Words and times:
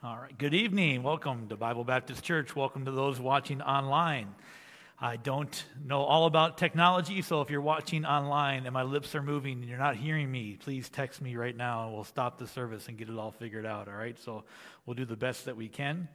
All 0.00 0.16
right. 0.16 0.38
Good 0.38 0.54
evening. 0.54 1.02
Welcome 1.02 1.48
to 1.48 1.56
Bible 1.56 1.82
Baptist 1.82 2.22
Church. 2.22 2.54
Welcome 2.54 2.84
to 2.84 2.92
those 2.92 3.18
watching 3.18 3.60
online. 3.60 4.32
I 5.00 5.16
don't 5.16 5.64
know 5.84 6.02
all 6.02 6.26
about 6.26 6.56
technology, 6.56 7.20
so 7.20 7.40
if 7.40 7.50
you're 7.50 7.60
watching 7.60 8.04
online 8.04 8.66
and 8.66 8.72
my 8.72 8.84
lips 8.84 9.16
are 9.16 9.24
moving 9.24 9.54
and 9.54 9.68
you're 9.68 9.76
not 9.76 9.96
hearing 9.96 10.30
me, 10.30 10.56
please 10.60 10.88
text 10.88 11.20
me 11.20 11.34
right 11.34 11.56
now 11.56 11.86
and 11.86 11.94
we'll 11.94 12.04
stop 12.04 12.38
the 12.38 12.46
service 12.46 12.86
and 12.86 12.96
get 12.96 13.08
it 13.08 13.18
all 13.18 13.32
figured 13.32 13.66
out. 13.66 13.88
All 13.88 13.94
right. 13.94 14.16
So 14.20 14.44
we'll 14.86 14.94
do 14.94 15.04
the 15.04 15.16
best 15.16 15.46
that 15.46 15.56
we 15.56 15.66
can. 15.66 16.06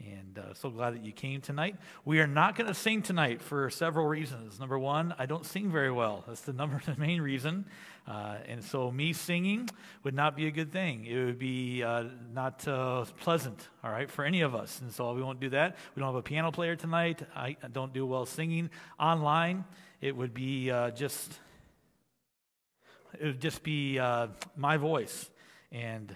And 0.00 0.38
uh, 0.38 0.54
so 0.54 0.70
glad 0.70 0.94
that 0.94 1.04
you 1.04 1.12
came 1.12 1.40
tonight. 1.40 1.76
We 2.04 2.20
are 2.20 2.26
not 2.26 2.56
going 2.56 2.66
to 2.66 2.74
sing 2.74 3.00
tonight 3.02 3.40
for 3.40 3.70
several 3.70 4.06
reasons. 4.06 4.58
Number 4.58 4.78
one, 4.78 5.14
I 5.18 5.26
don't 5.26 5.46
sing 5.46 5.70
very 5.70 5.90
well. 5.90 6.24
That's 6.26 6.40
the 6.40 6.52
number 6.52 6.80
the 6.86 6.96
main 6.96 7.20
reason. 7.20 7.66
Uh, 8.06 8.36
and 8.46 8.62
so 8.62 8.90
me 8.90 9.12
singing 9.12 9.70
would 10.02 10.14
not 10.14 10.36
be 10.36 10.46
a 10.46 10.50
good 10.50 10.72
thing. 10.72 11.06
It 11.06 11.24
would 11.24 11.38
be 11.38 11.82
uh, 11.82 12.04
not 12.34 12.66
uh, 12.66 13.04
pleasant, 13.20 13.68
all 13.82 13.90
right, 13.90 14.10
for 14.10 14.24
any 14.24 14.42
of 14.42 14.54
us. 14.54 14.80
And 14.80 14.92
so 14.92 15.14
we 15.14 15.22
won't 15.22 15.40
do 15.40 15.50
that. 15.50 15.76
We 15.94 16.00
don't 16.00 16.08
have 16.08 16.16
a 16.18 16.22
piano 16.22 16.50
player 16.50 16.76
tonight. 16.76 17.22
I 17.34 17.56
don't 17.72 17.92
do 17.92 18.04
well 18.04 18.26
singing 18.26 18.70
online. 18.98 19.64
It 20.00 20.16
would 20.16 20.34
be 20.34 20.70
uh, 20.70 20.90
just 20.90 21.38
it 23.18 23.26
would 23.26 23.40
just 23.40 23.62
be 23.62 23.98
uh, 23.98 24.26
my 24.56 24.76
voice 24.76 25.30
and 25.70 26.14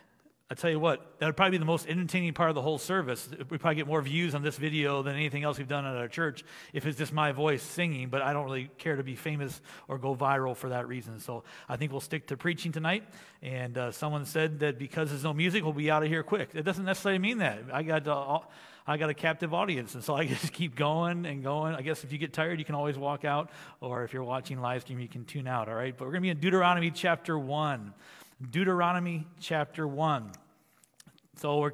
I 0.51 0.55
tell 0.55 0.71
you 0.71 0.81
what, 0.81 1.19
that 1.19 1.27
would 1.27 1.37
probably 1.37 1.53
be 1.53 1.59
the 1.59 1.67
most 1.67 1.87
entertaining 1.87 2.33
part 2.33 2.49
of 2.49 2.55
the 2.55 2.63
whole 2.63 2.79
service. 2.79 3.29
We 3.51 3.59
probably 3.59 3.75
get 3.75 3.87
more 3.87 4.01
views 4.01 4.35
on 4.35 4.43
this 4.43 4.57
video 4.57 5.03
than 5.03 5.15
anything 5.15 5.45
else 5.45 5.59
we've 5.59 5.69
done 5.69 5.85
at 5.85 5.95
our 5.95 6.09
church 6.09 6.43
if 6.73 6.87
it's 6.87 6.97
just 6.97 7.13
my 7.13 7.33
voice 7.33 7.63
singing, 7.63 8.09
but 8.09 8.23
I 8.23 8.33
don't 8.33 8.47
really 8.47 8.71
care 8.79 8.97
to 8.97 9.03
be 9.03 9.15
famous 9.15 9.61
or 9.89 9.99
go 9.99 10.17
viral 10.17 10.57
for 10.57 10.71
that 10.71 10.89
reason. 10.89 11.21
So 11.21 11.45
I 11.69 11.77
think 11.77 11.93
we'll 11.93 12.01
stick 12.01 12.29
to 12.29 12.39
preaching 12.39 12.73
tonight. 12.73 13.05
And 13.43 13.77
uh, 13.77 13.93
someone 13.93 14.25
said 14.25 14.61
that 14.61 14.79
because 14.79 15.11
there's 15.11 15.23
no 15.23 15.35
music, 15.35 15.65
we'll 15.65 15.75
be 15.75 15.91
out 15.91 16.03
of 16.03 16.09
here 16.09 16.23
quick. 16.23 16.49
It 16.55 16.63
doesn't 16.63 16.87
necessarily 16.87 17.19
mean 17.19 17.39
that. 17.39 17.65
I 17.71 17.83
got, 17.83 18.09
uh, 18.09 18.39
I 18.87 18.97
got 18.97 19.11
a 19.11 19.15
captive 19.15 19.53
audience, 19.53 19.95
and 19.95 20.03
so 20.03 20.15
I 20.15 20.27
just 20.29 20.55
keep 20.55 20.75
going 20.75 21.27
and 21.27 21.43
going. 21.43 21.75
I 21.75 21.83
guess 21.83 22.05
if 22.05 22.13
you 22.13 22.17
get 22.17 22.33
tired, 22.33 22.59
you 22.59 22.65
can 22.65 22.75
always 22.75 22.97
walk 22.97 23.27
out, 23.27 23.51
or 23.83 24.03
if 24.03 24.15
you're 24.15 24.25
watching 24.25 24.63
live 24.63 24.81
stream, 24.81 24.99
you 24.99 25.09
can 25.09 25.27
tune 25.27 25.47
out, 25.47 25.69
all 25.69 25.75
right? 25.75 25.95
But 25.95 26.07
we're 26.07 26.13
going 26.13 26.23
to 26.23 26.27
be 26.27 26.31
in 26.31 26.41
Deuteronomy 26.41 26.91
chapter 26.91 27.39
1. 27.39 27.93
Deuteronomy 28.41 29.27
chapter 29.41 29.87
1. 29.87 30.31
So 31.39 31.71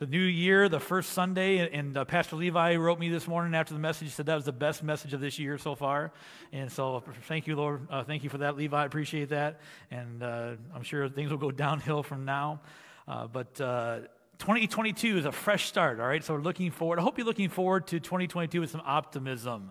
the 0.00 0.06
new 0.06 0.18
year, 0.18 0.68
the 0.68 0.80
first 0.80 1.10
Sunday, 1.10 1.70
and 1.70 1.96
uh, 1.96 2.04
Pastor 2.04 2.34
Levi 2.34 2.74
wrote 2.74 2.98
me 2.98 3.08
this 3.08 3.28
morning 3.28 3.54
after 3.54 3.72
the 3.72 3.78
message, 3.78 4.10
said 4.10 4.26
that 4.26 4.34
was 4.34 4.44
the 4.44 4.52
best 4.52 4.82
message 4.82 5.14
of 5.14 5.20
this 5.20 5.38
year 5.38 5.58
so 5.58 5.76
far. 5.76 6.10
And 6.52 6.72
so 6.72 7.04
thank 7.28 7.46
you, 7.46 7.54
Lord. 7.54 7.86
Uh, 7.88 8.02
thank 8.02 8.24
you 8.24 8.30
for 8.30 8.38
that, 8.38 8.56
Levi. 8.56 8.82
I 8.82 8.84
appreciate 8.84 9.28
that. 9.28 9.60
And 9.92 10.24
uh, 10.24 10.56
I'm 10.74 10.82
sure 10.82 11.08
things 11.08 11.30
will 11.30 11.38
go 11.38 11.52
downhill 11.52 12.02
from 12.02 12.24
now. 12.24 12.62
Uh, 13.06 13.28
but 13.28 13.60
uh, 13.60 14.00
2022 14.38 15.18
is 15.18 15.24
a 15.24 15.30
fresh 15.30 15.66
start, 15.66 16.00
all 16.00 16.08
right? 16.08 16.24
So 16.24 16.34
we're 16.34 16.40
looking 16.40 16.72
forward. 16.72 16.98
I 16.98 17.02
hope 17.02 17.16
you're 17.16 17.26
looking 17.28 17.48
forward 17.48 17.86
to 17.88 18.00
2022 18.00 18.60
with 18.60 18.70
some 18.70 18.82
optimism. 18.84 19.70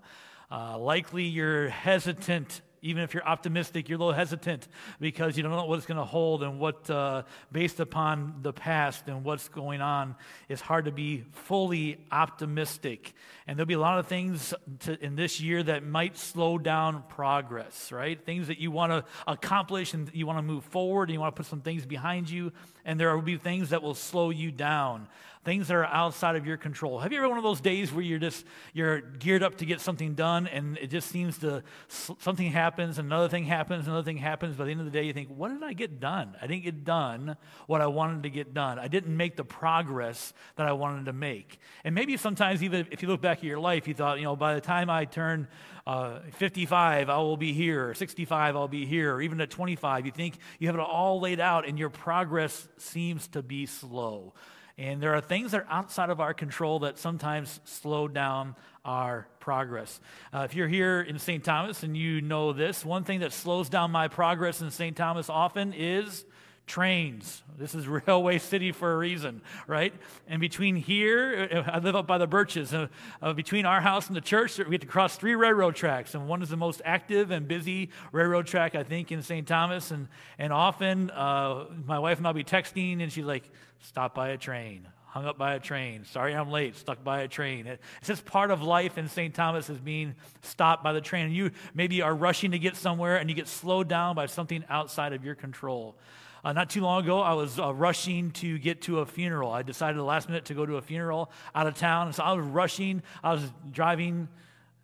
Uh, 0.49 0.77
likely 0.77 1.23
you're 1.23 1.67
hesitant 1.67 2.61
even 2.81 3.03
if 3.03 3.13
you're 3.13 3.25
optimistic, 3.25 3.89
you're 3.89 3.97
a 3.97 3.99
little 3.99 4.13
hesitant 4.13 4.67
because 4.99 5.37
you 5.37 5.43
don't 5.43 5.51
know 5.51 5.65
what 5.65 5.77
it's 5.77 5.85
going 5.85 5.97
to 5.97 6.03
hold 6.03 6.43
and 6.43 6.59
what, 6.59 6.89
uh, 6.89 7.23
based 7.51 7.79
upon 7.79 8.35
the 8.41 8.53
past 8.53 9.07
and 9.07 9.23
what's 9.23 9.49
going 9.49 9.81
on, 9.81 10.15
it's 10.49 10.61
hard 10.61 10.85
to 10.85 10.91
be 10.91 11.23
fully 11.31 11.97
optimistic. 12.11 13.13
And 13.47 13.57
there'll 13.57 13.67
be 13.67 13.73
a 13.73 13.79
lot 13.79 13.99
of 13.99 14.07
things 14.07 14.53
to, 14.81 15.03
in 15.03 15.15
this 15.15 15.39
year 15.39 15.63
that 15.63 15.85
might 15.85 16.17
slow 16.17 16.57
down 16.57 17.03
progress, 17.09 17.91
right? 17.91 18.23
Things 18.23 18.47
that 18.47 18.59
you 18.59 18.71
want 18.71 18.91
to 18.91 19.03
accomplish 19.27 19.93
and 19.93 20.09
you 20.13 20.27
want 20.27 20.37
to 20.39 20.43
move 20.43 20.63
forward 20.65 21.09
and 21.09 21.13
you 21.13 21.19
want 21.19 21.35
to 21.35 21.39
put 21.39 21.49
some 21.49 21.61
things 21.61 21.85
behind 21.85 22.29
you, 22.29 22.51
and 22.85 22.99
there 22.99 23.13
will 23.15 23.21
be 23.21 23.37
things 23.37 23.71
that 23.71 23.81
will 23.81 23.95
slow 23.95 24.29
you 24.29 24.51
down 24.51 25.07
things 25.45 25.67
that 25.67 25.75
are 25.75 25.85
outside 25.85 26.35
of 26.35 26.45
your 26.45 26.57
control. 26.57 26.99
Have 26.99 27.11
you 27.11 27.19
ever 27.19 27.29
one 27.29 27.37
of 27.37 27.43
those 27.43 27.61
days 27.61 27.93
where 27.93 28.01
you're 28.01 28.19
just 28.19 28.45
you're 28.73 28.99
geared 28.99 29.43
up 29.43 29.57
to 29.57 29.65
get 29.65 29.79
something 29.79 30.15
done 30.15 30.47
and 30.47 30.77
it 30.79 30.87
just 30.87 31.07
seems 31.09 31.37
to 31.37 31.63
something 31.87 32.51
happens, 32.51 32.97
and 32.97 33.05
another 33.05 33.29
thing 33.29 33.45
happens, 33.45 33.87
another 33.87 34.03
thing 34.03 34.17
happens. 34.17 34.57
By 34.57 34.65
the 34.65 34.71
end 34.71 34.79
of 34.79 34.87
the 34.87 34.91
day, 34.91 35.03
you 35.03 35.13
think, 35.13 35.29
"What 35.29 35.49
did 35.49 35.63
I 35.63 35.73
get 35.73 35.99
done? 35.99 36.35
I 36.41 36.47
didn't 36.47 36.63
get 36.63 36.83
done 36.83 37.37
what 37.67 37.79
I 37.79 37.87
wanted 37.87 38.23
to 38.23 38.29
get 38.31 38.53
done. 38.53 38.79
I 38.79 38.87
didn't 38.87 39.15
make 39.15 39.35
the 39.35 39.45
progress 39.45 40.33
that 40.55 40.67
I 40.67 40.73
wanted 40.73 41.05
to 41.05 41.13
make." 41.13 41.59
And 41.83 41.93
maybe 41.93 42.17
sometimes 42.17 42.63
even 42.63 42.87
if 42.89 43.03
you 43.03 43.07
look 43.07 43.21
back 43.21 43.37
at 43.37 43.43
your 43.43 43.59
life, 43.59 43.87
you 43.87 43.93
thought, 43.93 44.17
you 44.17 44.23
know, 44.23 44.35
by 44.35 44.55
the 44.55 44.61
time 44.61 44.89
I 44.89 45.05
turn 45.05 45.47
uh, 45.87 46.19
55, 46.33 47.09
I 47.09 47.17
will 47.17 47.37
be 47.37 47.53
here. 47.53 47.93
65, 47.93 48.55
I'll 48.55 48.67
be 48.67 48.85
here. 48.85 49.15
Or 49.15 49.21
even 49.21 49.39
at 49.41 49.51
25, 49.51 50.05
you 50.05 50.11
think 50.11 50.37
you 50.59 50.67
have 50.67 50.75
it 50.75 50.81
all 50.81 51.19
laid 51.19 51.39
out 51.39 51.67
and 51.67 51.77
your 51.77 51.89
progress 51.89 52.67
seems 52.77 53.27
to 53.29 53.43
be 53.43 53.65
slow. 53.65 54.33
And 54.77 55.01
there 55.01 55.13
are 55.15 55.21
things 55.21 55.51
that 55.51 55.61
are 55.61 55.67
outside 55.69 56.09
of 56.09 56.19
our 56.19 56.33
control 56.33 56.79
that 56.79 56.97
sometimes 56.97 57.61
slow 57.63 58.07
down 58.07 58.55
our 58.83 59.27
progress. 59.39 60.01
Uh, 60.33 60.39
if 60.39 60.53
you're 60.53 60.67
here 60.67 61.01
in 61.01 61.17
St. 61.17 61.43
Thomas 61.43 61.83
and 61.83 61.95
you 61.95 62.19
know 62.19 62.51
this, 62.51 62.83
one 62.83 63.03
thing 63.03 63.21
that 63.21 63.31
slows 63.31 63.69
down 63.69 63.91
my 63.91 64.07
progress 64.07 64.61
in 64.61 64.71
St. 64.71 64.95
Thomas 64.97 65.29
often 65.29 65.71
is 65.71 66.25
trains. 66.65 67.43
This 67.57 67.75
is 67.75 67.87
Railway 68.07 68.39
City 68.39 68.71
for 68.71 68.93
a 68.93 68.97
reason, 68.97 69.41
right? 69.67 69.93
And 70.27 70.41
between 70.41 70.75
here, 70.75 71.63
I 71.67 71.79
live 71.79 71.95
up 71.95 72.07
by 72.07 72.17
the 72.17 72.27
Birches. 72.27 72.73
Uh, 72.73 72.87
uh, 73.21 73.33
between 73.33 73.65
our 73.65 73.81
house 73.81 74.07
and 74.07 74.15
the 74.15 74.21
church, 74.21 74.57
we 74.57 74.65
get 74.65 74.81
to 74.81 74.87
cross 74.87 75.15
three 75.15 75.35
railroad 75.35 75.75
tracks, 75.75 76.15
and 76.15 76.27
one 76.27 76.41
is 76.41 76.49
the 76.49 76.57
most 76.57 76.81
active 76.85 77.31
and 77.31 77.47
busy 77.47 77.89
railroad 78.11 78.47
track 78.47 78.75
I 78.75 78.83
think 78.83 79.11
in 79.11 79.21
St. 79.21 79.47
Thomas. 79.47 79.91
And 79.91 80.07
and 80.37 80.51
often, 80.51 81.11
uh, 81.11 81.65
my 81.85 81.99
wife 81.99 82.17
and 82.17 82.27
I'll 82.27 82.33
be 82.33 82.43
texting, 82.43 83.01
and 83.01 83.11
she's 83.11 83.25
like, 83.25 83.49
"Stop 83.79 84.15
by 84.15 84.29
a 84.29 84.37
train." 84.37 84.87
Hung 85.15 85.27
up 85.27 85.37
by 85.37 85.53
a 85.53 85.61
train. 85.61 86.03
Sorry 86.03 86.35
I'm 86.35 86.51
late. 86.51 86.75
Stuck 86.75 87.01
by 87.01 87.21
a 87.21 87.27
train. 87.29 87.67
It's 87.67 87.79
just 88.03 88.25
part 88.25 88.51
of 88.51 88.61
life 88.61 88.97
in 88.97 89.07
St. 89.07 89.33
Thomas 89.33 89.69
is 89.69 89.79
being 89.79 90.13
stopped 90.41 90.83
by 90.83 90.91
the 90.91 90.99
train. 90.99 91.27
And 91.27 91.33
you 91.33 91.51
maybe 91.73 92.01
are 92.01 92.13
rushing 92.13 92.51
to 92.51 92.59
get 92.59 92.75
somewhere 92.75 93.15
and 93.15 93.29
you 93.29 93.35
get 93.35 93.47
slowed 93.47 93.87
down 93.87 94.15
by 94.17 94.25
something 94.25 94.65
outside 94.67 95.13
of 95.13 95.23
your 95.23 95.33
control. 95.33 95.95
Uh, 96.45 96.53
not 96.53 96.69
too 96.69 96.81
long 96.81 97.03
ago, 97.03 97.21
I 97.21 97.33
was 97.33 97.57
uh, 97.57 97.73
rushing 97.73 98.29
to 98.33 98.59
get 98.59 98.83
to 98.83 98.99
a 98.99 99.05
funeral. 99.07 99.51
I 99.51 99.63
decided 99.63 99.97
the 99.97 100.03
last 100.03 100.29
minute 100.29 100.45
to 100.45 100.53
go 100.53 100.63
to 100.63 100.75
a 100.75 100.81
funeral 100.83 101.31
out 101.55 101.65
of 101.65 101.73
town. 101.73 102.05
And 102.05 102.15
so 102.15 102.21
I 102.21 102.33
was 102.33 102.45
rushing. 102.45 103.01
I 103.23 103.33
was 103.33 103.41
driving 103.71 104.27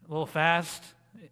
a 0.08 0.12
little 0.12 0.26
fast, 0.26 0.84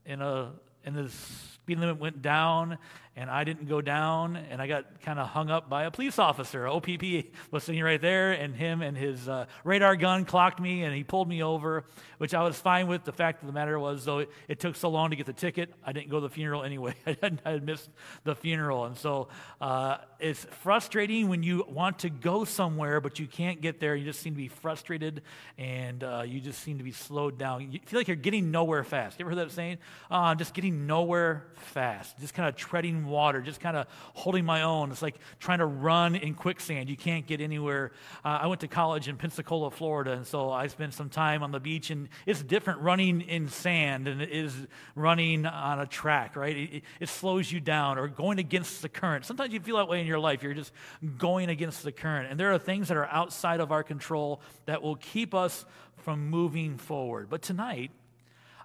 in 0.06 0.22
a, 0.22 0.51
and 0.85 0.95
the 0.95 1.09
speed 1.09 1.79
limit 1.79 1.97
went 1.97 2.22
down, 2.22 2.78
and 3.16 3.30
I 3.30 3.44
didn't 3.44 3.68
go 3.68 3.81
down, 3.81 4.38
and 4.38 4.62
I 4.62 4.68
got 4.68 5.02
kind 5.02 5.20
of 5.20 5.28
hung 5.28 5.50
up 5.50 5.70
by 5.70 5.84
a 5.84 5.92
police 5.92 6.20
officer. 6.20 6.68
OPP 6.68 7.25
was 7.52 7.64
sitting 7.64 7.84
right 7.84 8.00
there, 8.00 8.31
and 8.31 8.56
him 8.56 8.81
and 8.81 8.96
his 8.96 9.28
uh, 9.28 9.46
radar 9.64 9.96
gun 9.96 10.24
clocked 10.24 10.59
me, 10.59 10.84
and 10.84 10.96
he 10.96 11.03
pulled 11.03 11.28
me 11.28 11.44
over, 11.44 11.84
which 12.18 12.34
I 12.34 12.44
was 12.44 12.58
fine 12.58 12.88
with. 12.88 13.03
The 13.03 13.12
fact 13.12 13.42
of 13.42 13.47
the 13.47 13.53
matter 13.53 13.78
was, 13.78 14.06
though, 14.06 14.20
it, 14.20 14.30
it 14.47 14.59
took 14.59 14.75
so 14.75 14.90
long 14.90 15.09
to 15.09 15.16
get 15.16 15.25
the 15.25 15.34
ticket, 15.34 15.74
I 15.84 15.92
didn't 15.92 16.09
go 16.09 16.18
to 16.18 16.28
the 16.28 16.34
funeral 16.34 16.64
anyway. 16.64 16.96
I 17.06 17.18
had, 17.22 17.42
I 17.44 17.52
had 17.52 17.66
missed 17.66 17.90
the 18.24 18.36
funeral, 18.36 18.86
and 18.86 18.96
so 18.96 19.28
uh, 19.59 19.97
it's 20.20 20.46
frustrating 20.62 21.28
when 21.28 21.44
you 21.44 21.66
want 21.68 22.00
to 22.00 22.09
go 22.09 22.46
somewhere, 22.46 23.02
but 23.02 23.20
you 23.20 23.28
can't 23.28 23.59
get 23.59 23.80
there. 23.80 23.96
You 23.96 24.06
just 24.06 24.22
seem 24.22 24.34
to 24.34 24.38
be 24.38 24.47
frustrated, 24.47 25.24
and 25.58 26.03
uh, 26.03 26.24
you 26.26 26.40
just 26.40 26.62
seem 26.62 26.78
to 26.78 26.84
be 26.84 26.91
slowed 26.91 27.38
down. 27.38 27.72
You 27.72 27.80
feel 27.86 28.00
like 28.00 28.08
you're 28.08 28.16
getting 28.16 28.52
nowhere 28.52 28.84
fast. 28.84 29.20
You 29.20 29.26
ever 29.26 29.36
heard 29.36 29.47
that 29.47 29.52
saying? 29.52 29.80
I'm 30.09 30.38
just 30.38 30.53
getting 30.53 30.88
nowhere 30.88 31.47
fast, 31.56 32.18
just 32.20 32.34
kind 32.34 32.47
of 32.47 32.56
treading 32.56 32.99
water, 33.08 33.42
just 33.42 33.60
kind 33.60 33.78
of 33.78 33.88
holding 34.14 34.46
my 34.46 34.64
own. 34.64 34.92
It's 34.92 35.02
like 35.02 35.16
trying 35.40 35.60
to 35.60 35.66
run 35.66 36.16
in 36.16 36.34
quicksand. 36.34 36.90
You 36.90 36.98
can't 36.98 37.26
get 37.26 37.42
anywhere. 37.42 37.92
Uh, 38.24 38.40
I 38.42 38.48
went 38.48 38.62
to 38.62 38.68
college 38.68 39.08
in 39.08 39.18
Pensacola, 39.18 39.72
Florida, 39.72 40.14
and 40.14 40.26
so 40.26 40.52
I 40.52 40.68
spent 40.68 40.94
some 40.94 41.09
time 41.09 41.44
on 41.44 41.52
the 41.52 41.59
beach, 41.59 41.90
and 41.90 42.09
it's 42.26 42.42
different 42.42 42.82
running 42.82 43.22
in 43.22 43.50
sand 43.50 44.08
than 44.08 44.22
it 44.22 44.32
is 44.32 44.54
running 44.96 45.46
on 45.46 45.80
a 45.80 45.86
track, 45.86 46.36
right? 46.36 46.56
It, 46.56 46.84
it 47.00 47.09
slows 47.09 47.52
you 47.52 47.59
down 47.59 47.98
or 47.98 48.08
going 48.08 48.40
against 48.40 48.82
the 48.82 48.90
current. 48.90 49.26
Sometimes 49.26 49.54
you 49.54 49.59
feel 49.59 49.78
that 49.78 49.88
way 49.88 50.02
in 50.02 50.08
your 50.08 50.20
life. 50.20 50.44
You're 50.44 50.54
just 50.54 50.74
going 51.18 51.50
against 51.50 51.84
the 51.84 51.92
current. 51.92 52.30
And 52.32 52.40
there 52.40 52.54
are 52.54 52.59
things 52.59 52.88
that 52.88 52.98
are 52.98 53.08
outside 53.08 53.59
of 53.59 53.72
our 53.72 53.84
control 53.84 54.42
that 54.66 54.82
will 54.82 54.96
keep 54.96 55.34
us 55.34 55.66
from 55.97 56.29
moving 56.29 56.78
forward. 56.78 57.29
But 57.29 57.41
tonight, 57.41 57.91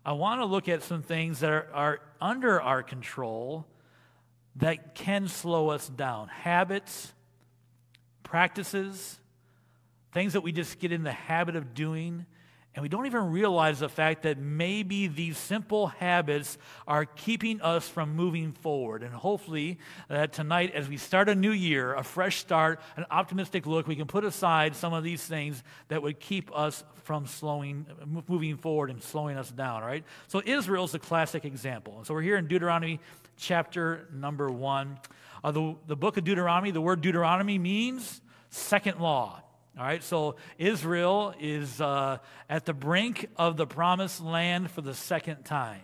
I 0.05 0.13
want 0.13 0.41
to 0.41 0.45
look 0.45 0.69
at 0.69 0.83
some 0.83 1.03
things 1.03 1.41
that 1.41 1.51
are, 1.51 1.69
are 1.73 2.01
under 2.21 2.61
our 2.61 2.83
control 2.83 3.67
that 4.57 4.95
can 4.95 5.29
slow 5.29 5.71
us 5.71 5.89
down 5.89 6.29
habits, 6.29 7.13
practices, 8.23 9.19
things 10.13 10.35
that 10.35 10.43
we 10.43 10.53
just 10.53 10.79
get 10.79 10.93
in 10.93 11.03
the 11.03 11.13
habit 11.13 11.57
of 11.57 11.75
doing. 11.75 12.25
And 12.77 12.83
we 12.83 12.89
don't 12.89 13.07
even 13.07 13.31
realize 13.31 13.79
the 13.79 13.89
fact 13.89 14.25
that 14.25 14.37
maybe 14.37 15.07
these 15.07 15.39
simple 15.39 15.89
habits 15.89 16.59
are 16.89 17.05
keeping 17.05 17.61
us 17.61 17.89
from 17.89 18.17
moving 18.17 18.51
forward. 18.51 19.05
And 19.05 19.15
hopefully, 19.15 19.79
that 20.09 20.33
tonight, 20.33 20.73
as 20.75 20.89
we 20.89 20.97
start 20.97 21.29
a 21.29 21.37
new 21.37 21.53
year, 21.53 21.95
a 21.95 22.03
fresh 22.03 22.39
start, 22.39 22.81
an 22.97 23.07
optimistic 23.13 23.67
look, 23.67 23.87
we 23.87 23.95
can 23.95 24.09
put 24.09 24.25
aside 24.25 24.75
some 24.75 24.93
of 24.93 25.05
these 25.05 25.23
things 25.23 25.63
that 25.87 26.03
would 26.03 26.19
keep 26.19 26.51
us 26.57 26.83
from 27.05 27.27
slowing, 27.27 27.87
moving 28.27 28.57
forward 28.57 28.91
and 28.91 29.01
slowing 29.01 29.37
us 29.37 29.51
down, 29.51 29.83
right? 29.83 30.05
So, 30.27 30.43
Israel's 30.45 30.95
a 30.95 30.99
classic 30.99 31.45
example. 31.45 31.99
And 31.99 32.07
so, 32.07 32.15
we're 32.15 32.23
here 32.23 32.37
in 32.37 32.49
Deuteronomy 32.49 32.99
chapter 33.37 34.09
number 34.13 34.51
one. 34.51 34.99
Uh, 35.43 35.51
the, 35.51 35.77
the 35.87 35.97
book 35.97 36.17
of 36.17 36.25
Deuteronomy, 36.25 36.71
the 36.71 36.81
word 36.81 37.01
Deuteronomy 37.01 37.59
means 37.59 38.21
second 38.51 39.01
law. 39.01 39.43
All 39.77 39.85
right, 39.85 40.03
so 40.03 40.37
Israel 40.57 41.35
is 41.41 41.81
uh, 41.81 42.19
at 42.49 42.65
the 42.65 42.73
brink 42.73 43.29
of 43.37 43.57
the 43.57 43.67
promised 43.67 44.23
land 44.23 44.71
for 44.71 44.83
the 44.83 44.95
second 44.95 45.45
time. 45.45 45.81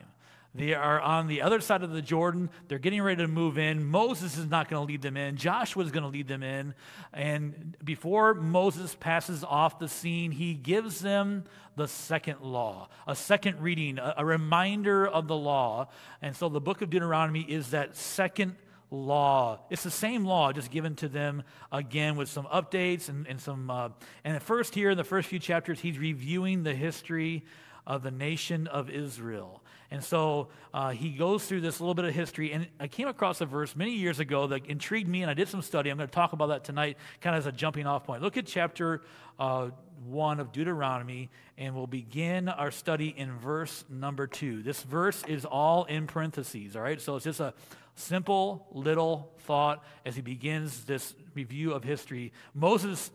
They 0.53 0.75
are 0.75 1.01
on 1.01 1.29
the 1.29 1.43
other 1.43 1.61
side 1.61 1.85
of 1.85 1.93
the 1.93 2.03
Jordan. 2.03 2.51
They're 2.67 2.81
getting 2.81 3.03
ready 3.03 3.23
to 3.23 3.29
move 3.29 3.57
in. 3.57 3.85
Moses 3.85 4.37
is 4.37 4.47
not 4.47 4.69
going 4.69 4.85
to 4.85 4.93
lead 4.93 5.01
them 5.01 5.17
in. 5.17 5.37
Joshua 5.37 5.85
is 5.85 5.93
going 5.93 6.03
to 6.03 6.09
lead 6.09 6.27
them 6.27 6.43
in. 6.43 6.75
And 7.13 7.77
before 7.85 8.35
Moses 8.35 8.97
passes 8.99 9.45
off 9.45 9.79
the 9.79 9.89
scene, 9.89 10.33
he 10.33 10.55
gives 10.55 11.01
them 11.01 11.45
the 11.77 11.87
second 11.87 12.41
law, 12.41 12.89
a 13.07 13.15
second 13.15 13.61
reading, 13.61 13.99
a, 13.99 14.15
a 14.19 14.25
reminder 14.25 15.07
of 15.07 15.29
the 15.29 15.37
law. 15.37 15.89
And 16.21 16.35
so 16.35 16.49
the 16.49 16.61
book 16.61 16.83
of 16.83 16.91
Deuteronomy 16.91 17.43
is 17.43 17.71
that 17.71 17.97
second 17.97 18.57
law. 18.91 19.61
It's 19.71 19.85
the 19.85 19.91
same 19.91 20.25
law, 20.25 20.53
just 20.53 20.73
given 20.73 20.97
to 20.97 21.09
them 21.09 21.45
again 21.71 22.17
with 22.17 22.29
some 22.29 22.47
updates 22.47 23.09
and, 23.09 23.25
and 23.29 23.41
some. 23.41 23.71
Uh, 23.71 23.91
and 24.25 24.35
at 24.35 24.43
first, 24.43 24.75
here 24.75 24.91
in 24.91 24.97
the 24.97 25.05
first 25.05 25.29
few 25.29 25.39
chapters, 25.39 25.79
he's 25.79 25.97
reviewing 25.97 26.65
the 26.65 26.75
history 26.75 27.45
of 27.87 28.03
the 28.03 28.11
nation 28.11 28.67
of 28.67 28.91
Israel. 28.91 29.63
And 29.91 30.05
so 30.05 30.49
uh, 30.73 30.91
he 30.91 31.11
goes 31.11 31.47
through 31.47 31.63
this 31.63 31.81
little 31.81 31.95
bit 31.95 32.05
of 32.05 32.15
history. 32.15 32.53
And 32.53 32.69
I 32.79 32.87
came 32.87 33.09
across 33.09 33.41
a 33.41 33.47
verse 33.47 33.75
many 33.75 33.93
years 33.93 34.21
ago 34.21 34.47
that 34.47 34.67
intrigued 34.67 35.09
me, 35.09 35.23
and 35.23 35.31
I 35.31 35.35
did 35.35 35.49
some 35.49 35.63
study. 35.63 35.91
I'm 35.91 35.97
going 35.97 36.09
to 36.09 36.15
talk 36.15 36.33
about 36.33 36.47
that 36.47 36.65
tonight, 36.65 36.97
kind 37.21 37.35
of 37.35 37.41
as 37.41 37.47
a 37.47 37.53
jumping 37.53 37.87
off 37.87 38.05
point. 38.05 38.23
Look 38.23 38.37
at 38.37 38.47
chapter 38.47 39.03
uh, 39.39 39.71
1 40.07 40.39
of 40.39 40.53
Deuteronomy, 40.53 41.29
and 41.59 41.75
we'll 41.75 41.89
begin 41.89 42.49
our 42.49 42.71
study 42.71 43.09
in 43.09 43.37
verse 43.39 43.85
number 43.91 44.29
2. 44.29 44.63
This 44.63 44.83
verse 44.83 45.25
is 45.27 45.45
all 45.45 45.85
in 45.85 46.07
parentheses, 46.07 46.77
all 46.77 46.83
right? 46.83 47.01
So 47.01 47.17
it's 47.17 47.25
just 47.25 47.41
a 47.41 47.53
simple 47.97 48.69
little 48.71 49.33
thought 49.41 49.85
as 50.07 50.15
he 50.15 50.23
begins 50.23 50.85
this 50.85 51.15
review 51.35 51.73
of 51.73 51.83
history. 51.83 52.33
Moses 52.55 53.11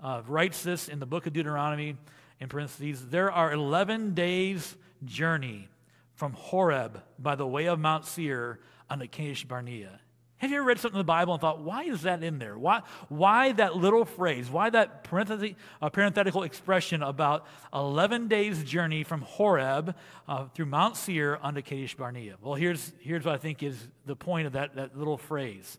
uh, 0.00 0.22
writes 0.26 0.64
this 0.64 0.88
in 0.88 0.98
the 0.98 1.06
book 1.06 1.26
of 1.26 1.32
Deuteronomy 1.32 1.96
in 2.40 2.48
parentheses. 2.48 3.06
There 3.08 3.30
are 3.30 3.52
11 3.52 4.14
days' 4.14 4.76
journey 5.04 5.68
from 6.16 6.32
Horeb 6.32 7.02
by 7.18 7.36
the 7.36 7.46
way 7.46 7.66
of 7.66 7.78
Mount 7.78 8.06
Seir 8.06 8.58
unto 8.90 9.06
Kadesh 9.06 9.44
Barnea. 9.44 10.00
Have 10.38 10.50
you 10.50 10.58
ever 10.58 10.66
read 10.66 10.78
something 10.78 10.96
in 10.96 11.00
the 11.00 11.04
Bible 11.04 11.32
and 11.32 11.40
thought, 11.40 11.60
why 11.60 11.84
is 11.84 12.02
that 12.02 12.22
in 12.22 12.38
there? 12.38 12.58
Why, 12.58 12.82
why 13.08 13.52
that 13.52 13.76
little 13.76 14.04
phrase? 14.04 14.50
Why 14.50 14.68
that 14.68 15.02
parenthetical 15.02 16.42
expression 16.42 17.02
about 17.02 17.46
11 17.72 18.28
days' 18.28 18.62
journey 18.62 19.02
from 19.02 19.22
Horeb 19.22 19.94
uh, 20.28 20.46
through 20.54 20.66
Mount 20.66 20.96
Seir 20.96 21.38
unto 21.42 21.62
Kadesh 21.62 21.94
Barnea? 21.94 22.36
Well, 22.42 22.54
here's, 22.54 22.92
here's 23.00 23.24
what 23.24 23.34
I 23.34 23.38
think 23.38 23.62
is 23.62 23.88
the 24.04 24.16
point 24.16 24.46
of 24.46 24.52
that, 24.54 24.74
that 24.74 24.98
little 24.98 25.16
phrase 25.16 25.78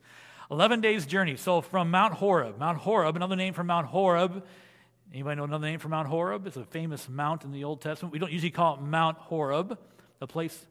11 0.50 0.81
days' 0.81 1.06
journey. 1.06 1.36
So 1.36 1.62
from 1.62 1.92
Mount 1.92 2.13
Horeb, 2.13 2.57
Mount 2.57 2.80
Horeb, 2.80 3.16
another 3.16 3.36
name 3.36 3.54
for 3.54 3.63
Mount 3.63 3.88
Horeb. 3.88 4.44
Anybody 5.13 5.36
know 5.36 5.44
another 5.44 5.68
name 5.68 5.80
for 5.80 5.90
Mount 5.90 6.07
Horeb? 6.07 6.48
It's 6.48 6.57
a 6.57 6.66
famous 6.66 7.07
mount 7.07 7.44
in 7.44 7.51
the 7.51 7.63
Old 7.63 7.81
Testament. 7.81 8.12
We 8.12 8.19
don't 8.19 8.31
usually 8.31 8.51
call 8.51 8.75
it 8.75 8.81
Mount 8.81 9.18
Horeb 9.18 9.78
the 10.19 10.28
place 10.28 10.66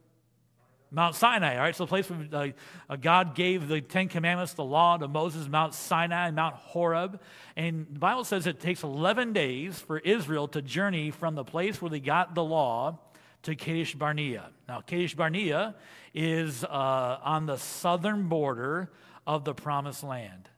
Mount 0.91 1.17
Sinai, 1.17 1.57
all 1.57 1.63
right? 1.63 1.75
So 1.75 1.85
the 1.85 1.89
place 1.89 2.09
where 2.09 2.55
uh, 2.89 2.97
God 2.97 3.35
gave 3.35 3.67
the 3.67 3.81
Ten 3.81 4.09
Commandments, 4.09 4.53
the 4.55 4.65
law 4.65 4.97
to 4.97 5.09
Moses, 5.09 5.49
Mount 5.49 5.75
Sinai, 5.75 6.31
Mount 6.31 6.55
Horeb. 6.55 7.21
And 7.57 7.87
the 7.93 7.99
Bible 7.99 8.25
says 8.25 8.47
it 8.47 8.61
takes 8.61 8.83
11 8.83 9.33
days 9.33 9.81
for 9.81 9.99
Israel 9.99 10.47
to 10.49 10.63
journey 10.63 11.11
from 11.11 11.35
the 11.35 11.45
place 11.45 11.83
where 11.83 11.91
they 11.91 12.01
got 12.01 12.35
the 12.35 12.45
law 12.45 12.99
to 13.43 13.57
Kadesh 13.57 13.95
Barnea. 13.95 14.51
Now, 14.69 14.81
Kadesh 14.81 15.15
Barnea 15.15 15.75
is 16.15 16.63
uh, 16.65 17.19
on 17.23 17.47
the 17.47 17.57
southern 17.57 18.29
border 18.29 18.91
of 19.27 19.45
the 19.45 19.55
promised 19.55 20.05
land. 20.05 20.49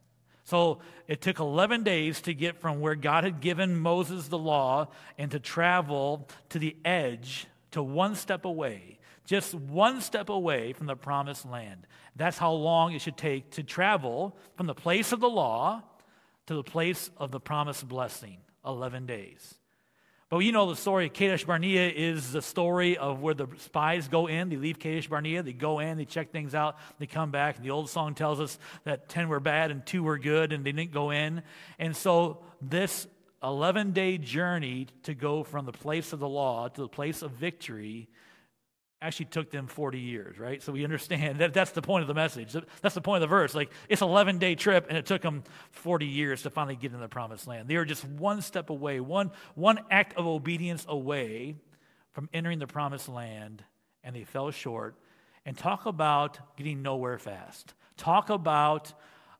So 0.44 0.78
it 1.06 1.20
took 1.20 1.38
11 1.40 1.82
days 1.82 2.20
to 2.22 2.34
get 2.34 2.60
from 2.60 2.80
where 2.80 2.94
God 2.94 3.24
had 3.24 3.40
given 3.40 3.76
Moses 3.76 4.28
the 4.28 4.38
law 4.38 4.88
and 5.18 5.30
to 5.30 5.38
travel 5.38 6.28
to 6.50 6.58
the 6.58 6.76
edge 6.84 7.46
to 7.72 7.82
one 7.82 8.14
step 8.14 8.44
away, 8.44 8.98
just 9.24 9.54
one 9.54 10.00
step 10.00 10.28
away 10.28 10.72
from 10.72 10.86
the 10.86 10.96
promised 10.96 11.46
land. 11.46 11.86
That's 12.16 12.38
how 12.38 12.52
long 12.52 12.92
it 12.92 13.00
should 13.00 13.16
take 13.16 13.50
to 13.52 13.62
travel 13.62 14.36
from 14.56 14.66
the 14.66 14.74
place 14.74 15.12
of 15.12 15.20
the 15.20 15.28
law 15.28 15.82
to 16.46 16.54
the 16.54 16.62
place 16.62 17.10
of 17.18 17.30
the 17.30 17.40
promised 17.40 17.86
blessing 17.86 18.38
11 18.64 19.04
days. 19.06 19.54
But 20.30 20.38
you 20.40 20.52
know 20.52 20.68
the 20.68 20.76
story 20.76 21.06
of 21.06 21.14
Kadesh 21.14 21.44
Barnea 21.44 21.88
is 21.88 22.32
the 22.32 22.42
story 22.42 22.98
of 22.98 23.20
where 23.20 23.32
the 23.32 23.46
spies 23.58 24.08
go 24.08 24.26
in. 24.26 24.50
They 24.50 24.56
leave 24.56 24.78
Kadesh 24.78 25.08
Barnea, 25.08 25.42
they 25.42 25.54
go 25.54 25.78
in, 25.78 25.96
they 25.96 26.04
check 26.04 26.32
things 26.32 26.54
out, 26.54 26.76
they 26.98 27.06
come 27.06 27.30
back. 27.30 27.56
And 27.56 27.64
the 27.64 27.70
old 27.70 27.88
song 27.88 28.14
tells 28.14 28.38
us 28.38 28.58
that 28.84 29.08
10 29.08 29.28
were 29.28 29.40
bad 29.40 29.70
and 29.70 29.84
2 29.86 30.02
were 30.02 30.18
good, 30.18 30.52
and 30.52 30.64
they 30.64 30.72
didn't 30.72 30.92
go 30.92 31.10
in. 31.10 31.42
And 31.78 31.96
so 31.96 32.42
this 32.60 33.06
11 33.42 33.92
day 33.92 34.18
journey 34.18 34.88
to 35.04 35.14
go 35.14 35.42
from 35.44 35.64
the 35.66 35.72
place 35.72 36.12
of 36.12 36.18
the 36.18 36.28
law 36.28 36.68
to 36.68 36.80
the 36.80 36.88
place 36.88 37.22
of 37.22 37.32
victory 37.32 38.08
actually 39.00 39.26
took 39.26 39.50
them 39.50 39.66
40 39.66 40.00
years, 40.00 40.38
right? 40.38 40.62
So 40.62 40.72
we 40.72 40.82
understand 40.82 41.38
that 41.38 41.54
that's 41.54 41.70
the 41.70 41.82
point 41.82 42.02
of 42.02 42.08
the 42.08 42.14
message. 42.14 42.56
That's 42.82 42.94
the 42.94 43.00
point 43.00 43.22
of 43.22 43.30
the 43.30 43.34
verse. 43.34 43.54
Like, 43.54 43.70
it's 43.88 44.02
11 44.02 44.38
day 44.38 44.54
trip, 44.54 44.86
and 44.88 44.98
it 44.98 45.06
took 45.06 45.22
them 45.22 45.44
40 45.70 46.06
years 46.06 46.42
to 46.42 46.50
finally 46.50 46.74
get 46.74 46.92
in 46.92 47.00
the 47.00 47.08
promised 47.08 47.46
land. 47.46 47.68
They 47.68 47.76
were 47.76 47.84
just 47.84 48.04
one 48.04 48.42
step 48.42 48.70
away, 48.70 48.98
one, 49.00 49.30
one 49.54 49.78
act 49.90 50.16
of 50.16 50.26
obedience 50.26 50.84
away 50.88 51.54
from 52.12 52.28
entering 52.32 52.58
the 52.58 52.66
promised 52.66 53.08
land, 53.08 53.62
and 54.02 54.16
they 54.16 54.24
fell 54.24 54.50
short. 54.50 54.96
And 55.46 55.56
talk 55.56 55.86
about 55.86 56.56
getting 56.56 56.82
nowhere 56.82 57.18
fast. 57.18 57.72
Talk 57.96 58.28
about 58.30 58.92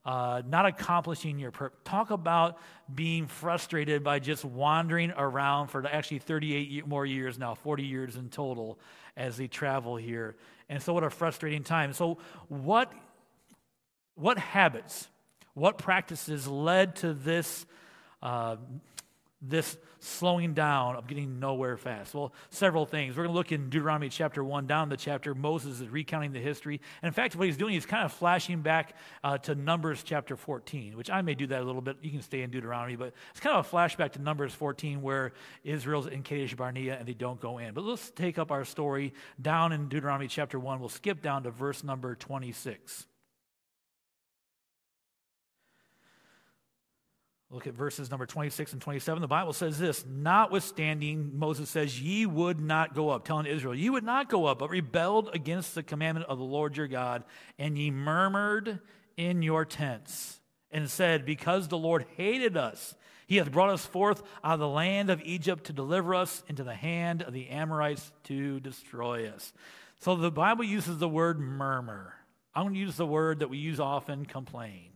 uh, 0.09 0.41
not 0.49 0.65
accomplishing 0.65 1.39
your 1.39 1.51
purpose. 1.51 1.79
Talk 1.85 2.11
about 2.11 2.57
being 2.95 3.27
frustrated 3.27 4.03
by 4.03 4.21
just 4.21 4.43
wandering 4.43 5.13
around 5.15 5.69
for 5.69 5.87
actually 5.87 6.21
38 6.21 6.87
more 6.87 7.05
years 7.05 7.39
now, 7.39 7.55
40 7.55 7.83
years 7.83 8.17
in 8.17 8.31
total 8.31 8.79
as 9.19 9.37
they 9.37 9.49
travel 9.49 9.97
here. 9.97 10.35
And 10.71 10.83
so, 10.83 10.95
what 10.95 11.05
a 11.05 11.11
frustrating 11.11 11.63
time. 11.63 11.93
So, 11.93 12.17
what, 12.49 12.91
what 14.15 14.39
habits, 14.39 15.09
what 15.53 15.77
practices 15.77 16.49
led 16.49 16.97
to 16.97 17.13
this? 17.13 17.67
Uh, 18.23 18.57
this 19.41 19.77
slowing 20.01 20.55
down 20.55 20.97
of 20.97 21.07
getting 21.07 21.39
nowhere 21.39 21.77
fast? 21.77 22.15
Well, 22.15 22.33
several 22.51 22.87
things. 22.87 23.17
We're 23.17 23.25
going 23.25 23.35
to 23.35 23.37
look 23.37 23.53
in 23.53 23.71
Deuteronomy 23.71 24.09
chapter 24.09 24.43
1, 24.43 24.67
down 24.67 24.89
the 24.89 24.97
chapter. 24.97 25.35
Moses 25.35 25.81
is 25.81 25.89
recounting 25.89 26.33
the 26.33 26.41
history. 26.41 26.81
And 27.03 27.09
in 27.09 27.15
fact, 27.15 27.37
what 27.37 27.47
he's 27.47 27.57
doing, 27.57 27.75
he's 27.75 27.87
kind 27.87 28.05
of 28.05 28.13
flashing 28.13 28.63
back 28.63 28.97
uh, 29.23 29.39
to 29.39 29.55
Numbers 29.55 30.03
chapter 30.03 30.37
14, 30.37 30.97
which 30.97 31.11
I 31.11 31.23
may 31.23 31.35
do 31.35 31.47
that 31.49 31.61
a 31.61 31.65
little 31.65 31.81
bit. 31.81 31.99
You 32.03 32.11
can 32.11 32.23
stay 32.23 32.43
in 32.43 32.51
Deuteronomy, 32.51 32.97
but 32.97 33.13
it's 33.31 33.41
kind 33.41 33.57
of 33.57 33.67
a 33.67 33.77
flashback 33.77 34.13
to 34.13 34.23
Numbers 34.23 34.55
14 34.55 35.03
where 35.03 35.33
Israel's 35.65 36.07
in 36.07 36.23
Kadesh 36.23 36.55
Barnea 36.55 36.97
and 36.99 37.07
they 37.07 37.15
don't 37.15 37.41
go 37.41 37.59
in. 37.59 37.75
But 37.75 37.85
let's 37.85 38.11
take 38.11 38.39
up 38.39 38.51
our 38.51 38.65
story 38.65 39.13
down 39.41 39.73
in 39.73 39.89
Deuteronomy 39.89 40.29
chapter 40.29 40.59
1. 40.59 40.81
We'll 40.81 40.89
skip 40.89 41.23
down 41.23 41.45
to 41.45 41.51
verse 41.51 41.85
number 41.85 42.15
26. 42.15 43.07
Look 47.51 47.67
at 47.67 47.73
verses 47.73 48.11
number 48.11 48.27
26 48.27 48.75
and 48.75 48.83
27. 48.83 49.23
The 49.23 49.27
Bible 49.27 49.55
says 49.55 49.79
this 49.79 50.05
Notwithstanding, 50.07 51.39
Moses 51.39 51.71
says, 51.71 52.01
Ye 52.01 52.27
would 52.27 52.61
not 52.61 52.95
go 52.95 53.09
up, 53.09 53.25
telling 53.25 53.47
Israel, 53.47 53.75
Ye 53.75 53.89
would 53.89 54.05
not 54.05 54.29
go 54.29 54.45
up, 54.45 54.59
but 54.59 54.69
rebelled 54.69 55.31
against 55.33 55.75
the 55.75 55.83
commandment 55.83 56.27
of 56.29 56.39
the 56.39 56.45
Lord 56.45 56.77
your 56.77 56.89
God, 56.89 57.25
and 57.59 57.79
ye 57.79 57.91
murmured 57.91 58.81
in 59.17 59.41
your 59.43 59.65
tents, 59.65 60.41
and 60.71 60.91
said, 60.91 61.25
Because 61.25 61.69
the 61.69 61.79
Lord 61.79 62.05
hated 62.19 62.57
us, 62.59 62.95
he 63.27 63.37
hath 63.37 63.51
brought 63.51 63.71
us 63.71 63.85
forth 63.85 64.23
out 64.45 64.55
of 64.55 64.61
the 64.61 64.69
land 64.69 65.09
of 65.09 65.23
Egypt 65.23 65.65
to 65.65 65.73
deliver 65.73 66.15
us 66.15 66.43
into 66.49 66.65
the 66.65 66.75
hand 66.75 67.23
of 67.23 67.33
the 67.33 67.49
Amorites 67.49 68.13
to 68.25 68.61
destroy 68.61 69.29
us. 69.29 69.55
So 70.01 70.17
the 70.17 70.31
Bible 70.31 70.65
uses 70.65 70.99
the 70.99 71.09
word 71.09 71.41
murmur. 71.41 72.15
I'm 72.55 72.65
going 72.65 72.75
to 72.75 72.81
use 72.81 72.97
the 72.97 73.07
word 73.07 73.41
that 73.41 73.51
we 73.51 73.59
use 73.59 73.81
often, 73.81 74.25
complain. 74.27 74.91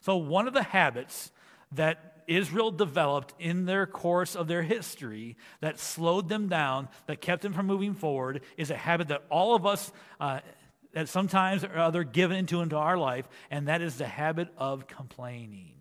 So 0.00 0.16
one 0.16 0.46
of 0.46 0.54
the 0.54 0.62
habits 0.62 1.32
that 1.72 2.22
Israel 2.28 2.70
developed 2.70 3.34
in 3.38 3.64
their 3.64 3.86
course 3.86 4.36
of 4.36 4.48
their 4.48 4.62
history 4.62 5.36
that 5.60 5.78
slowed 5.78 6.28
them 6.28 6.48
down, 6.48 6.88
that 7.06 7.20
kept 7.20 7.42
them 7.42 7.54
from 7.54 7.66
moving 7.66 7.94
forward, 7.94 8.42
is 8.56 8.70
a 8.70 8.76
habit 8.76 9.08
that 9.08 9.24
all 9.30 9.54
of 9.54 9.64
us, 9.64 9.90
uh, 10.20 10.40
that 10.92 11.08
sometimes 11.08 11.64
or 11.64 11.78
other, 11.78 12.04
given 12.04 12.36
into 12.36 12.60
into 12.60 12.76
our 12.76 12.98
life, 12.98 13.26
and 13.50 13.68
that 13.68 13.80
is 13.80 13.96
the 13.96 14.06
habit 14.06 14.48
of 14.58 14.86
complaining. 14.86 15.72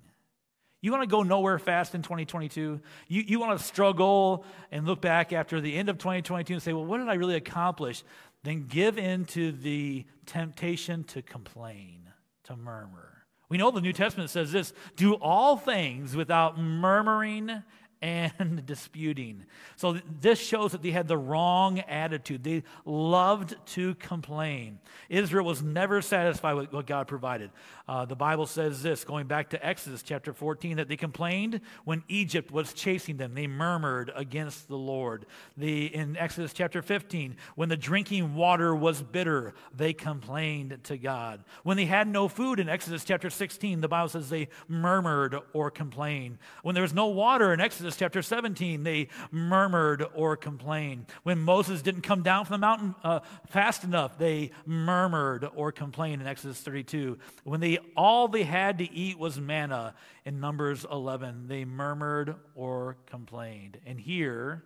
You 0.79 0.91
want 0.91 1.03
to 1.03 1.07
go 1.07 1.23
nowhere 1.23 1.59
fast 1.59 1.95
in 1.95 2.01
2022? 2.01 2.79
You, 3.07 3.23
you 3.27 3.39
want 3.39 3.59
to 3.59 3.65
struggle 3.65 4.45
and 4.71 4.85
look 4.85 5.01
back 5.01 5.33
after 5.33 5.59
the 5.59 5.75
end 5.75 5.89
of 5.89 5.97
2022 5.97 6.53
and 6.53 6.63
say, 6.63 6.71
well, 6.71 6.85
what 6.85 6.99
did 6.99 7.09
I 7.09 7.15
really 7.15 7.35
accomplish? 7.35 8.03
Then 8.43 8.67
give 8.67 8.97
in 8.97 9.25
to 9.25 9.51
the 9.51 10.05
temptation 10.25 11.03
to 11.05 11.21
complain, 11.21 12.09
to 12.45 12.55
murmur. 12.55 13.16
We 13.49 13.57
know 13.57 13.71
the 13.71 13.81
New 13.81 13.93
Testament 13.93 14.29
says 14.29 14.51
this 14.51 14.73
do 14.95 15.13
all 15.13 15.57
things 15.57 16.15
without 16.15 16.59
murmuring 16.59 17.63
and 18.01 18.63
disputing. 18.65 19.45
So 19.75 19.99
this 20.21 20.39
shows 20.39 20.71
that 20.71 20.81
they 20.81 20.91
had 20.91 21.07
the 21.07 21.17
wrong 21.17 21.79
attitude. 21.79 22.43
They 22.43 22.63
loved 22.85 23.55
to 23.73 23.95
complain. 23.95 24.79
Israel 25.09 25.45
was 25.45 25.63
never 25.63 26.01
satisfied 26.01 26.53
with 26.53 26.71
what 26.71 26.85
God 26.85 27.07
provided. 27.07 27.51
Uh, 27.87 28.05
the 28.05 28.15
Bible 28.15 28.45
says 28.45 28.83
this, 28.83 29.03
going 29.03 29.27
back 29.27 29.49
to 29.51 29.65
Exodus 29.65 30.03
chapter 30.03 30.33
14, 30.33 30.77
that 30.77 30.89
they 30.89 30.97
complained 30.97 31.61
when 31.85 32.03
Egypt 32.09 32.51
was 32.51 32.73
chasing 32.73 33.17
them. 33.17 33.33
They 33.33 33.47
murmured 33.47 34.11
against 34.15 34.67
the 34.67 34.77
Lord. 34.77 35.25
They, 35.55 35.83
in 35.83 36.17
Exodus 36.17 36.53
chapter 36.53 36.81
15, 36.81 37.37
when 37.55 37.69
the 37.69 37.77
drinking 37.77 38.35
water 38.35 38.75
was 38.75 39.01
bitter, 39.01 39.53
they 39.75 39.93
complained 39.93 40.79
to 40.83 40.97
God. 40.97 41.43
When 41.63 41.77
they 41.77 41.85
had 41.85 42.07
no 42.07 42.27
food 42.27 42.59
in 42.59 42.67
Exodus 42.67 43.05
chapter 43.05 43.29
16, 43.29 43.79
the 43.79 43.87
Bible 43.87 44.09
says 44.09 44.29
they 44.29 44.49
murmured 44.67 45.37
or 45.53 45.71
complained. 45.71 46.39
When 46.63 46.75
there 46.75 46.81
was 46.81 46.93
no 46.93 47.07
water 47.07 47.53
in 47.53 47.61
Exodus 47.61 47.86
Exodus 47.87 47.99
chapter 47.99 48.21
17, 48.21 48.83
they 48.83 49.07
murmured 49.31 50.03
or 50.13 50.35
complained. 50.35 51.05
When 51.23 51.39
Moses 51.39 51.81
didn't 51.81 52.01
come 52.01 52.21
down 52.21 52.43
from 52.43 52.55
the 52.55 52.57
mountain 52.57 52.95
uh, 53.01 53.21
fast 53.47 53.85
enough, 53.85 54.17
they 54.17 54.51
murmured 54.65 55.47
or 55.55 55.71
complained 55.71 56.21
in 56.21 56.27
Exodus 56.27 56.59
32. 56.59 57.17
When 57.45 57.61
they 57.61 57.77
all 57.95 58.27
they 58.27 58.43
had 58.43 58.79
to 58.79 58.91
eat 58.91 59.17
was 59.17 59.39
manna 59.39 59.95
in 60.25 60.41
Numbers 60.41 60.85
11, 60.91 61.47
they 61.47 61.63
murmured 61.63 62.35
or 62.55 62.97
complained. 63.05 63.77
And 63.85 63.97
here, 63.97 64.65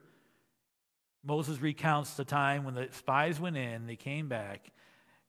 Moses 1.24 1.62
recounts 1.62 2.16
the 2.16 2.26
time 2.26 2.64
when 2.64 2.74
the 2.74 2.88
spies 2.90 3.40
went 3.40 3.56
in, 3.56 3.86
they 3.86 3.98
came 3.98 4.30
back, 4.30 4.72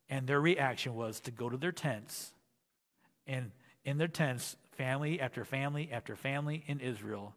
and 0.08 0.26
their 0.26 0.40
reaction 0.40 0.94
was 0.94 1.20
to 1.20 1.30
go 1.30 1.50
to 1.50 1.58
their 1.58 1.72
tents. 1.72 2.32
And 3.26 3.50
in 3.84 3.98
their 3.98 4.08
tents, 4.08 4.56
family 4.78 5.20
after 5.20 5.44
family 5.44 5.90
after 5.92 6.16
family 6.16 6.64
in 6.66 6.80
Israel 6.80 7.34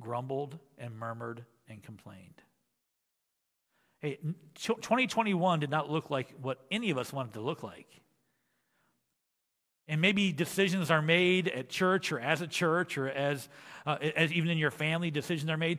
grumbled 0.00 0.58
and 0.78 0.96
murmured 0.96 1.44
and 1.68 1.82
complained. 1.82 2.42
Hey, 4.00 4.18
2021 4.54 5.60
did 5.60 5.70
not 5.70 5.90
look 5.90 6.10
like 6.10 6.34
what 6.40 6.58
any 6.70 6.90
of 6.90 6.98
us 6.98 7.12
wanted 7.12 7.34
to 7.34 7.40
look 7.40 7.62
like. 7.62 7.88
And 9.88 10.00
maybe 10.00 10.32
decisions 10.32 10.90
are 10.90 11.00
made 11.00 11.48
at 11.48 11.68
church 11.68 12.10
or 12.12 12.18
as 12.18 12.40
a 12.40 12.46
church 12.46 12.98
or 12.98 13.08
as, 13.08 13.48
uh, 13.86 13.96
as 14.00 14.32
even 14.32 14.50
in 14.50 14.58
your 14.58 14.70
family, 14.70 15.10
decisions 15.10 15.50
are 15.50 15.56
made. 15.56 15.78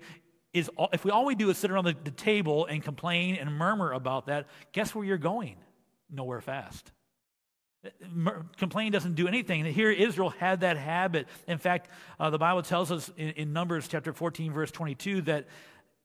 Is 0.54 0.70
all, 0.78 0.90
if 0.94 1.04
we 1.04 1.12
all 1.12 1.26
we 1.26 1.36
do 1.36 1.50
is 1.50 1.58
sit 1.58 1.70
around 1.70 1.86
the, 1.86 1.96
the 2.04 2.12
table 2.12 2.66
and 2.66 2.82
complain 2.82 3.36
and 3.36 3.54
murmur 3.54 3.92
about 3.92 4.28
that, 4.28 4.48
guess 4.72 4.96
where 4.96 5.06
you're 5.06 5.18
going? 5.18 5.58
Nowhere 6.10 6.42
fast. 6.42 6.92
Complaining 8.58 8.92
doesn't 8.92 9.16
do 9.16 9.28
anything. 9.28 9.64
Here, 9.66 9.92
Israel 9.92 10.30
had 10.30 10.62
that 10.62 10.78
habit. 10.78 11.28
In 11.48 11.58
fact, 11.58 11.90
uh, 12.20 12.30
the 12.30 12.38
Bible 12.38 12.62
tells 12.62 12.92
us 12.92 13.12
in, 13.18 13.30
in 13.30 13.54
Numbers 13.54 13.88
chapter 13.88 14.14
14, 14.14 14.52
verse 14.52 14.72
22, 14.72 15.22
that 15.24 15.48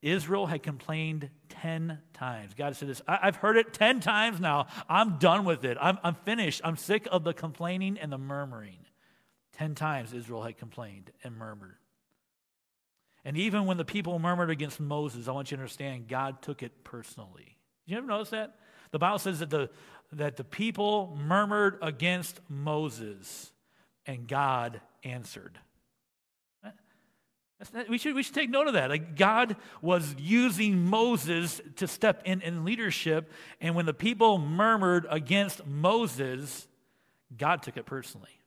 Israel 0.01 0.45
had 0.45 0.61
complained 0.63 1.29
10 1.49 1.97
times. 2.13 2.53
God 2.53 2.75
said 2.75 2.89
this 2.89 3.01
I- 3.07 3.19
have 3.23 3.37
heard 3.37 3.57
it 3.57 3.73
10 3.73 4.01
times 4.01 4.39
now. 4.39 4.67
I'm 4.89 5.17
done 5.17 5.45
with 5.45 5.63
it. 5.63 5.77
I'm, 5.79 5.97
I'm 6.03 6.15
finished. 6.15 6.61
I'm 6.63 6.77
sick 6.77 7.07
of 7.11 7.23
the 7.23 7.33
complaining 7.33 7.97
and 7.97 8.11
the 8.11 8.17
murmuring. 8.17 8.79
10 9.53 9.75
times 9.75 10.13
Israel 10.13 10.43
had 10.43 10.57
complained 10.57 11.11
and 11.23 11.37
murmured. 11.37 11.77
And 13.25 13.37
even 13.37 13.65
when 13.65 13.77
the 13.77 13.85
people 13.85 14.19
murmured 14.19 14.49
against 14.49 14.79
Moses, 14.79 15.27
I 15.27 15.31
want 15.31 15.51
you 15.51 15.57
to 15.57 15.63
understand, 15.63 16.09
God 16.09 16.41
took 16.41 16.61
it 16.61 16.83
personally. 16.83 17.57
Did 17.85 17.93
you 17.93 17.97
ever 17.97 18.07
notice 18.07 18.31
that? 18.31 18.55
The 18.91 18.99
Bible 18.99 19.19
says 19.19 19.39
that 19.39 19.49
the, 19.49 19.69
that 20.17 20.37
the 20.37 20.43
people 20.43 21.17
murmured 21.19 21.77
against 21.81 22.39
Moses, 22.49 23.51
and 24.05 24.27
God 24.27 24.81
answered. 25.03 25.59
We 27.89 27.97
should, 27.97 28.13
we 28.13 28.23
should 28.23 28.35
take 28.35 28.49
note 28.49 28.67
of 28.67 28.73
that. 28.73 28.89
Like 28.89 29.15
God 29.15 29.55
was 29.81 30.15
using 30.19 30.85
Moses 30.85 31.61
to 31.77 31.87
step 31.87 32.21
in 32.25 32.41
in 32.41 32.65
leadership, 32.65 33.31
and 33.61 33.73
when 33.73 33.85
the 33.85 33.93
people 33.93 34.37
murmured 34.37 35.05
against 35.09 35.65
Moses, 35.65 36.67
God 37.37 37.63
took 37.63 37.77
it 37.77 37.85
personally. 37.85 38.37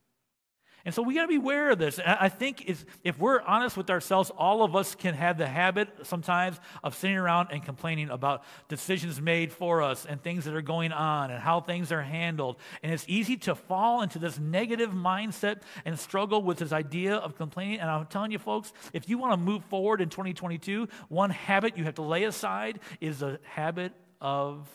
And 0.86 0.94
so 0.94 1.02
we 1.02 1.14
got 1.14 1.22
to 1.22 1.28
be 1.28 1.34
aware 1.34 1.70
of 1.70 1.80
this. 1.80 1.98
I 1.98 2.28
think 2.28 2.64
if 3.02 3.18
we're 3.18 3.40
honest 3.40 3.76
with 3.76 3.90
ourselves, 3.90 4.30
all 4.30 4.62
of 4.62 4.76
us 4.76 4.94
can 4.94 5.14
have 5.14 5.36
the 5.36 5.48
habit 5.48 5.88
sometimes 6.04 6.60
of 6.84 6.94
sitting 6.94 7.16
around 7.16 7.48
and 7.50 7.60
complaining 7.64 8.08
about 8.08 8.44
decisions 8.68 9.20
made 9.20 9.52
for 9.52 9.82
us 9.82 10.06
and 10.06 10.22
things 10.22 10.44
that 10.44 10.54
are 10.54 10.62
going 10.62 10.92
on 10.92 11.32
and 11.32 11.40
how 11.40 11.60
things 11.60 11.90
are 11.90 12.02
handled. 12.02 12.56
And 12.84 12.92
it's 12.92 13.04
easy 13.08 13.36
to 13.38 13.56
fall 13.56 14.02
into 14.02 14.20
this 14.20 14.38
negative 14.38 14.90
mindset 14.90 15.62
and 15.84 15.98
struggle 15.98 16.40
with 16.40 16.58
this 16.58 16.70
idea 16.70 17.16
of 17.16 17.36
complaining. 17.36 17.80
And 17.80 17.90
I'm 17.90 18.06
telling 18.06 18.30
you, 18.30 18.38
folks, 18.38 18.72
if 18.92 19.08
you 19.08 19.18
want 19.18 19.32
to 19.32 19.38
move 19.38 19.64
forward 19.64 20.00
in 20.00 20.08
2022, 20.08 20.86
one 21.08 21.30
habit 21.30 21.76
you 21.76 21.82
have 21.82 21.96
to 21.96 22.02
lay 22.02 22.22
aside 22.22 22.78
is 23.00 23.18
the 23.18 23.40
habit 23.42 23.92
of 24.20 24.68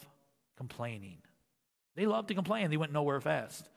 complaining. 0.58 1.20
They 1.96 2.06
love 2.06 2.28
to 2.28 2.34
complain, 2.34 2.70
they 2.70 2.76
went 2.76 2.92
nowhere 2.92 3.22
fast. 3.22 3.70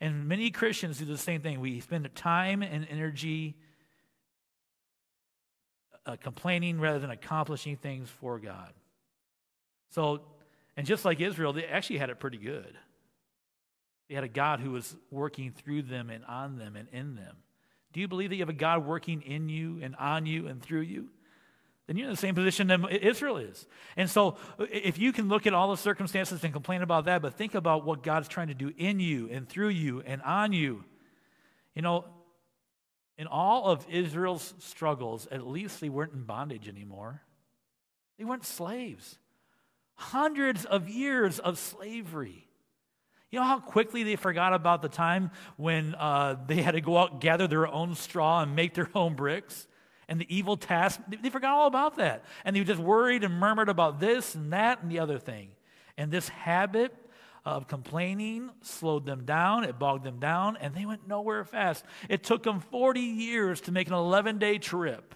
And 0.00 0.26
many 0.26 0.50
Christians 0.50 0.98
do 0.98 1.04
the 1.04 1.18
same 1.18 1.42
thing. 1.42 1.60
We 1.60 1.80
spend 1.80 2.08
time 2.14 2.62
and 2.62 2.86
energy 2.88 3.56
uh, 6.06 6.16
complaining 6.16 6.80
rather 6.80 6.98
than 6.98 7.10
accomplishing 7.10 7.76
things 7.76 8.08
for 8.08 8.38
God. 8.38 8.72
So, 9.90 10.22
and 10.76 10.86
just 10.86 11.04
like 11.04 11.20
Israel, 11.20 11.52
they 11.52 11.64
actually 11.64 11.98
had 11.98 12.10
it 12.10 12.18
pretty 12.18 12.38
good. 12.38 12.74
They 14.08 14.14
had 14.14 14.24
a 14.24 14.28
God 14.28 14.60
who 14.60 14.70
was 14.72 14.96
working 15.10 15.52
through 15.52 15.82
them 15.82 16.10
and 16.10 16.24
on 16.24 16.56
them 16.56 16.76
and 16.76 16.88
in 16.92 17.14
them. 17.14 17.36
Do 17.92 18.00
you 18.00 18.08
believe 18.08 18.30
that 18.30 18.36
you 18.36 18.42
have 18.42 18.48
a 18.48 18.54
God 18.54 18.86
working 18.86 19.22
in 19.22 19.48
you 19.48 19.80
and 19.82 19.94
on 19.96 20.26
you 20.26 20.46
and 20.46 20.62
through 20.62 20.82
you? 20.82 21.10
Then 21.90 21.96
you're 21.96 22.06
in 22.06 22.12
the 22.12 22.16
same 22.16 22.36
position 22.36 22.68
that 22.68 22.88
Israel 23.04 23.36
is. 23.36 23.66
And 23.96 24.08
so, 24.08 24.36
if 24.60 24.96
you 24.96 25.12
can 25.12 25.28
look 25.28 25.48
at 25.48 25.54
all 25.54 25.72
the 25.72 25.76
circumstances 25.76 26.44
and 26.44 26.52
complain 26.52 26.82
about 26.82 27.06
that, 27.06 27.20
but 27.20 27.34
think 27.34 27.56
about 27.56 27.84
what 27.84 28.04
God's 28.04 28.28
trying 28.28 28.46
to 28.46 28.54
do 28.54 28.72
in 28.78 29.00
you 29.00 29.28
and 29.28 29.48
through 29.48 29.70
you 29.70 30.00
and 30.06 30.22
on 30.22 30.52
you. 30.52 30.84
You 31.74 31.82
know, 31.82 32.04
in 33.18 33.26
all 33.26 33.66
of 33.66 33.84
Israel's 33.90 34.54
struggles, 34.60 35.26
at 35.32 35.44
least 35.44 35.80
they 35.80 35.88
weren't 35.88 36.12
in 36.12 36.22
bondage 36.22 36.68
anymore. 36.68 37.22
They 38.18 38.24
weren't 38.24 38.46
slaves. 38.46 39.18
Hundreds 39.96 40.64
of 40.64 40.88
years 40.88 41.40
of 41.40 41.58
slavery. 41.58 42.46
You 43.32 43.40
know 43.40 43.46
how 43.46 43.58
quickly 43.58 44.04
they 44.04 44.14
forgot 44.14 44.54
about 44.54 44.80
the 44.80 44.88
time 44.88 45.32
when 45.56 45.96
uh, 45.96 46.36
they 46.46 46.62
had 46.62 46.72
to 46.72 46.80
go 46.80 46.98
out, 46.98 47.20
gather 47.20 47.48
their 47.48 47.66
own 47.66 47.96
straw, 47.96 48.42
and 48.42 48.54
make 48.54 48.74
their 48.74 48.90
own 48.94 49.14
bricks? 49.14 49.66
And 50.10 50.20
the 50.20 50.26
evil 50.28 50.56
task. 50.56 51.00
They 51.08 51.30
forgot 51.30 51.52
all 51.52 51.68
about 51.68 51.96
that. 51.96 52.24
And 52.44 52.54
they 52.54 52.64
just 52.64 52.80
worried 52.80 53.24
and 53.24 53.32
murmured 53.32 53.70
about 53.70 54.00
this 54.00 54.34
and 54.34 54.52
that 54.52 54.82
and 54.82 54.90
the 54.90 54.98
other 54.98 55.18
thing. 55.18 55.50
And 55.96 56.10
this 56.10 56.28
habit 56.28 56.94
of 57.44 57.68
complaining 57.68 58.50
slowed 58.60 59.06
them 59.06 59.24
down, 59.24 59.64
it 59.64 59.78
bogged 59.78 60.04
them 60.04 60.18
down, 60.18 60.58
and 60.58 60.74
they 60.74 60.84
went 60.84 61.08
nowhere 61.08 61.44
fast. 61.44 61.84
It 62.08 62.22
took 62.22 62.42
them 62.42 62.60
40 62.60 63.00
years 63.00 63.62
to 63.62 63.72
make 63.72 63.86
an 63.86 63.94
11 63.94 64.38
day 64.38 64.58
trip. 64.58 65.14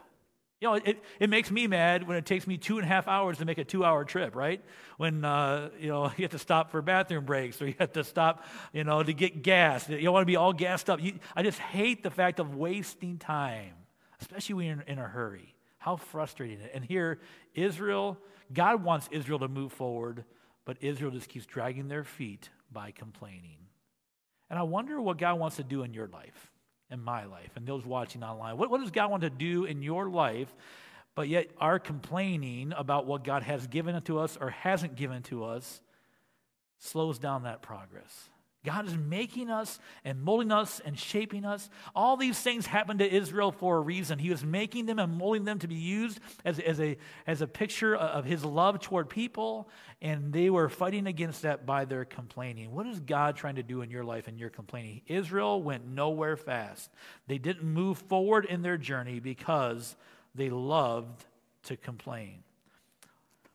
You 0.60 0.68
know, 0.68 0.74
it, 0.74 1.02
it 1.20 1.28
makes 1.28 1.50
me 1.50 1.66
mad 1.66 2.08
when 2.08 2.16
it 2.16 2.24
takes 2.24 2.46
me 2.46 2.56
two 2.56 2.78
and 2.78 2.84
a 2.84 2.88
half 2.88 3.06
hours 3.08 3.38
to 3.38 3.44
make 3.44 3.58
a 3.58 3.64
two 3.64 3.84
hour 3.84 4.04
trip, 4.04 4.34
right? 4.34 4.62
When, 4.96 5.24
uh, 5.24 5.70
you 5.78 5.88
know, 5.88 6.04
you 6.16 6.22
have 6.22 6.30
to 6.30 6.38
stop 6.38 6.70
for 6.70 6.80
bathroom 6.80 7.24
breaks 7.24 7.60
or 7.60 7.66
you 7.66 7.74
have 7.78 7.92
to 7.94 8.04
stop, 8.04 8.44
you 8.72 8.84
know, 8.84 9.02
to 9.02 9.12
get 9.12 9.42
gas. 9.42 9.88
You 9.88 10.00
don't 10.00 10.14
want 10.14 10.22
to 10.22 10.26
be 10.26 10.36
all 10.36 10.52
gassed 10.52 10.88
up. 10.88 11.02
You, 11.02 11.18
I 11.34 11.42
just 11.42 11.58
hate 11.58 12.02
the 12.04 12.10
fact 12.10 12.38
of 12.38 12.54
wasting 12.54 13.18
time 13.18 13.74
especially 14.20 14.54
when 14.54 14.66
you're 14.66 14.80
in 14.86 14.98
a 14.98 15.08
hurry. 15.08 15.54
How 15.78 15.96
frustrating. 15.96 16.60
It 16.60 16.70
and 16.74 16.84
here, 16.84 17.20
Israel, 17.54 18.18
God 18.52 18.82
wants 18.82 19.08
Israel 19.10 19.38
to 19.40 19.48
move 19.48 19.72
forward, 19.72 20.24
but 20.64 20.78
Israel 20.80 21.10
just 21.10 21.28
keeps 21.28 21.46
dragging 21.46 21.88
their 21.88 22.04
feet 22.04 22.48
by 22.72 22.90
complaining. 22.90 23.58
And 24.50 24.58
I 24.58 24.62
wonder 24.62 25.00
what 25.00 25.18
God 25.18 25.38
wants 25.38 25.56
to 25.56 25.64
do 25.64 25.82
in 25.82 25.94
your 25.94 26.08
life, 26.08 26.52
in 26.90 27.02
my 27.02 27.24
life, 27.24 27.50
and 27.56 27.66
those 27.66 27.84
watching 27.84 28.22
online. 28.22 28.56
What, 28.56 28.70
what 28.70 28.80
does 28.80 28.90
God 28.90 29.10
want 29.10 29.22
to 29.22 29.30
do 29.30 29.64
in 29.64 29.82
your 29.82 30.08
life, 30.08 30.54
but 31.14 31.28
yet 31.28 31.50
our 31.58 31.78
complaining 31.78 32.72
about 32.76 33.06
what 33.06 33.24
God 33.24 33.42
has 33.42 33.66
given 33.66 34.00
to 34.02 34.18
us 34.18 34.36
or 34.40 34.50
hasn't 34.50 34.96
given 34.96 35.22
to 35.24 35.44
us 35.44 35.80
slows 36.78 37.18
down 37.18 37.44
that 37.44 37.62
progress? 37.62 38.30
God 38.64 38.86
is 38.86 38.96
making 38.96 39.50
us 39.50 39.78
and 40.04 40.22
molding 40.22 40.50
us 40.50 40.80
and 40.84 40.98
shaping 40.98 41.44
us. 41.44 41.68
All 41.94 42.16
these 42.16 42.40
things 42.40 42.66
happened 42.66 43.00
to 43.00 43.14
Israel 43.14 43.52
for 43.52 43.76
a 43.76 43.80
reason. 43.80 44.18
He 44.18 44.30
was 44.30 44.42
making 44.42 44.86
them 44.86 44.98
and 44.98 45.16
molding 45.16 45.44
them 45.44 45.58
to 45.60 45.68
be 45.68 45.74
used 45.74 46.18
as, 46.44 46.58
as, 46.58 46.80
a, 46.80 46.96
as 47.26 47.42
a 47.42 47.46
picture 47.46 47.94
of 47.94 48.24
his 48.24 48.44
love 48.44 48.80
toward 48.80 49.10
people, 49.10 49.68
and 50.00 50.32
they 50.32 50.48
were 50.48 50.68
fighting 50.68 51.06
against 51.06 51.42
that 51.42 51.66
by 51.66 51.84
their 51.84 52.04
complaining. 52.04 52.72
What 52.72 52.86
is 52.86 53.00
God 53.00 53.36
trying 53.36 53.56
to 53.56 53.62
do 53.62 53.82
in 53.82 53.90
your 53.90 54.04
life 54.04 54.26
and 54.26 54.38
your 54.38 54.50
complaining? 54.50 55.02
Israel 55.06 55.62
went 55.62 55.86
nowhere 55.86 56.36
fast. 56.36 56.90
They 57.26 57.38
didn't 57.38 57.64
move 57.64 57.98
forward 57.98 58.46
in 58.46 58.62
their 58.62 58.78
journey 58.78 59.20
because 59.20 59.94
they 60.34 60.48
loved 60.50 61.24
to 61.64 61.76
complain. 61.76 62.42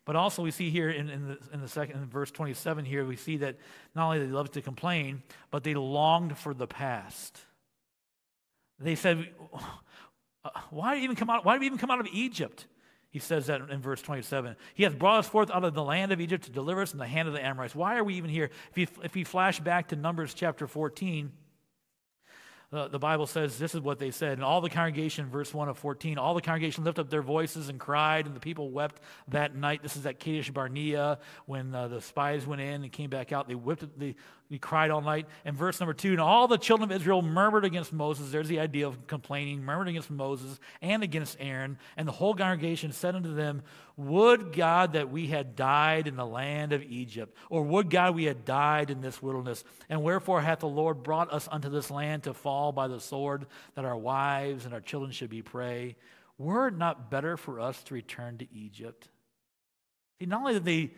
But 0.09 0.15
also, 0.15 0.41
we 0.41 0.49
see 0.49 0.71
here 0.71 0.89
in, 0.89 1.07
in, 1.07 1.27
the, 1.27 1.37
in 1.53 1.61
the 1.61 1.67
second 1.67 2.01
in 2.01 2.07
verse 2.07 2.31
27 2.31 2.83
here, 2.83 3.05
we 3.05 3.15
see 3.15 3.37
that 3.37 3.57
not 3.93 4.05
only 4.05 4.17
they 4.17 4.31
loved 4.31 4.53
to 4.53 4.61
complain, 4.63 5.21
but 5.51 5.63
they 5.63 5.75
longed 5.75 6.35
for 6.35 6.55
the 6.55 6.65
past. 6.65 7.39
They 8.79 8.95
said, 8.95 9.29
why 10.71 10.97
even 10.97 11.15
come 11.15 11.29
out? 11.29 11.45
Why 11.45 11.59
we 11.59 11.67
even 11.67 11.77
come 11.77 11.91
out 11.91 11.99
of 11.99 12.07
Egypt? 12.11 12.65
He 13.11 13.19
says 13.19 13.45
that 13.45 13.61
in 13.69 13.81
verse 13.81 14.01
27. 14.01 14.55
He 14.73 14.81
hath 14.81 14.97
brought 14.97 15.19
us 15.19 15.27
forth 15.27 15.51
out 15.51 15.63
of 15.63 15.75
the 15.75 15.83
land 15.83 16.11
of 16.11 16.19
Egypt 16.19 16.45
to 16.45 16.51
deliver 16.51 16.81
us 16.81 16.89
from 16.89 16.97
the 16.97 17.05
hand 17.05 17.27
of 17.27 17.35
the 17.35 17.45
Amorites. 17.45 17.75
Why 17.75 17.95
are 17.95 18.03
we 18.03 18.15
even 18.15 18.31
here? 18.31 18.49
If 18.71 18.79
you, 18.79 18.87
if 19.03 19.15
you 19.15 19.25
flash 19.25 19.59
back 19.59 19.89
to 19.89 19.95
Numbers 19.95 20.33
chapter 20.33 20.65
14, 20.65 21.31
uh, 22.71 22.87
the 22.87 22.99
Bible 22.99 23.25
says 23.25 23.57
this 23.57 23.73
is 23.73 23.81
what 23.81 23.97
they 23.97 24.11
said. 24.11 24.33
And 24.33 24.43
all 24.43 24.61
the 24.61 24.69
congregation, 24.69 25.27
verse 25.27 25.53
1 25.53 25.69
of 25.69 25.77
14, 25.79 26.19
all 26.19 26.35
the 26.35 26.41
congregation 26.41 26.83
lifted 26.83 27.01
up 27.01 27.09
their 27.09 27.23
voices 27.23 27.67
and 27.67 27.79
cried, 27.79 28.27
and 28.27 28.35
the 28.35 28.39
people 28.39 28.69
wept 28.69 29.01
that 29.29 29.55
night. 29.55 29.81
This 29.81 29.97
is 29.97 30.05
at 30.05 30.19
Kadesh 30.19 30.51
Barnea 30.51 31.17
when 31.47 31.73
uh, 31.73 31.87
the 31.87 32.01
spies 32.01 32.45
went 32.45 32.61
in 32.61 32.83
and 32.83 32.91
came 32.91 33.09
back 33.09 33.31
out. 33.31 33.47
They 33.47 33.55
whipped, 33.55 33.97
they, 33.97 34.15
we 34.49 34.57
cried 34.57 34.89
all 34.89 35.01
night. 35.01 35.27
And 35.45 35.55
verse 35.55 35.79
number 35.79 35.93
two, 35.93 36.11
and 36.11 36.19
all 36.19 36.47
the 36.47 36.57
children 36.57 36.89
of 36.89 36.95
Israel 36.95 37.21
murmured 37.21 37.65
against 37.65 37.93
Moses. 37.93 38.31
There's 38.31 38.47
the 38.47 38.59
idea 38.59 38.87
of 38.87 39.05
complaining, 39.05 39.63
murmured 39.63 39.89
against 39.89 40.09
Moses 40.09 40.59
and 40.81 41.03
against 41.03 41.37
Aaron. 41.39 41.77
And 41.95 42.07
the 42.07 42.11
whole 42.11 42.33
congregation 42.33 42.91
said 42.91 43.15
unto 43.15 43.35
them, 43.35 43.61
Would 43.95 44.53
God 44.53 44.93
that 44.93 45.11
we 45.11 45.27
had 45.27 45.55
died 45.55 46.07
in 46.07 46.15
the 46.15 46.25
land 46.25 46.73
of 46.73 46.81
Egypt, 46.81 47.37
or 47.49 47.61
would 47.61 47.91
God 47.91 48.15
we 48.15 48.23
had 48.23 48.43
died 48.43 48.89
in 48.89 49.01
this 49.01 49.21
wilderness? 49.21 49.63
And 49.87 50.01
wherefore 50.01 50.41
hath 50.41 50.59
the 50.59 50.67
Lord 50.67 51.03
brought 51.03 51.31
us 51.31 51.47
unto 51.51 51.69
this 51.69 51.91
land 51.91 52.23
to 52.23 52.33
fall 52.33 52.71
by 52.71 52.87
the 52.87 52.99
sword, 52.99 53.45
that 53.75 53.85
our 53.85 53.97
wives 53.97 54.65
and 54.65 54.73
our 54.73 54.81
children 54.81 55.11
should 55.11 55.29
be 55.29 55.43
prey? 55.43 55.95
Were 56.39 56.69
it 56.69 56.77
not 56.77 57.11
better 57.11 57.37
for 57.37 57.59
us 57.59 57.83
to 57.83 57.93
return 57.93 58.39
to 58.39 58.47
Egypt? 58.51 59.09
See, 60.17 60.25
not 60.25 60.39
only 60.39 60.53
did 60.53 60.65
they 60.65 60.91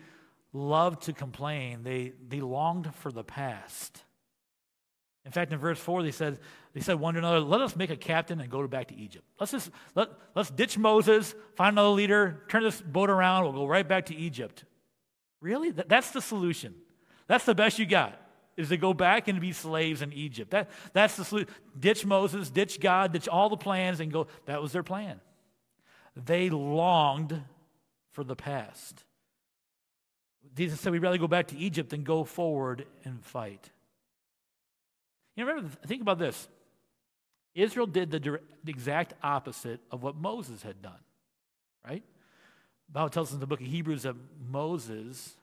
loved 0.52 1.02
to 1.02 1.12
complain. 1.12 1.82
They, 1.82 2.12
they 2.28 2.40
longed 2.40 2.94
for 2.96 3.10
the 3.10 3.24
past. 3.24 4.02
In 5.24 5.30
fact, 5.30 5.52
in 5.52 5.58
verse 5.58 5.78
4, 5.78 6.02
they 6.02 6.10
said, 6.10 6.40
they 6.72 6.80
said 6.80 6.98
one 6.98 7.14
to 7.14 7.18
another, 7.20 7.40
let 7.40 7.60
us 7.60 7.76
make 7.76 7.90
a 7.90 7.96
captain 7.96 8.40
and 8.40 8.50
go 8.50 8.66
back 8.66 8.88
to 8.88 8.96
Egypt. 8.96 9.24
Let's 9.38 9.52
just, 9.52 9.70
let, 9.94 10.08
let's 10.34 10.50
ditch 10.50 10.76
Moses, 10.76 11.34
find 11.54 11.74
another 11.74 11.90
leader, 11.90 12.42
turn 12.48 12.64
this 12.64 12.80
boat 12.80 13.08
around, 13.08 13.44
we'll 13.44 13.52
go 13.52 13.66
right 13.66 13.86
back 13.86 14.06
to 14.06 14.16
Egypt. 14.16 14.64
Really? 15.40 15.70
That, 15.70 15.88
that's 15.88 16.10
the 16.10 16.20
solution. 16.20 16.74
That's 17.28 17.44
the 17.44 17.54
best 17.54 17.78
you 17.78 17.86
got, 17.86 18.20
is 18.56 18.70
to 18.70 18.76
go 18.76 18.92
back 18.92 19.28
and 19.28 19.40
be 19.40 19.52
slaves 19.52 20.02
in 20.02 20.12
Egypt. 20.12 20.50
That, 20.50 20.70
that's 20.92 21.16
the 21.16 21.24
solution. 21.24 21.50
Ditch 21.78 22.04
Moses, 22.04 22.50
ditch 22.50 22.80
God, 22.80 23.12
ditch 23.12 23.28
all 23.28 23.48
the 23.48 23.56
plans, 23.56 24.00
and 24.00 24.12
go. 24.12 24.26
That 24.46 24.60
was 24.60 24.72
their 24.72 24.82
plan. 24.82 25.20
They 26.16 26.50
longed 26.50 27.42
for 28.10 28.24
the 28.24 28.36
past. 28.36 29.04
Jesus 30.54 30.80
said, 30.80 30.92
we'd 30.92 31.02
rather 31.02 31.18
go 31.18 31.28
back 31.28 31.48
to 31.48 31.56
Egypt 31.56 31.90
than 31.90 32.02
go 32.02 32.24
forward 32.24 32.86
and 33.04 33.24
fight. 33.24 33.70
You 35.36 35.44
know, 35.44 35.50
remember, 35.50 35.76
think 35.86 36.02
about 36.02 36.18
this. 36.18 36.48
Israel 37.54 37.86
did 37.86 38.10
the, 38.10 38.20
direct, 38.20 38.44
the 38.64 38.70
exact 38.70 39.14
opposite 39.22 39.80
of 39.90 40.02
what 40.02 40.16
Moses 40.16 40.62
had 40.62 40.82
done, 40.82 41.00
right? 41.86 42.02
The 42.88 42.92
Bible 42.92 43.10
tells 43.10 43.28
us 43.28 43.34
in 43.34 43.40
the 43.40 43.46
book 43.46 43.60
of 43.60 43.66
Hebrews 43.66 44.02
that 44.02 44.16
Moses 44.50 45.36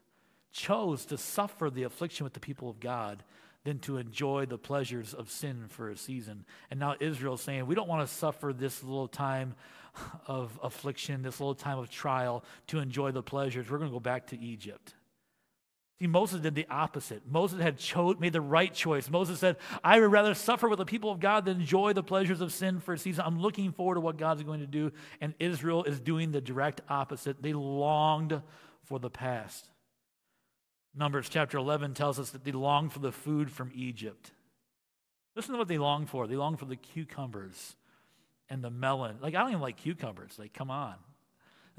chose 0.51 1.05
to 1.05 1.17
suffer 1.17 1.69
the 1.69 1.83
affliction 1.83 2.23
with 2.23 2.33
the 2.33 2.39
people 2.39 2.69
of 2.69 2.79
God 2.79 3.23
than 3.63 3.79
to 3.79 3.97
enjoy 3.97 4.45
the 4.45 4.57
pleasures 4.57 5.13
of 5.13 5.29
sin 5.29 5.65
for 5.67 5.89
a 5.89 5.97
season. 5.97 6.45
And 6.71 6.79
now 6.79 6.95
Israel's 6.99 7.41
saying, 7.41 7.65
we 7.65 7.75
don't 7.75 7.89
want 7.89 8.07
to 8.07 8.13
suffer 8.13 8.53
this 8.53 8.83
little 8.83 9.07
time 9.07 9.55
of 10.27 10.57
affliction, 10.63 11.23
this 11.23 11.39
little 11.39 11.55
time 11.55 11.77
of 11.77 11.89
trial 11.89 12.43
to 12.67 12.79
enjoy 12.79 13.11
the 13.11 13.23
pleasures. 13.23 13.69
We're 13.69 13.79
going 13.79 13.89
to 13.89 13.93
go 13.93 13.99
back 13.99 14.27
to 14.27 14.39
Egypt. 14.39 14.93
See, 15.99 16.07
Moses 16.07 16.39
did 16.39 16.55
the 16.55 16.65
opposite. 16.69 17.23
Moses 17.29 17.61
had 17.61 17.77
cho- 17.77 18.15
made 18.19 18.31
the 18.31 18.39
right 18.39 18.73
choice. 18.73 19.09
Moses 19.09 19.37
said, 19.37 19.57
I 19.83 19.99
would 19.99 20.11
rather 20.11 20.33
suffer 20.33 20.69
with 20.69 20.79
the 20.79 20.85
people 20.85 21.11
of 21.11 21.19
God 21.19 21.43
than 21.43 21.59
enjoy 21.59 21.91
the 21.91 22.03
pleasures 22.03 22.39
of 22.39 22.53
sin 22.53 22.79
for 22.79 22.93
a 22.93 22.97
season. 22.97 23.25
I'm 23.27 23.41
looking 23.41 23.73
forward 23.73 23.95
to 23.95 24.01
what 24.01 24.17
God's 24.17 24.43
going 24.43 24.61
to 24.61 24.67
do. 24.67 24.93
And 25.19 25.33
Israel 25.39 25.83
is 25.83 25.99
doing 25.99 26.31
the 26.31 26.39
direct 26.39 26.79
opposite. 26.89 27.41
They 27.41 27.51
longed 27.51 28.41
for 28.83 28.97
the 28.97 29.09
past. 29.09 29.69
Numbers 30.95 31.27
chapter 31.27 31.57
11 31.57 31.95
tells 31.95 32.17
us 32.17 32.29
that 32.31 32.45
they 32.45 32.53
longed 32.53 32.93
for 32.93 32.99
the 32.99 33.11
food 33.11 33.51
from 33.51 33.71
Egypt. 33.75 34.31
Listen 35.35 35.53
to 35.53 35.57
what 35.57 35.67
they 35.67 35.77
longed 35.77 36.09
for. 36.09 36.27
They 36.27 36.37
longed 36.37 36.59
for 36.59 36.65
the 36.65 36.77
cucumbers 36.77 37.75
and 38.49 38.63
the 38.63 38.69
melon. 38.69 39.17
Like, 39.21 39.35
I 39.35 39.39
don't 39.39 39.49
even 39.49 39.61
like 39.61 39.77
cucumbers. 39.77 40.39
Like, 40.39 40.53
come 40.53 40.71
on. 40.71 40.95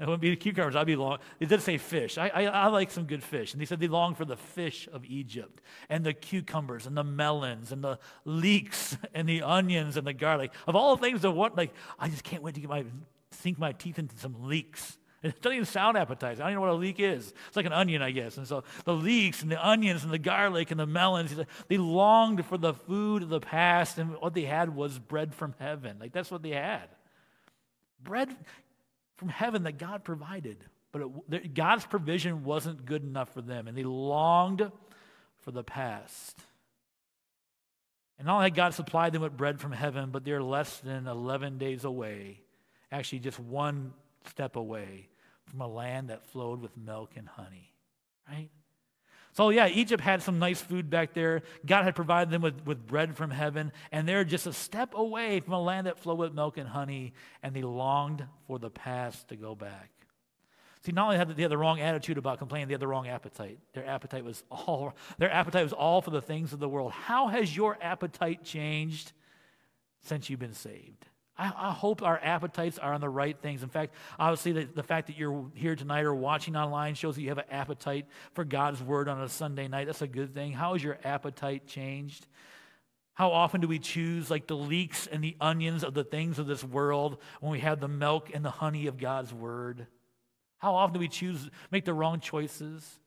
It 0.01 0.07
wouldn't 0.07 0.21
be 0.21 0.35
cucumbers. 0.35 0.75
I'd 0.75 0.87
be 0.87 0.95
long. 0.95 1.19
It 1.39 1.47
did 1.47 1.61
say 1.61 1.77
fish. 1.77 2.17
I, 2.17 2.29
I, 2.29 2.43
I, 2.45 2.67
like 2.69 2.89
some 2.89 3.03
good 3.03 3.23
fish. 3.23 3.53
And 3.53 3.61
he 3.61 3.67
said 3.67 3.79
they 3.79 3.87
long 3.87 4.15
for 4.15 4.25
the 4.25 4.35
fish 4.35 4.89
of 4.91 5.05
Egypt 5.05 5.61
and 5.89 6.03
the 6.03 6.11
cucumbers 6.11 6.87
and 6.87 6.97
the 6.97 7.03
melons 7.03 7.71
and 7.71 7.83
the 7.83 7.99
leeks 8.25 8.97
and 9.13 9.29
the 9.29 9.43
onions 9.43 9.97
and 9.97 10.07
the 10.07 10.13
garlic. 10.13 10.53
Of 10.65 10.75
all 10.75 10.97
things 10.97 11.21
that 11.21 11.29
what, 11.29 11.55
like, 11.55 11.71
I 11.99 12.09
just 12.09 12.23
can't 12.23 12.41
wait 12.41 12.55
to 12.55 12.61
get 12.61 12.69
my, 12.69 12.83
sink 13.29 13.59
my 13.59 13.73
teeth 13.73 13.99
into 13.99 14.17
some 14.17 14.47
leeks. 14.47 14.97
It 15.23 15.39
doesn't 15.39 15.55
even 15.55 15.65
sound 15.67 15.97
appetizing. 15.97 16.41
I 16.41 16.45
don't 16.45 16.53
even 16.53 16.63
know 16.63 16.67
what 16.71 16.77
a 16.77 16.81
leek 16.81 16.99
is. 16.99 17.31
It's 17.47 17.55
like 17.55 17.67
an 17.67 17.73
onion, 17.73 18.01
I 18.01 18.09
guess. 18.09 18.37
And 18.37 18.47
so 18.47 18.63
the 18.85 18.95
leeks 18.95 19.43
and 19.43 19.51
the 19.51 19.63
onions 19.63 20.03
and 20.03 20.11
the 20.11 20.17
garlic 20.17 20.71
and 20.71 20.79
the 20.79 20.87
melons, 20.87 21.35
they 21.67 21.77
longed 21.77 22.43
for 22.47 22.57
the 22.57 22.73
food 22.73 23.21
of 23.21 23.29
the 23.29 23.39
past, 23.39 23.99
and 23.99 24.15
what 24.19 24.33
they 24.33 24.45
had 24.45 24.75
was 24.75 24.97
bread 24.97 25.35
from 25.35 25.53
heaven. 25.59 25.97
Like 25.99 26.11
that's 26.11 26.31
what 26.31 26.41
they 26.41 26.49
had. 26.49 26.89
Bread, 28.03 28.35
from 29.21 29.29
heaven 29.29 29.65
that 29.65 29.77
God 29.77 30.03
provided. 30.03 30.57
But 30.91 31.03
it, 31.29 31.53
God's 31.53 31.85
provision 31.85 32.43
wasn't 32.43 32.87
good 32.87 33.03
enough 33.03 33.31
for 33.35 33.43
them, 33.43 33.67
and 33.67 33.77
they 33.77 33.83
longed 33.83 34.71
for 35.43 35.51
the 35.51 35.63
past. 35.63 36.39
And 38.17 38.25
not 38.25 38.37
only 38.37 38.45
had 38.47 38.55
God 38.55 38.73
supplied 38.73 39.13
them 39.13 39.21
with 39.21 39.37
bread 39.37 39.59
from 39.59 39.73
heaven, 39.73 40.09
but 40.09 40.25
they're 40.25 40.41
less 40.41 40.79
than 40.79 41.05
11 41.05 41.59
days 41.59 41.83
away, 41.83 42.41
actually, 42.91 43.19
just 43.19 43.39
one 43.39 43.93
step 44.25 44.55
away 44.55 45.07
from 45.45 45.61
a 45.61 45.67
land 45.67 46.09
that 46.09 46.25
flowed 46.31 46.59
with 46.59 46.75
milk 46.75 47.11
and 47.15 47.27
honey, 47.27 47.75
right? 48.27 48.49
So, 49.33 49.49
yeah, 49.49 49.67
Egypt 49.67 50.03
had 50.03 50.21
some 50.21 50.39
nice 50.39 50.59
food 50.59 50.89
back 50.89 51.13
there. 51.13 51.43
God 51.65 51.85
had 51.85 51.95
provided 51.95 52.31
them 52.31 52.41
with, 52.41 52.65
with 52.65 52.85
bread 52.85 53.15
from 53.15 53.31
heaven, 53.31 53.71
and 53.91 54.07
they're 54.07 54.25
just 54.25 54.45
a 54.45 54.53
step 54.53 54.93
away 54.93 55.39
from 55.39 55.53
a 55.53 55.61
land 55.61 55.87
that 55.87 55.97
flowed 55.97 56.19
with 56.19 56.33
milk 56.33 56.57
and 56.57 56.67
honey, 56.67 57.13
and 57.41 57.55
they 57.55 57.61
longed 57.61 58.25
for 58.47 58.59
the 58.59 58.69
past 58.69 59.29
to 59.29 59.37
go 59.37 59.55
back. 59.55 59.89
See, 60.83 60.91
not 60.91 61.05
only 61.05 61.17
had 61.17 61.29
they 61.35 61.43
had 61.43 61.51
the 61.51 61.57
wrong 61.57 61.79
attitude 61.79 62.17
about 62.17 62.39
complaining, 62.39 62.67
they 62.67 62.73
had 62.73 62.81
the 62.81 62.87
wrong 62.87 63.07
appetite. 63.07 63.59
Their 63.73 63.85
appetite 63.85 64.25
was 64.25 64.43
all 64.49 64.95
their 65.19 65.31
appetite 65.31 65.63
was 65.63 65.73
all 65.73 66.01
for 66.01 66.09
the 66.09 66.23
things 66.23 66.53
of 66.53 66.59
the 66.59 66.67
world. 66.67 66.91
How 66.91 67.27
has 67.27 67.55
your 67.55 67.77
appetite 67.81 68.43
changed 68.43 69.11
since 70.01 70.29
you've 70.29 70.39
been 70.39 70.55
saved? 70.55 71.05
I, 71.37 71.51
I, 71.55 71.71
hope 71.71 72.03
our 72.03 72.19
appetites 72.21 72.77
are 72.77 72.93
on 72.93 73.01
the 73.01 73.09
right 73.09 73.37
things. 73.41 73.63
In 73.63 73.69
fact, 73.69 73.93
obviously, 74.19 74.51
the, 74.51 74.65
the 74.65 74.83
fact 74.83 75.07
that 75.07 75.17
you're 75.17 75.49
here 75.53 75.75
tonight 75.75 76.03
or 76.03 76.13
watching 76.13 76.55
online 76.55 76.93
shows 76.93 77.15
that 77.15 77.21
you 77.21 77.29
have 77.29 77.37
an 77.37 77.45
appetite 77.49 78.05
for 78.33 78.43
God's 78.43 78.81
word 78.83 79.07
on 79.07 79.21
a 79.21 79.29
Sunday 79.29 79.67
night. 79.67 79.87
That's 79.87 80.01
a 80.01 80.07
good 80.07 80.33
thing. 80.33 80.53
How 80.53 80.73
has 80.73 80.83
your 80.83 80.99
appetite 81.03 81.67
changed? 81.67 82.27
How 83.13 83.31
often 83.31 83.61
do 83.61 83.67
we 83.67 83.79
choose 83.79 84.29
like 84.29 84.47
the 84.47 84.55
leeks 84.55 85.07
and 85.07 85.23
the 85.23 85.35
onions 85.39 85.83
of 85.83 85.93
the 85.93 86.03
things 86.03 86.39
of 86.39 86.47
this 86.47 86.63
world 86.63 87.17
when 87.39 87.51
we 87.51 87.59
have 87.59 87.79
the 87.79 87.87
milk 87.87 88.29
and 88.33 88.43
the 88.43 88.51
honey 88.51 88.87
of 88.87 88.97
God's 88.97 89.33
word? 89.33 89.87
How 90.59 90.75
often 90.75 90.93
do 90.93 90.99
we 90.99 91.07
choose 91.07 91.49
make 91.71 91.85
the 91.85 91.93
wrong 91.93 92.19
choices? 92.19 92.99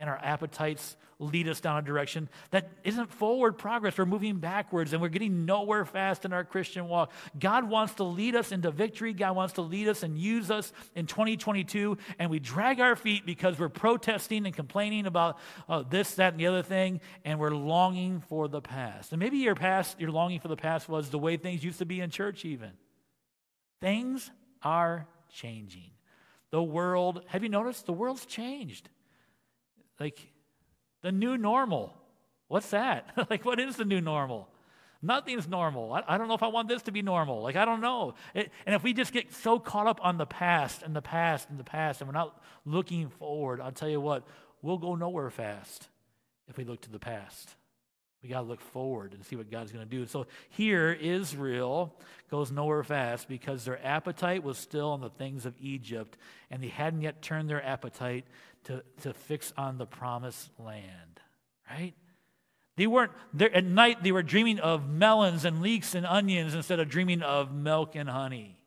And 0.00 0.08
our 0.08 0.18
appetites 0.22 0.96
lead 1.18 1.48
us 1.48 1.60
down 1.60 1.78
a 1.78 1.82
direction 1.82 2.28
that 2.52 2.70
isn't 2.84 3.12
forward 3.12 3.58
progress. 3.58 3.98
We're 3.98 4.06
moving 4.06 4.36
backwards 4.36 4.92
and 4.92 5.02
we're 5.02 5.08
getting 5.08 5.44
nowhere 5.44 5.84
fast 5.84 6.24
in 6.24 6.32
our 6.32 6.44
Christian 6.44 6.86
walk. 6.86 7.10
God 7.38 7.68
wants 7.68 7.94
to 7.94 8.04
lead 8.04 8.36
us 8.36 8.52
into 8.52 8.70
victory. 8.70 9.12
God 9.12 9.34
wants 9.34 9.54
to 9.54 9.62
lead 9.62 9.88
us 9.88 10.04
and 10.04 10.16
use 10.16 10.50
us 10.50 10.72
in 10.94 11.06
2022, 11.06 11.98
and 12.18 12.30
we 12.30 12.38
drag 12.38 12.80
our 12.80 12.94
feet 12.94 13.26
because 13.26 13.58
we're 13.58 13.68
protesting 13.68 14.46
and 14.46 14.54
complaining 14.54 15.06
about 15.06 15.38
uh, 15.68 15.82
this, 15.88 16.14
that, 16.14 16.34
and 16.34 16.40
the 16.40 16.46
other 16.46 16.62
thing, 16.62 17.00
and 17.24 17.40
we're 17.40 17.50
longing 17.50 18.20
for 18.28 18.46
the 18.46 18.60
past. 18.60 19.12
And 19.12 19.18
maybe 19.18 19.38
your 19.38 19.56
past, 19.56 20.00
your 20.00 20.12
longing 20.12 20.38
for 20.38 20.48
the 20.48 20.56
past 20.56 20.88
was 20.88 21.10
the 21.10 21.18
way 21.18 21.36
things 21.36 21.64
used 21.64 21.78
to 21.78 21.86
be 21.86 22.00
in 22.00 22.10
church, 22.10 22.44
even. 22.44 22.70
Things 23.80 24.30
are 24.62 25.08
changing. 25.32 25.90
The 26.50 26.62
world, 26.62 27.22
have 27.26 27.42
you 27.42 27.48
noticed? 27.48 27.86
The 27.86 27.92
world's 27.92 28.24
changed. 28.24 28.88
Like 29.98 30.30
the 31.02 31.12
new 31.12 31.36
normal. 31.36 31.94
What's 32.48 32.70
that? 32.70 33.10
like, 33.30 33.44
what 33.44 33.60
is 33.60 33.76
the 33.76 33.84
new 33.84 34.00
normal? 34.00 34.48
Nothing's 35.00 35.46
normal. 35.46 35.92
I, 35.92 36.02
I, 36.08 36.18
don't 36.18 36.26
know 36.26 36.34
if 36.34 36.42
I 36.42 36.48
want 36.48 36.68
this 36.68 36.82
to 36.82 36.92
be 36.92 37.02
normal. 37.02 37.42
Like, 37.42 37.54
I 37.54 37.64
don't 37.64 37.80
know. 37.80 38.14
It, 38.34 38.50
and 38.66 38.74
if 38.74 38.82
we 38.82 38.92
just 38.92 39.12
get 39.12 39.32
so 39.32 39.60
caught 39.60 39.86
up 39.86 40.00
on 40.02 40.18
the 40.18 40.26
past 40.26 40.82
and 40.82 40.96
the 40.96 41.02
past 41.02 41.48
and 41.50 41.58
the 41.58 41.64
past 41.64 42.00
and 42.00 42.08
we're 42.08 42.14
not 42.14 42.42
looking 42.64 43.08
forward, 43.08 43.60
I'll 43.60 43.70
tell 43.70 43.88
you 43.88 44.00
what, 44.00 44.26
we'll 44.60 44.78
go 44.78 44.96
nowhere 44.96 45.30
fast 45.30 45.88
if 46.48 46.56
we 46.56 46.64
look 46.64 46.80
to 46.80 46.90
the 46.90 46.98
past. 46.98 47.54
We 48.22 48.28
got 48.28 48.40
to 48.40 48.46
look 48.46 48.60
forward 48.60 49.12
and 49.12 49.24
see 49.24 49.36
what 49.36 49.50
God's 49.50 49.70
going 49.70 49.88
to 49.88 49.90
do. 49.90 50.06
So 50.06 50.26
here, 50.50 50.92
Israel 50.92 51.94
goes 52.30 52.50
nowhere 52.50 52.82
fast 52.82 53.28
because 53.28 53.64
their 53.64 53.84
appetite 53.84 54.42
was 54.42 54.58
still 54.58 54.90
on 54.90 55.00
the 55.00 55.10
things 55.10 55.46
of 55.46 55.54
Egypt, 55.60 56.16
and 56.50 56.62
they 56.62 56.68
hadn't 56.68 57.02
yet 57.02 57.22
turned 57.22 57.48
their 57.48 57.64
appetite 57.64 58.26
to, 58.64 58.82
to 59.02 59.14
fix 59.14 59.52
on 59.56 59.78
the 59.78 59.86
promised 59.86 60.50
land, 60.58 61.20
right? 61.70 61.94
They 62.76 62.86
weren't 62.86 63.12
there 63.32 63.54
at 63.54 63.64
night, 63.64 64.02
they 64.02 64.12
were 64.12 64.22
dreaming 64.22 64.58
of 64.60 64.88
melons 64.88 65.44
and 65.44 65.62
leeks 65.62 65.94
and 65.94 66.04
onions 66.04 66.54
instead 66.54 66.80
of 66.80 66.88
dreaming 66.88 67.22
of 67.22 67.52
milk 67.52 67.94
and 67.94 68.08
honey. 68.08 68.57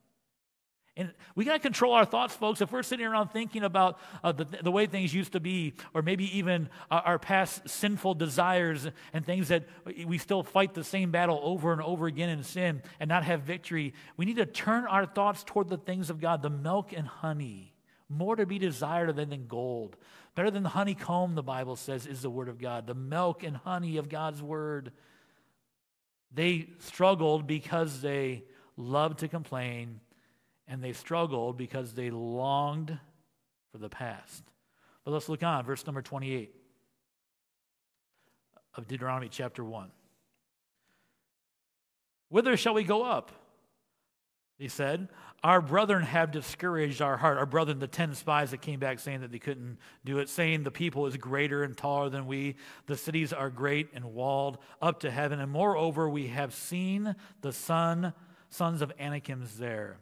And 1.02 1.14
we 1.34 1.46
got 1.46 1.54
to 1.54 1.60
control 1.60 1.94
our 1.94 2.06
thoughts, 2.06 2.36
folks. 2.36 2.62
If 2.62 2.72
we're 2.72 2.84
sitting 2.84 3.08
around 3.08 3.30
thinking 3.30 3.64
about 3.64 3.98
uh, 4.24 4.32
the, 4.34 4.46
the 4.46 4.70
way 4.70 4.86
things 4.86 5.12
used 5.12 5.32
to 5.32 5.40
be, 5.40 5.74
or 5.96 6.04
maybe 6.04 6.38
even 6.38 6.70
uh, 6.92 7.02
our 7.04 7.18
past 7.18 7.68
sinful 7.68 8.14
desires 8.14 8.88
and 9.12 9.26
things 9.26 9.48
that 9.48 9.64
we 10.06 10.20
still 10.20 10.44
fight 10.44 10.76
the 10.76 10.84
same 10.84 11.10
battle 11.10 11.40
over 11.42 11.74
and 11.74 11.82
over 11.82 12.06
again 12.06 12.30
in 12.30 12.44
sin 12.44 12.84
and 13.00 13.08
not 13.08 13.24
have 13.24 13.42
victory, 13.42 13.96
we 14.16 14.26
need 14.26 14.36
to 14.36 14.46
turn 14.46 14.86
our 14.86 15.08
thoughts 15.08 15.44
toward 15.44 15.70
the 15.70 15.78
things 15.78 16.12
of 16.12 16.22
God, 16.22 16.44
the 16.44 16.52
milk 16.52 16.94
and 16.94 17.08
honey, 17.08 17.74
more 18.08 18.36
to 18.36 18.46
be 18.46 18.60
desired 18.60 19.16
than, 19.16 19.32
than 19.32 19.48
gold. 19.48 19.98
Better 20.36 20.52
than 20.52 20.62
the 20.62 20.70
honeycomb, 20.70 21.34
the 21.34 21.42
Bible 21.42 21.78
says, 21.78 22.06
is 22.06 22.22
the 22.22 22.30
Word 22.30 22.48
of 22.48 22.60
God, 22.60 22.86
the 22.86 22.94
milk 22.94 23.42
and 23.42 23.58
honey 23.58 23.98
of 23.98 24.08
God's 24.08 24.44
Word. 24.44 24.92
They 26.32 26.70
struggled 26.78 27.48
because 27.48 28.02
they 28.02 28.44
loved 28.78 29.20
to 29.20 29.28
complain 29.28 30.00
and 30.68 30.84
they 30.84 30.94
struggled 30.94 31.58
because 31.58 31.94
they 31.94 32.10
longed 32.10 32.98
for 33.72 33.78
the 33.78 33.90
past. 33.90 34.44
But 35.04 35.12
let's 35.12 35.30
look 35.30 35.44
on, 35.44 35.66
verse 35.66 35.86
number 35.86 36.02
28 36.02 36.54
of 38.76 38.88
Deuteronomy 38.88 39.30
chapter 39.30 39.64
1. 39.64 39.92
Whither 42.30 42.56
shall 42.56 42.74
we 42.74 42.84
go 42.84 43.04
up? 43.04 43.32
He 44.58 44.68
said, 44.68 45.10
Our 45.44 45.60
brethren 45.60 46.04
have 46.04 46.32
discouraged 46.32 47.02
our 47.02 47.18
heart. 47.18 47.40
Our 47.40 47.48
brethren, 47.48 47.80
the 47.80 47.88
10 47.88 48.14
spies 48.14 48.52
that 48.52 48.62
came 48.62 48.80
back 48.80 49.00
saying 49.00 49.22
that 49.22 49.32
they 49.32 49.40
couldn't 49.40 49.80
do 50.06 50.20
it, 50.20 50.30
saying 50.30 50.64
the 50.64 50.72
people 50.72 51.08
is 51.08 51.18
greater 51.18 51.64
and 51.64 51.76
taller 51.76 52.10
than 52.10 52.28
we, 52.28 52.56
the 52.86 52.96
cities 52.96 53.34
are 53.34 53.50
great 53.50 53.90
and 53.94 54.14
walled 54.14 54.60
up 54.82 55.00
to 55.00 55.10
heaven. 55.10 55.40
And 55.40 55.52
moreover, 55.52 56.08
we 56.10 56.28
have 56.28 56.54
seen 56.54 57.16
the 57.42 57.52
son, 57.52 58.14
sons 58.50 58.84
of 58.84 58.94
Anakims 59.00 59.58
there. 59.58 59.98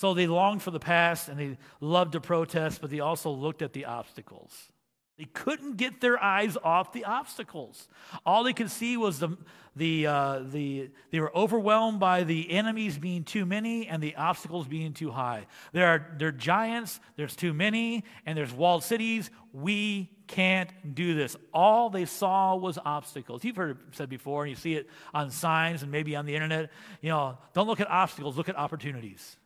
So 0.00 0.14
they 0.14 0.26
longed 0.26 0.62
for 0.62 0.70
the 0.70 0.80
past 0.80 1.28
and 1.28 1.38
they 1.38 1.58
loved 1.78 2.12
to 2.12 2.22
protest, 2.22 2.80
but 2.80 2.88
they 2.88 3.00
also 3.00 3.30
looked 3.30 3.60
at 3.60 3.74
the 3.74 3.84
obstacles. 3.84 4.72
They 5.18 5.26
couldn't 5.26 5.76
get 5.76 6.00
their 6.00 6.18
eyes 6.18 6.56
off 6.64 6.94
the 6.94 7.04
obstacles. 7.04 7.86
All 8.24 8.42
they 8.42 8.54
could 8.54 8.70
see 8.70 8.96
was 8.96 9.18
the, 9.18 9.36
the, 9.76 10.06
uh, 10.06 10.38
the, 10.38 10.88
they 11.10 11.20
were 11.20 11.36
overwhelmed 11.36 12.00
by 12.00 12.24
the 12.24 12.50
enemies 12.50 12.96
being 12.96 13.24
too 13.24 13.44
many 13.44 13.88
and 13.88 14.02
the 14.02 14.16
obstacles 14.16 14.66
being 14.66 14.94
too 14.94 15.10
high. 15.10 15.44
There 15.74 15.86
are, 15.86 16.14
there 16.16 16.28
are 16.28 16.32
giants, 16.32 16.98
there's 17.16 17.36
too 17.36 17.52
many, 17.52 18.04
and 18.24 18.38
there's 18.38 18.54
walled 18.54 18.82
cities. 18.82 19.28
We 19.52 20.10
can't 20.28 20.70
do 20.94 21.14
this. 21.14 21.36
All 21.52 21.90
they 21.90 22.06
saw 22.06 22.56
was 22.56 22.78
obstacles. 22.82 23.44
You've 23.44 23.56
heard 23.56 23.72
it 23.72 23.76
said 23.92 24.08
before, 24.08 24.44
and 24.44 24.50
you 24.50 24.56
see 24.56 24.76
it 24.76 24.88
on 25.12 25.30
signs 25.30 25.82
and 25.82 25.92
maybe 25.92 26.16
on 26.16 26.24
the 26.24 26.34
internet. 26.34 26.70
You 27.02 27.10
know, 27.10 27.36
don't 27.52 27.66
look 27.66 27.80
at 27.80 27.90
obstacles, 27.90 28.38
look 28.38 28.48
at 28.48 28.56
opportunities. 28.56 29.36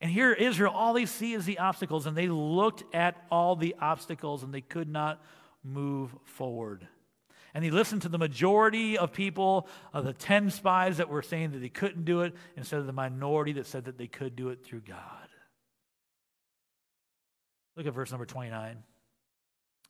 And 0.00 0.10
here, 0.10 0.32
Israel, 0.32 0.72
all 0.74 0.92
they 0.92 1.06
see 1.06 1.32
is 1.32 1.46
the 1.46 1.58
obstacles, 1.58 2.06
and 2.06 2.16
they 2.16 2.28
looked 2.28 2.84
at 2.94 3.24
all 3.30 3.56
the 3.56 3.74
obstacles 3.80 4.42
and 4.42 4.52
they 4.52 4.60
could 4.60 4.88
not 4.88 5.22
move 5.64 6.14
forward. 6.24 6.86
And 7.54 7.64
he 7.64 7.70
listened 7.70 8.02
to 8.02 8.10
the 8.10 8.18
majority 8.18 8.98
of 8.98 9.12
people, 9.12 9.66
of 9.94 10.04
the 10.04 10.12
10 10.12 10.50
spies 10.50 10.98
that 10.98 11.08
were 11.08 11.22
saying 11.22 11.52
that 11.52 11.58
they 11.58 11.70
couldn't 11.70 12.04
do 12.04 12.20
it, 12.20 12.34
instead 12.56 12.80
of 12.80 12.86
the 12.86 12.92
minority 12.92 13.52
that 13.54 13.66
said 13.66 13.86
that 13.86 13.96
they 13.96 14.06
could 14.06 14.36
do 14.36 14.50
it 14.50 14.62
through 14.62 14.80
God. 14.80 15.28
Look 17.76 17.86
at 17.86 17.94
verse 17.94 18.10
number 18.10 18.26
29. 18.26 18.82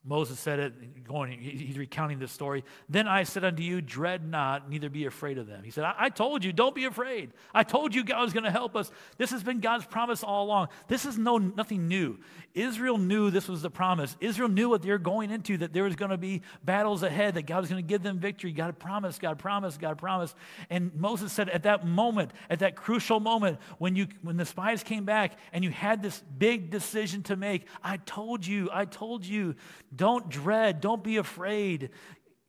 Moses 0.07 0.39
said 0.39 0.59
it, 0.59 1.03
going, 1.05 1.37
he's 1.37 1.77
recounting 1.77 2.17
this 2.17 2.31
story. 2.31 2.63
Then 2.87 3.09
I 3.09 3.23
said 3.23 3.43
unto 3.43 3.61
you, 3.61 3.81
Dread 3.81 4.25
not, 4.25 4.69
neither 4.69 4.89
be 4.89 5.05
afraid 5.05 5.37
of 5.37 5.47
them. 5.47 5.63
He 5.65 5.71
said, 5.71 5.83
I, 5.83 5.95
I 5.97 6.09
told 6.09 6.45
you, 6.45 6.53
don't 6.53 6.73
be 6.73 6.85
afraid. 6.85 7.31
I 7.53 7.63
told 7.63 7.93
you 7.93 8.05
God 8.05 8.21
was 8.21 8.31
going 8.31 8.45
to 8.45 8.51
help 8.51 8.77
us. 8.77 8.89
This 9.17 9.31
has 9.31 9.43
been 9.43 9.59
God's 9.59 9.85
promise 9.85 10.23
all 10.23 10.45
along. 10.45 10.69
This 10.87 11.05
is 11.05 11.17
no, 11.17 11.37
nothing 11.37 11.89
new. 11.89 12.19
Israel 12.53 12.97
knew 12.97 13.29
this 13.29 13.49
was 13.49 13.61
the 13.61 13.69
promise. 13.69 14.15
Israel 14.21 14.47
knew 14.47 14.69
what 14.69 14.81
they 14.81 14.89
were 14.89 14.97
going 14.97 15.29
into, 15.29 15.57
that 15.57 15.73
there 15.73 15.83
was 15.83 15.97
going 15.97 16.11
to 16.11 16.17
be 16.17 16.41
battles 16.63 17.03
ahead, 17.03 17.35
that 17.35 17.45
God 17.45 17.59
was 17.59 17.69
going 17.69 17.83
to 17.83 17.87
give 17.87 18.01
them 18.01 18.17
victory. 18.17 18.53
God 18.53 18.79
promised, 18.79 19.19
God 19.19 19.37
promised, 19.39 19.81
God 19.81 19.97
promised. 19.97 20.37
And 20.69 20.95
Moses 20.95 21.33
said, 21.33 21.49
at 21.49 21.63
that 21.63 21.85
moment, 21.85 22.31
at 22.49 22.59
that 22.59 22.77
crucial 22.77 23.19
moment, 23.19 23.59
when, 23.77 23.97
you, 23.97 24.07
when 24.21 24.37
the 24.37 24.45
spies 24.45 24.83
came 24.83 25.03
back 25.03 25.33
and 25.51 25.65
you 25.65 25.69
had 25.69 26.01
this 26.01 26.23
big 26.37 26.69
decision 26.69 27.23
to 27.23 27.35
make, 27.35 27.65
I 27.83 27.97
told 27.97 28.45
you, 28.45 28.69
I 28.71 28.85
told 28.85 29.25
you, 29.25 29.55
don't 29.97 30.29
dread, 30.29 30.79
don't 30.79 31.03
be 31.03 31.17
afraid. 31.17 31.89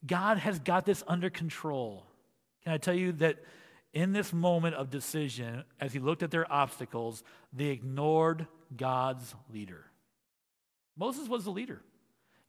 God 0.07 0.39
has 0.39 0.59
got 0.59 0.85
this 0.87 1.03
under 1.09 1.31
control. 1.31 2.07
Can 2.63 2.73
I 2.73 2.79
tell 2.79 2.95
you 2.95 3.13
that 3.13 3.39
in 3.93 4.13
this 4.13 4.33
moment 4.33 4.77
of 4.77 4.91
decision, 4.91 5.65
as 5.81 5.93
he 5.93 5.99
looked 5.99 6.23
at 6.23 6.31
their 6.31 6.51
obstacles, 6.53 7.25
they 7.53 7.67
ignored 7.67 8.47
God's 8.77 9.35
leader. 9.53 9.87
Moses 10.97 11.29
was 11.29 11.45
the 11.45 11.51
leader. 11.51 11.83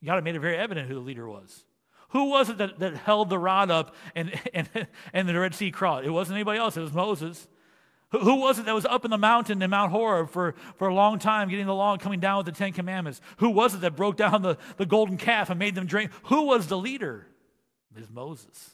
God 0.04 0.24
made 0.24 0.36
it 0.36 0.40
very 0.40 0.58
evident 0.58 0.88
who 0.88 0.96
the 0.96 1.00
leader 1.00 1.28
was. 1.28 1.66
Who 2.10 2.30
was 2.30 2.50
it 2.50 2.58
that, 2.58 2.80
that 2.80 2.96
held 2.96 3.30
the 3.30 3.38
rod 3.38 3.70
up 3.70 3.96
and, 4.16 4.34
and, 4.54 4.68
and 5.14 5.30
the 5.30 5.40
Red 5.40 5.56
Sea 5.56 5.72
crossed? 5.72 6.06
It 6.06 6.12
wasn't 6.12 6.36
anybody 6.36 6.60
else, 6.60 6.78
it 6.78 6.82
was 6.82 6.94
Moses. 6.94 7.48
Who 8.12 8.36
was 8.36 8.58
it 8.58 8.66
that 8.66 8.74
was 8.74 8.86
up 8.86 9.06
in 9.06 9.12
the 9.12 9.18
mountain 9.18 9.62
in 9.62 9.70
Mount 9.70 9.92
Horeb 9.92 10.30
for, 10.30 10.56
for 10.78 10.88
a 10.88 10.94
long 10.94 11.20
time, 11.20 11.48
getting 11.50 11.68
the 11.68 11.76
law 11.76 11.94
and 11.94 12.02
coming 12.02 12.20
down 12.20 12.38
with 12.38 12.48
the 12.48 12.52
Ten 12.52 12.74
Commandments? 12.74 13.22
Who 13.38 13.50
was 13.50 13.76
it 13.76 13.82
that 13.82 13.96
broke 13.96 14.18
down 14.18 14.42
the, 14.42 14.58
the 14.78 14.86
golden 14.86 15.18
calf 15.18 15.50
and 15.50 15.60
made 15.60 15.76
them 15.76 15.86
drink? 15.86 16.12
Who 16.26 16.44
was 16.44 16.68
the 16.68 16.78
leader? 16.78 17.28
It 17.96 18.00
was 18.00 18.10
Moses. 18.10 18.72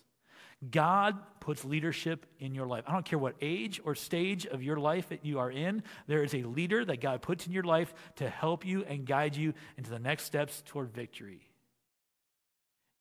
God 0.71 1.17
puts 1.41 1.65
leadership 1.65 2.25
in 2.39 2.55
your 2.55 2.65
life. 2.65 2.85
I 2.87 2.93
don't 2.93 3.05
care 3.05 3.19
what 3.19 3.35
age 3.41 3.81
or 3.83 3.93
stage 3.93 4.45
of 4.45 4.63
your 4.63 4.77
life 4.77 5.09
that 5.09 5.25
you 5.25 5.39
are 5.39 5.51
in, 5.51 5.83
there 6.07 6.23
is 6.23 6.33
a 6.33 6.43
leader 6.43 6.83
that 6.85 7.01
God 7.01 7.21
puts 7.21 7.45
in 7.45 7.51
your 7.51 7.63
life 7.63 7.93
to 8.15 8.29
help 8.29 8.65
you 8.65 8.83
and 8.85 9.05
guide 9.05 9.35
you 9.35 9.53
into 9.77 9.89
the 9.89 9.99
next 9.99 10.23
steps 10.23 10.63
toward 10.65 10.93
victory. 10.93 11.41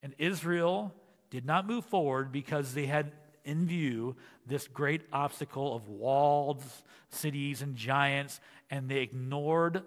And 0.03 0.13
Israel 0.19 0.93
did 1.29 1.45
not 1.45 1.65
move 1.65 1.85
forward 1.85 2.31
because 2.31 2.73
they 2.73 2.85
had 2.85 3.11
in 3.45 3.65
view 3.65 4.15
this 4.45 4.67
great 4.67 5.01
obstacle 5.13 5.75
of 5.75 5.87
walled 5.87 6.63
cities 7.09 7.61
and 7.61 7.75
giants, 7.75 8.39
and 8.69 8.89
they 8.89 8.97
ignored 8.97 9.83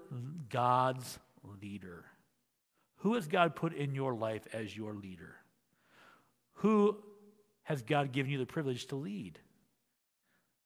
God's 0.48 1.18
leader. 1.62 2.04
Who 2.98 3.14
has 3.14 3.28
God 3.28 3.54
put 3.54 3.74
in 3.74 3.94
your 3.94 4.14
life 4.14 4.46
as 4.52 4.76
your 4.76 4.94
leader? 4.94 5.36
Who 6.54 6.96
has 7.64 7.82
God 7.82 8.12
given 8.12 8.32
you 8.32 8.38
the 8.38 8.46
privilege 8.46 8.86
to 8.86 8.96
lead? 8.96 9.38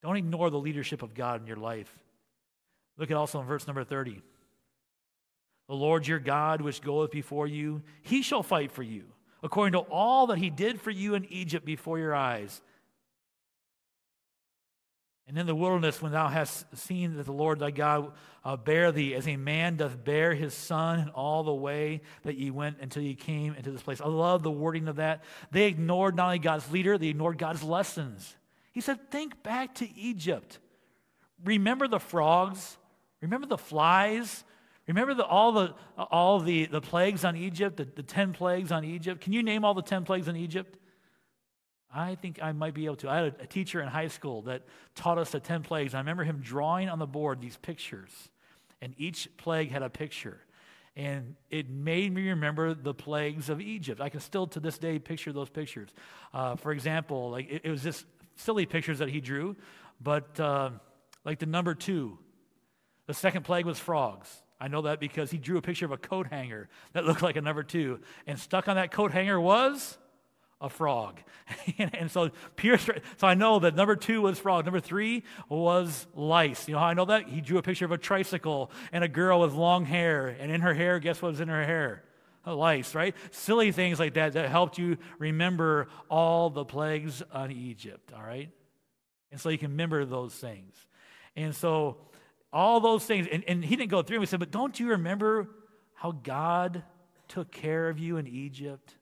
Don't 0.02 0.16
ignore 0.16 0.50
the 0.50 0.58
leadership 0.58 1.02
of 1.02 1.14
God 1.14 1.40
in 1.40 1.46
your 1.46 1.56
life. 1.56 1.92
Look 2.96 3.10
at 3.10 3.16
also 3.16 3.40
in 3.40 3.46
verse 3.46 3.66
number 3.66 3.84
30. 3.84 4.22
The 5.68 5.74
Lord 5.74 6.06
your 6.06 6.18
God, 6.18 6.60
which 6.60 6.82
goeth 6.82 7.10
before 7.10 7.46
you, 7.46 7.82
he 8.02 8.22
shall 8.22 8.42
fight 8.42 8.72
for 8.72 8.82
you, 8.82 9.04
according 9.42 9.72
to 9.72 9.90
all 9.90 10.26
that 10.28 10.38
he 10.38 10.50
did 10.50 10.80
for 10.80 10.90
you 10.90 11.14
in 11.14 11.24
Egypt 11.26 11.64
before 11.64 11.98
your 11.98 12.14
eyes. 12.14 12.60
And 15.32 15.38
in 15.38 15.46
the 15.46 15.54
wilderness, 15.54 16.02
when 16.02 16.12
thou 16.12 16.28
hast 16.28 16.66
seen 16.76 17.16
that 17.16 17.24
the 17.24 17.32
Lord 17.32 17.58
thy 17.58 17.70
God 17.70 18.12
uh, 18.44 18.54
bear 18.54 18.92
thee 18.92 19.14
as 19.14 19.26
a 19.26 19.38
man 19.38 19.76
doth 19.76 20.04
bear 20.04 20.34
his 20.34 20.52
son 20.52 20.98
in 20.98 21.08
all 21.08 21.42
the 21.42 21.54
way 21.54 22.02
that 22.24 22.36
ye 22.36 22.50
went 22.50 22.76
until 22.82 23.02
ye 23.02 23.14
came 23.14 23.54
into 23.54 23.70
this 23.70 23.80
place. 23.80 24.02
I 24.02 24.08
love 24.08 24.42
the 24.42 24.50
wording 24.50 24.88
of 24.88 24.96
that. 24.96 25.24
They 25.50 25.68
ignored 25.68 26.16
not 26.16 26.26
only 26.26 26.38
God's 26.38 26.70
leader, 26.70 26.98
they 26.98 27.06
ignored 27.06 27.38
God's 27.38 27.62
lessons. 27.62 28.36
He 28.72 28.82
said, 28.82 29.10
Think 29.10 29.42
back 29.42 29.76
to 29.76 29.90
Egypt. 29.96 30.58
Remember 31.42 31.88
the 31.88 31.98
frogs. 31.98 32.76
Remember 33.22 33.46
the 33.46 33.56
flies. 33.56 34.44
Remember 34.86 35.14
the, 35.14 35.24
all, 35.24 35.52
the, 35.52 35.74
all 35.96 36.40
the, 36.40 36.66
the 36.66 36.82
plagues 36.82 37.24
on 37.24 37.36
Egypt, 37.36 37.78
the, 37.78 37.86
the 37.86 38.02
10 38.02 38.34
plagues 38.34 38.70
on 38.70 38.84
Egypt. 38.84 39.22
Can 39.22 39.32
you 39.32 39.42
name 39.42 39.64
all 39.64 39.72
the 39.72 39.80
10 39.80 40.04
plagues 40.04 40.28
on 40.28 40.36
Egypt? 40.36 40.76
I 41.94 42.14
think 42.14 42.42
I 42.42 42.52
might 42.52 42.74
be 42.74 42.86
able 42.86 42.96
to. 42.96 43.10
I 43.10 43.16
had 43.16 43.34
a, 43.40 43.46
teacher 43.46 43.80
in 43.80 43.88
high 43.88 44.08
school 44.08 44.42
that 44.42 44.62
taught 44.94 45.18
us 45.18 45.30
the 45.30 45.40
10 45.40 45.62
plagues. 45.62 45.94
I 45.94 45.98
remember 45.98 46.24
him 46.24 46.40
drawing 46.42 46.88
on 46.88 46.98
the 46.98 47.06
board 47.06 47.40
these 47.40 47.56
pictures, 47.58 48.10
and 48.80 48.94
each 48.96 49.28
plague 49.36 49.70
had 49.70 49.82
a 49.82 49.90
picture. 49.90 50.40
And 50.96 51.36
it 51.50 51.70
made 51.70 52.12
me 52.12 52.28
remember 52.30 52.74
the 52.74 52.94
plagues 52.94 53.48
of 53.48 53.60
Egypt. 53.60 54.00
I 54.00 54.08
can 54.08 54.20
still 54.20 54.46
to 54.48 54.60
this 54.60 54.78
day 54.78 54.98
picture 54.98 55.32
those 55.32 55.48
pictures. 55.48 55.90
Uh, 56.32 56.56
for 56.56 56.72
example, 56.72 57.30
like 57.30 57.50
it, 57.50 57.62
it, 57.64 57.70
was 57.70 57.82
just 57.82 58.04
silly 58.36 58.66
pictures 58.66 58.98
that 58.98 59.08
he 59.08 59.20
drew, 59.20 59.56
but 60.00 60.38
uh, 60.38 60.70
like 61.24 61.38
the 61.38 61.46
number 61.46 61.74
two, 61.74 62.18
the 63.06 63.14
second 63.14 63.44
plague 63.44 63.64
was 63.64 63.78
frogs. 63.78 64.42
I 64.60 64.68
know 64.68 64.82
that 64.82 65.00
because 65.00 65.30
he 65.30 65.38
drew 65.38 65.58
a 65.58 65.62
picture 65.62 65.86
of 65.86 65.92
a 65.92 65.96
coat 65.96 66.28
hanger 66.30 66.68
that 66.92 67.04
looked 67.04 67.22
like 67.22 67.36
a 67.36 67.42
number 67.42 67.62
two, 67.62 68.00
and 68.26 68.38
stuck 68.38 68.68
on 68.68 68.76
that 68.76 68.92
coat 68.92 69.12
hanger 69.12 69.40
was 69.40 69.98
a 70.62 70.70
frog. 70.70 71.20
and 71.78 72.10
so 72.10 72.30
Pierce, 72.56 72.88
so 73.18 73.26
I 73.26 73.34
know 73.34 73.58
that 73.58 73.74
number 73.74 73.96
two 73.96 74.22
was 74.22 74.38
frog. 74.38 74.64
Number 74.64 74.80
three 74.80 75.24
was 75.48 76.06
lice. 76.14 76.68
You 76.68 76.74
know 76.74 76.80
how 76.80 76.86
I 76.86 76.94
know 76.94 77.04
that? 77.06 77.28
He 77.28 77.42
drew 77.42 77.58
a 77.58 77.62
picture 77.62 77.84
of 77.84 77.92
a 77.92 77.98
tricycle 77.98 78.70
and 78.92 79.04
a 79.04 79.08
girl 79.08 79.40
with 79.40 79.52
long 79.52 79.84
hair, 79.84 80.28
and 80.28 80.50
in 80.50 80.62
her 80.62 80.72
hair, 80.72 80.98
guess 81.00 81.20
what 81.20 81.32
was 81.32 81.40
in 81.40 81.48
her 81.48 81.64
hair? 81.64 82.04
lice, 82.44 82.94
right? 82.96 83.14
Silly 83.30 83.70
things 83.70 84.00
like 84.00 84.14
that 84.14 84.32
that 84.32 84.48
helped 84.48 84.76
you 84.76 84.98
remember 85.18 85.88
all 86.10 86.50
the 86.50 86.64
plagues 86.64 87.22
on 87.32 87.52
Egypt, 87.52 88.12
all 88.12 88.22
right? 88.22 88.50
And 89.30 89.40
so 89.40 89.48
you 89.48 89.58
can 89.58 89.70
remember 89.70 90.04
those 90.04 90.34
things. 90.34 90.74
And 91.36 91.54
so 91.54 91.98
all 92.52 92.80
those 92.80 93.04
things, 93.04 93.28
and, 93.30 93.44
and 93.46 93.64
he 93.64 93.76
didn't 93.76 93.90
go 93.90 94.02
through 94.02 94.16
them. 94.16 94.22
He 94.22 94.26
said, 94.26 94.40
But 94.40 94.50
don't 94.50 94.78
you 94.78 94.88
remember 94.88 95.48
how 95.94 96.12
God 96.12 96.82
took 97.28 97.50
care 97.50 97.88
of 97.88 97.98
you 97.98 98.16
in 98.16 98.26
Egypt? 98.26 98.94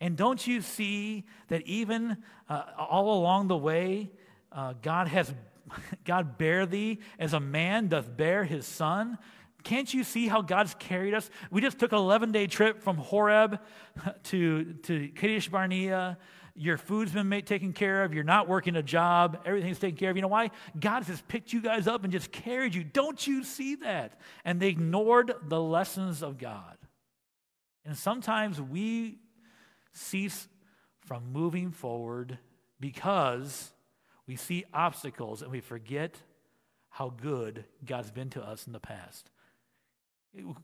And 0.00 0.16
don't 0.16 0.44
you 0.46 0.62
see 0.62 1.24
that 1.48 1.62
even 1.62 2.16
uh, 2.48 2.62
all 2.78 3.18
along 3.18 3.48
the 3.48 3.56
way, 3.56 4.10
uh, 4.50 4.74
God 4.80 5.08
has 5.08 5.32
God 6.04 6.38
bear 6.38 6.66
thee 6.66 7.00
as 7.18 7.32
a 7.32 7.40
man 7.40 7.88
doth 7.88 8.16
bear 8.16 8.44
his 8.44 8.66
son? 8.66 9.18
Can't 9.62 9.92
you 9.92 10.04
see 10.04 10.26
how 10.26 10.40
God's 10.40 10.74
carried 10.78 11.12
us? 11.12 11.28
We 11.50 11.60
just 11.60 11.78
took 11.78 11.92
an 11.92 11.98
11 11.98 12.32
day 12.32 12.46
trip 12.46 12.82
from 12.82 12.96
Horeb 12.96 13.60
to, 14.24 14.72
to 14.72 15.08
Kadesh 15.08 15.48
Barnea 15.48 16.18
your 16.60 16.76
food's 16.76 17.12
been 17.12 17.28
made, 17.28 17.46
taken 17.46 17.72
care 17.72 18.04
of. 18.04 18.12
You're 18.12 18.22
not 18.22 18.48
working 18.48 18.76
a 18.76 18.82
job. 18.82 19.40
Everything's 19.46 19.78
taken 19.78 19.96
care 19.96 20.10
of. 20.10 20.16
You 20.16 20.22
know 20.22 20.28
why? 20.28 20.50
God 20.78 20.98
has 20.98 21.06
just 21.06 21.26
picked 21.26 21.54
you 21.54 21.62
guys 21.62 21.86
up 21.86 22.04
and 22.04 22.12
just 22.12 22.30
carried 22.32 22.74
you. 22.74 22.84
Don't 22.84 23.26
you 23.26 23.44
see 23.44 23.76
that? 23.76 24.20
And 24.44 24.60
they 24.60 24.68
ignored 24.68 25.32
the 25.48 25.60
lessons 25.60 26.22
of 26.22 26.36
God. 26.36 26.76
And 27.84 27.96
sometimes 27.96 28.60
we 28.60 29.20
cease 29.92 30.48
from 31.06 31.32
moving 31.32 31.70
forward 31.70 32.38
because 32.78 33.72
we 34.26 34.36
see 34.36 34.64
obstacles 34.72 35.42
and 35.42 35.50
we 35.50 35.60
forget 35.60 36.16
how 36.90 37.10
good 37.10 37.64
God's 37.84 38.10
been 38.10 38.30
to 38.30 38.42
us 38.42 38.66
in 38.66 38.72
the 38.72 38.80
past. 38.80 39.30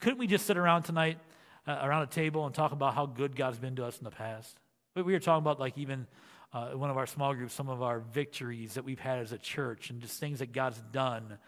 Couldn't 0.01 0.19
we 0.19 0.27
just 0.27 0.47
sit 0.47 0.57
around 0.57 0.83
tonight, 0.85 1.19
uh, 1.67 1.79
around 1.83 2.03
a 2.03 2.07
table, 2.07 2.47
and 2.47 2.55
talk 2.55 2.73
about 2.73 2.95
how 2.95 3.07
good 3.07 3.35
God's 3.35 3.59
been 3.59 3.77
to 3.77 3.85
us 3.85 3.99
in 3.99 4.05
the 4.05 4.11
past? 4.11 4.59
We 4.95 5.03
were 5.03 5.19
talking 5.19 5.43
about, 5.43 5.59
like, 5.59 5.77
even 5.77 6.07
uh, 6.53 6.71
one 6.71 6.91
of 6.91 6.97
our 6.97 7.07
small 7.07 7.35
groups, 7.35 7.53
some 7.53 7.69
of 7.69 7.83
our 7.83 8.01
victories 8.01 8.75
that 8.75 8.85
we've 8.85 9.01
had 9.01 9.19
as 9.19 9.33
a 9.33 9.39
church 9.39 9.91
and 9.91 10.01
just 10.01 10.19
things 10.19 10.39
that 10.39 10.53
God's 10.53 10.81
done. 10.93 11.39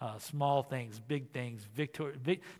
Uh, 0.00 0.16
small 0.18 0.62
things, 0.62 1.00
big 1.00 1.28
things, 1.32 1.66
victor- 1.74 2.14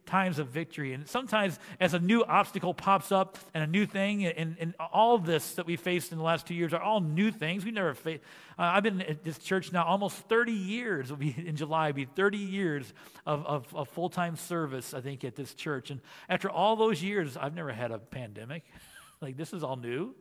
times 0.07 0.41
of 0.41 0.49
victory. 0.49 0.93
And 0.93 1.07
sometimes, 1.07 1.61
as 1.79 1.95
a 1.95 2.01
new 2.01 2.25
obstacle 2.25 2.75
pops 2.75 3.13
up 3.13 3.39
and 3.55 3.63
a 3.63 3.67
new 3.69 3.87
thing, 3.87 4.25
and, 4.27 4.57
and 4.59 4.75
all 4.93 5.19
this 5.19 5.55
that 5.55 5.65
we 5.65 5.77
faced 5.77 6.11
in 6.11 6.19
the 6.19 6.25
last 6.25 6.49
two 6.49 6.55
years 6.55 6.75
are 6.75 6.83
all 6.83 7.01
new 7.01 7.31
things. 7.31 7.65
We 7.65 7.71
never 7.71 7.95
faced. 7.95 8.25
Uh, 8.59 8.63
I've 8.63 8.83
been 8.83 9.03
at 9.03 9.23
this 9.23 9.39
church 9.39 9.73
now 9.73 9.85
almost 9.85 10.17
30 10.29 10.51
years. 10.51 11.07
It'll 11.07 11.17
be 11.17 11.33
in 11.39 11.55
July, 11.55 11.93
be 11.93 12.07
30 12.07 12.39
years 12.39 12.93
of, 13.25 13.47
of, 13.47 13.73
of 13.73 13.89
full 13.89 14.09
time 14.09 14.35
service, 14.35 14.93
I 14.93 15.01
think, 15.01 15.23
at 15.23 15.37
this 15.37 15.55
church. 15.55 15.93
And 15.93 16.01
after 16.29 16.51
all 16.51 16.75
those 16.75 17.05
years, 17.05 17.37
I've 17.37 17.55
never 17.55 17.71
had 17.71 17.93
a 17.93 18.01
pandemic. 18.01 18.65
like, 19.21 19.37
this 19.37 19.53
is 19.53 19.63
all 19.63 19.77
new. 19.77 20.13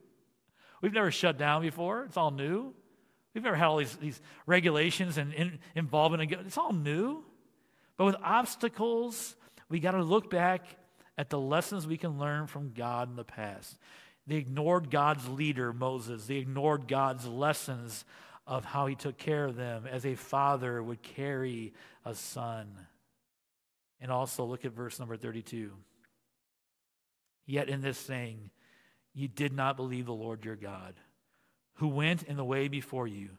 We've 0.82 0.94
never 0.94 1.10
shut 1.10 1.40
down 1.40 1.64
before. 1.64 2.04
It's 2.04 2.18
all 2.18 2.30
new. 2.30 2.76
We've 3.38 3.43
never 3.43 3.56
had 3.56 3.67
all 3.67 3.78
these, 3.78 3.95
these 3.97 4.19
regulations 4.47 5.19
and 5.19 5.32
in, 5.32 5.60
involvement. 5.76 6.32
It's 6.32 6.58
all 6.58 6.73
new. 6.73 7.23
But 7.95 8.06
with 8.06 8.15
obstacles, 8.23 9.36
we 9.69 9.80
got 9.80 9.91
to 9.91 10.02
look 10.02 10.32
back 10.32 10.65
at 11.19 11.30
the 11.30 11.39
lessons 11.39 11.86
we 11.86 11.97
can 11.97 12.17
learn 12.17 12.47
from 12.47 12.73
God 12.73 13.12
in 13.12 13.15
the 13.15 13.23
past. 13.23 13.78
They 14.26 14.38
ignored 14.38 14.89
God's 14.89 15.30
leader, 15.30 15.71
Moses. 15.71 16.26
They 16.26 16.38
ignored 16.38 16.88
God's 16.88 17.28
lessons 17.28 18.06
of 18.47 18.65
how 18.65 18.88
he 18.88 18.95
took 18.95 19.19
care 19.19 19.45
of 19.45 19.56
them 19.56 19.86
as 19.86 20.04
a 20.04 20.15
father 20.15 20.82
would 20.82 21.04
carry 21.04 21.76
a 22.06 22.15
son. 22.15 22.88
And 24.02 24.10
also 24.10 24.45
look 24.45 24.65
at 24.65 24.71
verse 24.71 24.97
number 24.97 25.15
32. 25.15 25.73
Yet 27.45 27.69
in 27.69 27.82
this 27.82 28.00
saying, 28.00 28.50
you 29.13 29.28
did 29.28 29.54
not 29.54 29.78
believe 29.78 30.08
the 30.08 30.12
Lord 30.12 30.43
your 30.43 30.56
God, 30.56 30.95
who 31.78 31.88
went 31.88 32.24
in 32.24 32.38
the 32.38 32.46
way 32.46 32.68
before 32.68 33.08
you 33.08 33.30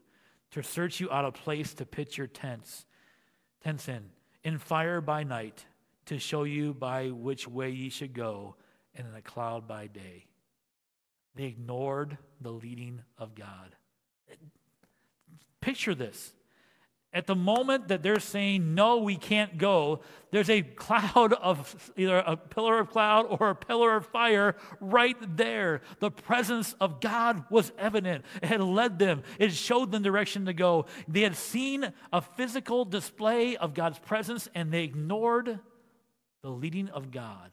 to 0.50 0.62
search 0.62 1.00
you 1.00 1.10
out 1.10 1.24
a 1.24 1.32
place 1.32 1.74
to 1.74 1.84
pitch 1.84 2.16
your 2.16 2.26
tents, 2.26 2.86
tents 3.62 3.88
in, 3.88 4.04
in 4.42 4.58
fire 4.58 5.00
by 5.00 5.24
night, 5.24 5.64
to 6.06 6.18
show 6.18 6.44
you 6.44 6.72
by 6.72 7.08
which 7.08 7.46
way 7.46 7.70
ye 7.70 7.90
should 7.90 8.14
go, 8.14 8.56
and 8.94 9.06
in 9.06 9.14
a 9.14 9.22
cloud 9.22 9.68
by 9.68 9.86
day. 9.86 10.26
They 11.34 11.44
ignored 11.44 12.16
the 12.40 12.50
leading 12.50 13.02
of 13.18 13.34
God. 13.34 13.76
Picture 15.60 15.94
this. 15.94 16.32
At 17.10 17.26
the 17.26 17.34
moment 17.34 17.88
that 17.88 18.02
they're 18.02 18.20
saying, 18.20 18.74
no, 18.74 18.98
we 18.98 19.16
can't 19.16 19.56
go, 19.56 20.00
there's 20.30 20.50
a 20.50 20.60
cloud 20.60 21.32
of 21.32 21.92
either 21.96 22.18
a 22.18 22.36
pillar 22.36 22.78
of 22.78 22.90
cloud 22.90 23.26
or 23.30 23.48
a 23.48 23.54
pillar 23.54 23.96
of 23.96 24.04
fire 24.06 24.56
right 24.78 25.16
there. 25.36 25.80
The 26.00 26.10
presence 26.10 26.74
of 26.80 27.00
God 27.00 27.44
was 27.50 27.72
evident. 27.78 28.26
It 28.42 28.46
had 28.46 28.60
led 28.60 28.98
them, 28.98 29.22
it 29.38 29.52
showed 29.52 29.90
them 29.90 30.02
direction 30.02 30.46
to 30.46 30.52
go. 30.52 30.84
They 31.08 31.22
had 31.22 31.34
seen 31.34 31.92
a 32.12 32.20
physical 32.20 32.84
display 32.84 33.56
of 33.56 33.72
God's 33.72 33.98
presence 33.98 34.48
and 34.54 34.70
they 34.70 34.84
ignored 34.84 35.60
the 36.42 36.50
leading 36.50 36.90
of 36.90 37.10
God. 37.10 37.52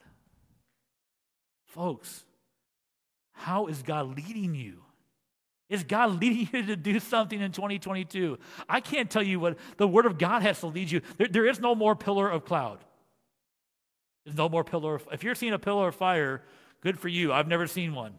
Folks, 1.68 2.26
how 3.32 3.68
is 3.68 3.84
God 3.84 4.18
leading 4.18 4.54
you? 4.54 4.85
Is 5.69 5.84
God 5.84 6.21
leading 6.21 6.49
you 6.51 6.65
to 6.67 6.75
do 6.75 6.99
something 6.99 7.41
in 7.41 7.51
2022? 7.51 8.38
I 8.69 8.82
can't 8.82 9.10
tell 9.10 9.23
you 9.23 9.39
what 9.39 9.58
the 9.78 9.88
Word 9.88 10.06
of 10.06 10.17
God 10.17 10.43
has 10.43 10.60
to 10.60 10.67
lead 10.67 10.91
you. 10.91 11.01
There, 11.17 11.28
there 11.28 11.45
is 11.47 11.60
no 11.60 11.73
more 11.73 11.95
pillar 11.95 12.30
of 12.30 12.45
cloud. 12.45 12.84
There's 14.25 14.38
no 14.38 14.49
more 14.49 14.63
pillar 14.63 14.95
of, 14.95 15.08
if 15.12 15.23
you're 15.23 15.36
seeing 15.36 15.54
a 15.54 15.60
pillar 15.60 15.88
of 15.88 15.95
fire, 15.95 16.43
good 16.82 16.99
for 16.99 17.08
you. 17.08 17.34
I've 17.34 17.47
never 17.47 17.67
seen 17.67 17.93
one. 17.93 18.17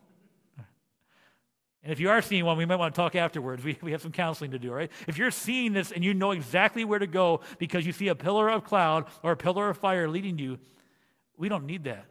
And 1.87 1.93
if 1.93 2.01
you 2.01 2.11
are 2.11 2.21
seeing 2.21 2.45
one, 2.45 2.59
we 2.59 2.65
might 2.65 2.81
want 2.81 2.93
to 2.93 3.01
talk 3.01 3.15
afterwards. 3.15 3.63
We, 3.63 3.79
we 3.81 3.93
have 3.93 4.03
some 4.03 4.11
counseling 4.11 4.51
to 4.51 4.59
do, 4.59 4.73
right? 4.73 4.91
If 5.07 5.19
you're 5.19 5.31
seeing 5.31 5.73
this 5.73 5.93
and 5.93 6.03
you 6.03 6.15
know 6.15 6.33
exactly 6.33 6.85
where 6.85 6.99
to 6.99 7.07
go 7.07 7.43
because 7.59 7.87
you 7.87 7.93
see 7.93 8.09
a 8.09 8.15
pillar 8.17 8.49
of 8.49 8.65
cloud 8.65 9.07
or 9.23 9.31
a 9.31 9.37
pillar 9.37 9.71
of 9.71 9.79
fire 9.79 10.09
leading 10.09 10.37
you, 10.37 10.59
we 11.37 11.49
don't 11.49 11.65
need 11.65 11.85
that. 11.85 12.07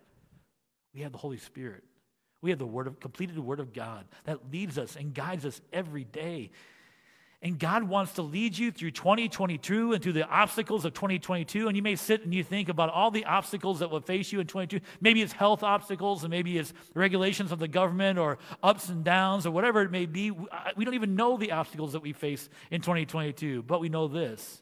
We 0.94 1.02
have 1.02 1.12
the 1.12 1.18
Holy 1.18 1.36
Spirit. 1.36 1.84
We 2.42 2.50
have 2.52 2.60
the 2.60 2.66
word 2.66 2.88
of 2.88 3.00
completed 3.00 3.38
word 3.40 3.60
of 3.60 3.74
God 3.74 4.06
that 4.26 4.52
leads 4.52 4.78
us 4.78 4.96
and 4.96 5.14
guides 5.14 5.46
us 5.46 5.62
every 5.74 6.04
day. 6.04 6.52
And 7.42 7.60
God 7.60 7.84
wants 7.84 8.14
to 8.14 8.24
lead 8.24 8.58
you 8.58 8.72
through 8.72 8.92
2022 8.92 9.94
and 9.94 10.02
through 10.02 10.14
the 10.14 10.28
obstacles 10.28 10.84
of 10.84 10.94
2022. 10.94 11.68
And 11.68 11.78
you 11.78 11.84
may 11.84 11.96
sit 11.96 12.24
and 12.24 12.34
you 12.34 12.44
think 12.44 12.70
about 12.70 12.90
all 12.90 13.12
the 13.12 13.26
obstacles 13.26 13.80
that 13.80 13.92
will 13.92 14.00
face 14.00 14.32
you 14.32 14.40
in 14.40 14.48
22. 14.48 14.80
Maybe 15.00 15.22
it's 15.22 15.34
health 15.34 15.62
obstacles, 15.62 16.24
and 16.24 16.32
maybe 16.32 16.58
it's 16.58 16.74
regulations 16.96 17.52
of 17.52 17.60
the 17.60 17.68
government, 17.68 18.18
or 18.18 18.40
ups 18.64 18.90
and 18.90 19.04
downs, 19.04 19.46
or 19.46 19.52
whatever 19.52 19.84
it 19.84 19.92
may 19.92 20.08
be. 20.08 20.32
We 20.32 20.86
don't 20.86 20.96
even 20.96 21.16
know 21.16 21.38
the 21.38 21.52
obstacles 21.52 21.94
that 21.94 22.02
we 22.02 22.14
face 22.14 22.50
in 22.72 22.82
2022, 22.82 23.62
but 23.62 23.80
we 23.80 23.90
know 23.90 24.08
this 24.08 24.62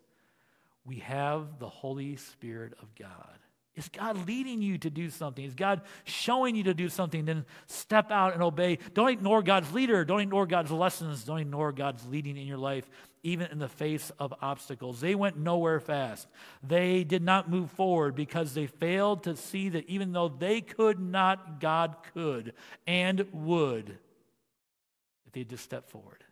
we 0.86 0.98
have 0.98 1.60
the 1.60 1.70
Holy 1.70 2.18
Spirit 2.18 2.74
of 2.82 2.94
God. 2.96 3.40
Is 3.76 3.90
God 3.90 4.28
leading 4.28 4.62
you 4.62 4.78
to 4.80 4.90
do 4.92 5.10
something? 5.10 5.44
Is 5.44 5.56
God 5.56 5.82
showing 6.04 6.56
you 6.56 6.64
to 6.66 6.76
do 6.76 6.90
something? 6.90 7.26
Then 7.26 7.44
step 7.66 8.12
out 8.12 8.34
and 8.34 8.44
obey. 8.44 8.78
Don't 8.94 9.10
ignore 9.10 9.42
God's 9.42 9.74
leader. 9.74 10.06
Don't 10.06 10.20
ignore 10.20 10.46
God's 10.46 10.70
lessons. 10.70 11.24
Don't 11.24 11.40
ignore 11.40 11.72
God's 11.72 12.06
leading 12.06 12.38
in 12.38 12.46
your 12.46 12.60
life, 12.60 12.88
even 13.24 13.48
in 13.52 13.58
the 13.58 13.68
face 13.68 14.12
of 14.20 14.32
obstacles. 14.44 15.02
They 15.02 15.16
went 15.16 15.38
nowhere 15.38 15.80
fast. 15.80 16.28
They 16.62 17.04
did 17.04 17.24
not 17.24 17.50
move 17.50 17.72
forward 17.72 18.14
because 18.14 18.54
they 18.54 18.68
failed 18.68 19.24
to 19.24 19.36
see 19.36 19.70
that 19.70 19.90
even 19.90 20.12
though 20.12 20.30
they 20.30 20.62
could 20.62 21.00
not, 21.00 21.60
God 21.60 21.96
could 22.14 22.54
and 22.86 23.26
would 23.32 23.98
if 25.26 25.32
they 25.34 25.46
just 25.46 25.64
stepped 25.64 25.90
forward. 25.90 26.24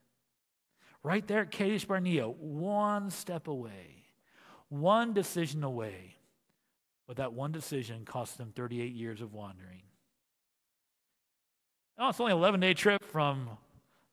Right 1.01 1.25
there 1.25 1.41
at 1.41 1.49
Kadesh 1.49 1.85
Barnea, 1.85 2.29
one 2.29 3.09
step 3.09 3.47
away, 3.47 4.05
one 4.69 5.13
decision 5.13 5.63
away 5.63 6.17
but 7.11 7.17
that 7.17 7.33
one 7.33 7.51
decision 7.51 8.05
cost 8.05 8.37
them 8.37 8.53
38 8.55 8.93
years 8.93 9.19
of 9.19 9.33
wandering. 9.33 9.81
Oh, 11.99 12.07
it's 12.07 12.21
only 12.21 12.31
an 12.31 12.37
11 12.37 12.61
day 12.61 12.73
trip 12.73 13.03
from 13.03 13.49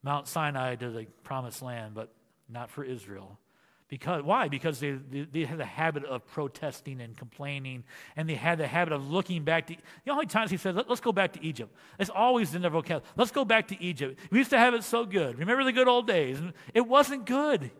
Mount 0.02 0.26
Sinai 0.26 0.74
to 0.74 0.90
the 0.90 1.06
promised 1.22 1.62
land, 1.62 1.94
but 1.94 2.12
not 2.48 2.70
for 2.70 2.82
Israel. 2.82 3.38
Because 3.86 4.24
why? 4.24 4.48
Because 4.48 4.80
they, 4.80 4.98
they, 5.12 5.28
they, 5.30 5.44
had 5.44 5.58
the 5.58 5.64
habit 5.64 6.06
of 6.06 6.26
protesting 6.26 7.00
and 7.00 7.16
complaining, 7.16 7.84
and 8.16 8.28
they 8.28 8.34
had 8.34 8.58
the 8.58 8.66
habit 8.66 8.92
of 8.92 9.08
looking 9.08 9.44
back 9.44 9.68
to. 9.68 9.76
How 10.04 10.16
many 10.16 10.26
times 10.26 10.50
he 10.50 10.56
said, 10.56 10.74
Let, 10.74 10.90
us 10.90 10.98
go 10.98 11.12
back 11.12 11.34
to 11.34 11.44
Egypt? 11.46 11.72
It's 12.00 12.10
always 12.10 12.52
in 12.56 12.62
their 12.62 12.70
vocabulary. 12.72 13.06
Let's 13.14 13.30
go 13.30 13.44
back 13.44 13.68
to 13.68 13.80
Egypt. 13.80 14.18
We 14.32 14.38
used 14.38 14.50
to 14.50 14.58
have 14.58 14.74
it 14.74 14.82
so 14.82 15.04
good. 15.04 15.38
Remember 15.38 15.62
the 15.62 15.70
good 15.70 15.86
old 15.86 16.08
days? 16.08 16.40
It 16.74 16.80
wasn't 16.80 17.26
good. 17.26 17.70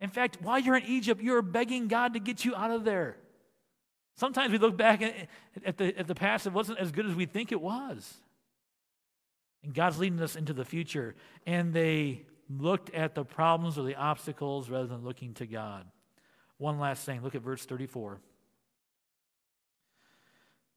In 0.00 0.10
fact, 0.10 0.38
while 0.40 0.60
you're 0.60 0.76
in 0.76 0.84
Egypt, 0.84 1.20
you're 1.20 1.42
begging 1.42 1.88
God 1.88 2.14
to 2.14 2.20
get 2.20 2.44
you 2.44 2.54
out 2.54 2.70
of 2.70 2.84
there. 2.84 3.16
Sometimes 4.18 4.50
we 4.50 4.58
look 4.58 4.76
back 4.76 5.00
at 5.64 5.76
the, 5.76 5.96
at 5.96 6.08
the 6.08 6.14
past, 6.14 6.44
it 6.44 6.52
wasn't 6.52 6.80
as 6.80 6.90
good 6.90 7.06
as 7.06 7.14
we 7.14 7.24
think 7.24 7.52
it 7.52 7.60
was. 7.60 8.16
And 9.62 9.72
God's 9.72 10.00
leading 10.00 10.20
us 10.20 10.34
into 10.34 10.52
the 10.52 10.64
future. 10.64 11.14
And 11.46 11.72
they 11.72 12.26
looked 12.50 12.92
at 12.92 13.14
the 13.14 13.24
problems 13.24 13.78
or 13.78 13.84
the 13.84 13.94
obstacles 13.94 14.68
rather 14.68 14.88
than 14.88 15.04
looking 15.04 15.34
to 15.34 15.46
God. 15.46 15.84
One 16.56 16.80
last 16.80 17.06
thing 17.06 17.22
look 17.22 17.36
at 17.36 17.42
verse 17.42 17.64
34. 17.64 18.18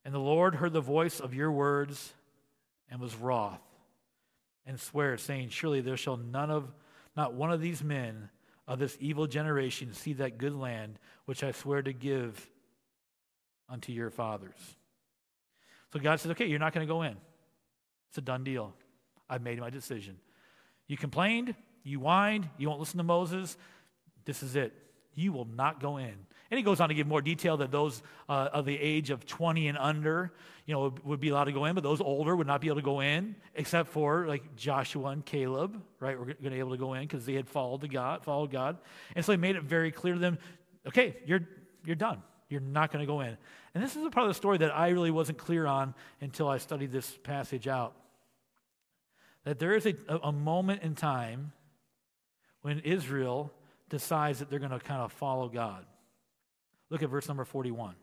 And 0.05 0.13
the 0.13 0.19
Lord 0.19 0.53
heard 0.53 0.73
the 0.73 0.79
voice 0.79 1.19
of 1.19 1.33
your 1.33 1.51
words 1.51 2.13
and 2.91 3.01
was 3.01 3.15
wroth 3.15 3.59
and 4.67 4.79
swear, 4.79 5.17
saying, 5.17 5.49
Surely 5.49 5.81
there 5.81 5.97
shall 5.97 6.17
none 6.17 6.51
of 6.51 6.71
not 7.17 7.33
one 7.33 7.51
of 7.51 7.59
these 7.59 7.83
men 7.83 8.29
of 8.67 8.77
this 8.77 8.95
evil 8.99 9.25
generation 9.25 9.93
see 9.93 10.13
that 10.13 10.37
good 10.37 10.55
land 10.55 10.99
which 11.25 11.43
I 11.43 11.53
swear 11.53 11.81
to 11.81 11.91
give 11.91 12.50
unto 13.71 13.91
your 13.91 14.09
fathers. 14.09 14.57
So 15.93 15.99
God 15.99 16.19
says, 16.19 16.31
Okay, 16.31 16.45
you're 16.45 16.59
not 16.59 16.73
going 16.73 16.85
to 16.85 16.91
go 16.91 17.01
in. 17.03 17.15
It's 18.09 18.17
a 18.17 18.21
done 18.21 18.43
deal. 18.43 18.73
I've 19.29 19.41
made 19.41 19.59
my 19.59 19.69
decision. 19.69 20.17
You 20.87 20.97
complained, 20.97 21.55
you 21.83 21.99
whined, 21.99 22.49
you 22.57 22.67
won't 22.67 22.79
listen 22.79 22.97
to 22.97 23.03
Moses. 23.03 23.57
This 24.25 24.43
is 24.43 24.55
it. 24.55 24.73
You 25.15 25.31
will 25.31 25.45
not 25.45 25.79
go 25.79 25.97
in. 25.97 26.13
And 26.51 26.57
he 26.57 26.63
goes 26.63 26.81
on 26.81 26.89
to 26.89 26.95
give 26.95 27.07
more 27.07 27.21
detail 27.21 27.55
that 27.57 27.71
those 27.71 28.03
uh, 28.27 28.49
of 28.51 28.65
the 28.65 28.77
age 28.77 29.09
of 29.09 29.25
20 29.25 29.69
and 29.69 29.77
under, 29.77 30.33
you 30.65 30.73
know, 30.73 30.93
would, 31.05 31.21
be 31.21 31.29
allowed 31.29 31.45
to 31.45 31.53
go 31.53 31.63
in, 31.63 31.75
but 31.75 31.83
those 31.83 32.01
older 32.01 32.35
would 32.35 32.47
not 32.47 32.59
be 32.59 32.67
able 32.67 32.75
to 32.75 32.81
go 32.81 32.99
in, 32.99 33.35
except 33.55 33.89
for 33.89 34.27
like 34.27 34.55
Joshua 34.57 35.11
and 35.11 35.25
Caleb, 35.25 35.81
right? 36.01 36.19
We're 36.19 36.25
going 36.25 36.43
to 36.43 36.49
be 36.49 36.59
able 36.59 36.71
to 36.71 36.77
go 36.77 36.93
in 36.93 37.03
because 37.03 37.25
they 37.25 37.35
had 37.35 37.47
followed 37.47 37.79
the 37.79 37.87
God, 37.87 38.25
followed 38.25 38.51
God. 38.51 38.77
And 39.15 39.23
so 39.23 39.31
he 39.31 39.37
made 39.37 39.55
it 39.55 39.63
very 39.63 39.91
clear 39.91 40.15
to 40.15 40.19
them, 40.19 40.37
okay, 40.85 41.15
you're 41.25 41.47
you're 41.85 41.95
done. 41.95 42.21
You're 42.51 42.61
not 42.61 42.91
going 42.91 43.01
to 43.01 43.07
go 43.07 43.21
in. 43.21 43.37
And 43.73 43.83
this 43.83 43.95
is 43.95 44.03
a 44.03 44.09
part 44.09 44.25
of 44.25 44.29
the 44.29 44.35
story 44.35 44.57
that 44.59 44.75
I 44.75 44.89
really 44.89 45.11
wasn't 45.11 45.37
clear 45.37 45.65
on 45.65 45.93
until 46.19 46.47
I 46.47 46.57
studied 46.57 46.91
this 46.91 47.17
passage 47.23 47.67
out. 47.67 47.93
That 49.45 49.57
there 49.57 49.75
is 49.75 49.85
a, 49.85 49.95
a 50.23 50.31
moment 50.31 50.83
in 50.83 50.93
time 50.93 51.53
when 52.61 52.79
Israel 52.79 53.51
decides 53.89 54.39
that 54.39 54.49
they're 54.49 54.59
going 54.59 54.71
to 54.71 54.79
kind 54.79 55.01
of 55.01 55.11
follow 55.11 55.49
God. 55.49 55.85
Look 56.89 57.01
at 57.01 57.09
verse 57.09 57.27
number 57.27 57.45
41. 57.45 57.95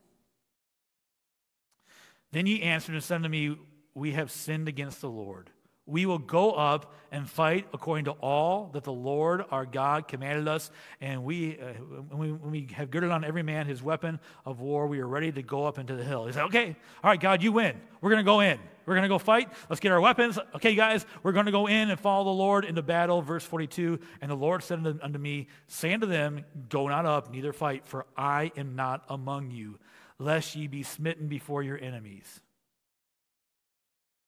Then 2.33 2.47
ye 2.47 2.63
answered 2.63 2.95
and 2.95 3.05
said 3.05 3.17
unto 3.17 3.29
me, 3.29 3.57
We 3.95 4.13
have 4.13 4.31
sinned 4.31 4.69
against 4.69 5.01
the 5.01 5.11
Lord. 5.11 5.51
We 5.89 6.05
will 6.05 6.19
go 6.19 6.53
up 6.53 6.95
and 7.11 7.29
fight 7.29 7.67
according 7.73 8.05
to 8.05 8.11
all 8.13 8.69
that 8.75 8.85
the 8.85 8.93
Lord 8.93 9.43
our 9.51 9.65
God 9.65 10.07
commanded 10.07 10.47
us. 10.47 10.71
And 11.01 11.25
we, 11.25 11.59
uh, 11.59 11.73
when, 12.09 12.19
we, 12.19 12.33
when 12.33 12.51
we 12.51 12.69
have 12.75 12.91
girded 12.91 13.11
on 13.11 13.25
every 13.25 13.43
man 13.43 13.67
his 13.67 13.83
weapon 13.83 14.21
of 14.45 14.61
war, 14.61 14.87
we 14.87 15.01
are 15.01 15.07
ready 15.07 15.33
to 15.33 15.43
go 15.43 15.65
up 15.65 15.79
into 15.79 15.97
the 15.97 16.05
hill. 16.05 16.27
He 16.27 16.33
said, 16.33 16.45
Okay, 16.45 16.77
all 17.03 17.11
right, 17.11 17.19
God, 17.19 17.43
you 17.43 17.53
win. 17.53 17.81
We're 18.03 18.11
going 18.11 18.25
to 18.25 18.31
go 18.31 18.41
in. 18.41 18.59
We're 18.85 18.95
going 18.95 19.03
to 19.03 19.09
go 19.09 19.19
fight. 19.19 19.51
Let's 19.69 19.81
get 19.81 19.93
our 19.93 20.01
weapons. 20.01 20.39
Okay, 20.55 20.75
guys, 20.75 21.05
we're 21.23 21.33
going 21.33 21.47
to 21.47 21.53
go 21.53 21.67
in 21.67 21.91
and 21.91 21.99
follow 21.99 22.25
the 22.25 22.31
Lord 22.31 22.65
into 22.65 22.83
battle. 22.83 23.23
Verse 23.23 23.45
42 23.45 23.99
And 24.21 24.31
the 24.31 24.37
Lord 24.37 24.63
said 24.63 24.85
unto 25.03 25.19
me, 25.19 25.49
Say 25.69 25.93
unto 25.95 26.07
them, 26.07 26.45
Go 26.69 26.89
not 26.89 27.07
up, 27.07 27.31
neither 27.31 27.53
fight, 27.53 27.87
for 27.87 28.07
I 28.17 28.53
am 28.57 28.77
not 28.77 29.05
among 29.09 29.51
you, 29.51 29.79
lest 30.19 30.55
ye 30.55 30.67
be 30.67 30.83
smitten 30.83 31.29
before 31.29 31.63
your 31.63 31.79
enemies. 31.79 32.41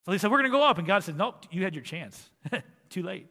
So 0.04 0.10
they 0.10 0.18
said, 0.18 0.30
We're 0.30 0.38
going 0.38 0.50
to 0.50 0.56
go 0.56 0.66
up. 0.66 0.78
And 0.78 0.86
God 0.86 1.04
said, 1.04 1.16
Nope, 1.16 1.46
you 1.50 1.64
had 1.64 1.74
your 1.74 1.84
chance. 1.84 2.30
Too 2.90 3.02
late. 3.02 3.26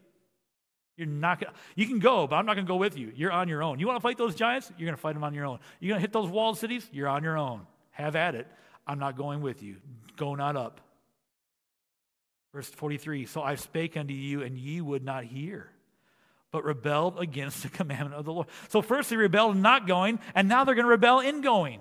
You're 0.97 1.07
not 1.07 1.39
gonna, 1.39 1.53
you 1.75 1.87
can 1.87 1.99
go, 1.99 2.27
but 2.27 2.35
I'm 2.35 2.45
not 2.45 2.55
going 2.55 2.65
to 2.65 2.69
go 2.69 2.75
with 2.75 2.97
you. 2.97 3.13
You're 3.15 3.31
on 3.31 3.47
your 3.47 3.63
own. 3.63 3.79
You 3.79 3.87
want 3.87 3.97
to 3.97 4.01
fight 4.01 4.17
those 4.17 4.35
giants? 4.35 4.69
You're 4.77 4.85
going 4.85 4.97
to 4.97 5.01
fight 5.01 5.13
them 5.13 5.23
on 5.23 5.33
your 5.33 5.45
own. 5.45 5.59
You're 5.79 5.91
going 5.91 5.99
to 5.99 6.01
hit 6.01 6.11
those 6.11 6.29
walled 6.29 6.57
cities? 6.57 6.87
You're 6.91 7.07
on 7.07 7.23
your 7.23 7.37
own. 7.37 7.61
Have 7.91 8.17
at 8.17 8.35
it. 8.35 8.47
I'm 8.85 8.99
not 8.99 9.15
going 9.15 9.41
with 9.41 9.63
you. 9.63 9.77
Go 10.17 10.35
not 10.35 10.57
up. 10.57 10.81
Verse 12.53 12.67
43 12.67 13.25
So 13.25 13.41
I 13.41 13.55
spake 13.55 13.95
unto 13.95 14.13
you, 14.13 14.41
and 14.41 14.57
ye 14.57 14.81
would 14.81 15.05
not 15.05 15.23
hear, 15.23 15.69
but 16.51 16.65
rebelled 16.65 17.19
against 17.19 17.63
the 17.63 17.69
commandment 17.69 18.15
of 18.15 18.25
the 18.25 18.33
Lord. 18.33 18.47
So 18.67 18.81
first 18.81 19.09
they 19.09 19.15
rebelled 19.15 19.55
in 19.55 19.61
not 19.61 19.87
going, 19.87 20.19
and 20.35 20.49
now 20.49 20.65
they're 20.65 20.75
going 20.75 20.85
to 20.85 20.89
rebel 20.89 21.19
in 21.21 21.41
going 21.41 21.79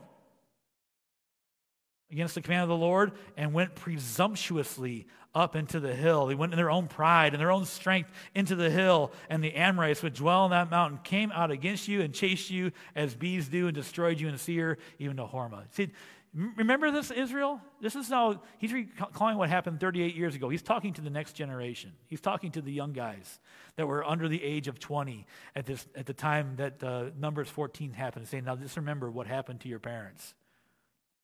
against 2.10 2.34
the 2.34 2.40
command 2.40 2.62
of 2.62 2.68
the 2.68 2.76
Lord 2.76 3.12
and 3.36 3.52
went 3.52 3.74
presumptuously 3.74 5.06
up 5.34 5.54
into 5.54 5.78
the 5.78 5.94
hill. 5.94 6.26
They 6.26 6.34
went 6.34 6.52
in 6.52 6.56
their 6.56 6.70
own 6.70 6.88
pride 6.88 7.34
and 7.34 7.40
their 7.40 7.52
own 7.52 7.64
strength 7.64 8.10
into 8.34 8.56
the 8.56 8.70
hill, 8.70 9.12
and 9.28 9.44
the 9.44 9.54
Amorites 9.54 10.02
which 10.02 10.14
dwell 10.14 10.40
on 10.40 10.50
that 10.50 10.70
mountain 10.70 10.98
came 11.04 11.30
out 11.32 11.50
against 11.50 11.86
you 11.86 12.00
and 12.00 12.14
chased 12.14 12.50
you 12.50 12.72
as 12.94 13.14
bees 13.14 13.48
do 13.48 13.66
and 13.66 13.74
destroyed 13.74 14.18
you 14.18 14.28
in 14.28 14.38
Seir, 14.38 14.78
even 14.98 15.16
to 15.18 15.24
Hormah. 15.24 15.64
See, 15.70 15.90
Remember 16.34 16.90
this, 16.90 17.10
Israel? 17.10 17.60
This 17.80 17.96
is 17.96 18.10
now, 18.10 18.42
he's 18.58 18.72
recalling 18.72 19.38
what 19.38 19.48
happened 19.48 19.80
38 19.80 20.14
years 20.14 20.34
ago. 20.34 20.50
He's 20.50 20.62
talking 20.62 20.92
to 20.94 21.00
the 21.00 21.10
next 21.10 21.32
generation. 21.32 21.92
He's 22.06 22.20
talking 22.20 22.52
to 22.52 22.60
the 22.60 22.70
young 22.70 22.92
guys 22.92 23.40
that 23.76 23.86
were 23.86 24.04
under 24.04 24.28
the 24.28 24.42
age 24.42 24.68
of 24.68 24.78
20 24.78 25.26
at, 25.56 25.64
this, 25.64 25.86
at 25.96 26.04
the 26.04 26.12
time 26.12 26.56
that 26.56 26.82
uh, 26.84 27.06
Numbers 27.18 27.48
14 27.48 27.92
happened, 27.92 28.28
saying, 28.28 28.44
Now 28.44 28.56
just 28.56 28.76
remember 28.76 29.10
what 29.10 29.26
happened 29.26 29.60
to 29.60 29.68
your 29.68 29.78
parents. 29.78 30.34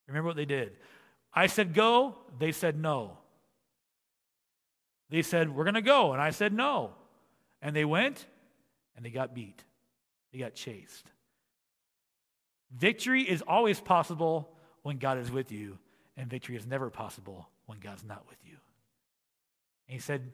Remember 0.06 0.28
what 0.28 0.36
they 0.36 0.44
did. 0.44 0.72
I 1.32 1.46
said 1.46 1.74
go, 1.74 2.16
they 2.38 2.52
said 2.52 2.76
no. 2.76 3.18
They 5.10 5.22
said, 5.22 5.54
We're 5.54 5.64
going 5.64 5.74
to 5.74 5.82
go. 5.82 6.12
And 6.12 6.20
I 6.20 6.30
said 6.30 6.52
no. 6.52 6.92
And 7.62 7.74
they 7.74 7.84
went 7.84 8.26
and 8.96 9.04
they 9.04 9.10
got 9.10 9.34
beat, 9.34 9.62
they 10.32 10.38
got 10.38 10.54
chased. 10.54 11.06
Victory 12.76 13.22
is 13.22 13.42
always 13.42 13.80
possible 13.80 14.50
when 14.82 14.98
God 14.98 15.18
is 15.18 15.30
with 15.30 15.52
you, 15.52 15.78
and 16.16 16.28
victory 16.28 16.56
is 16.56 16.66
never 16.66 16.90
possible 16.90 17.48
when 17.66 17.78
God's 17.78 18.04
not 18.04 18.24
with 18.28 18.38
you. 18.44 18.56
And 19.88 19.94
he 19.94 20.00
said, 20.00 20.32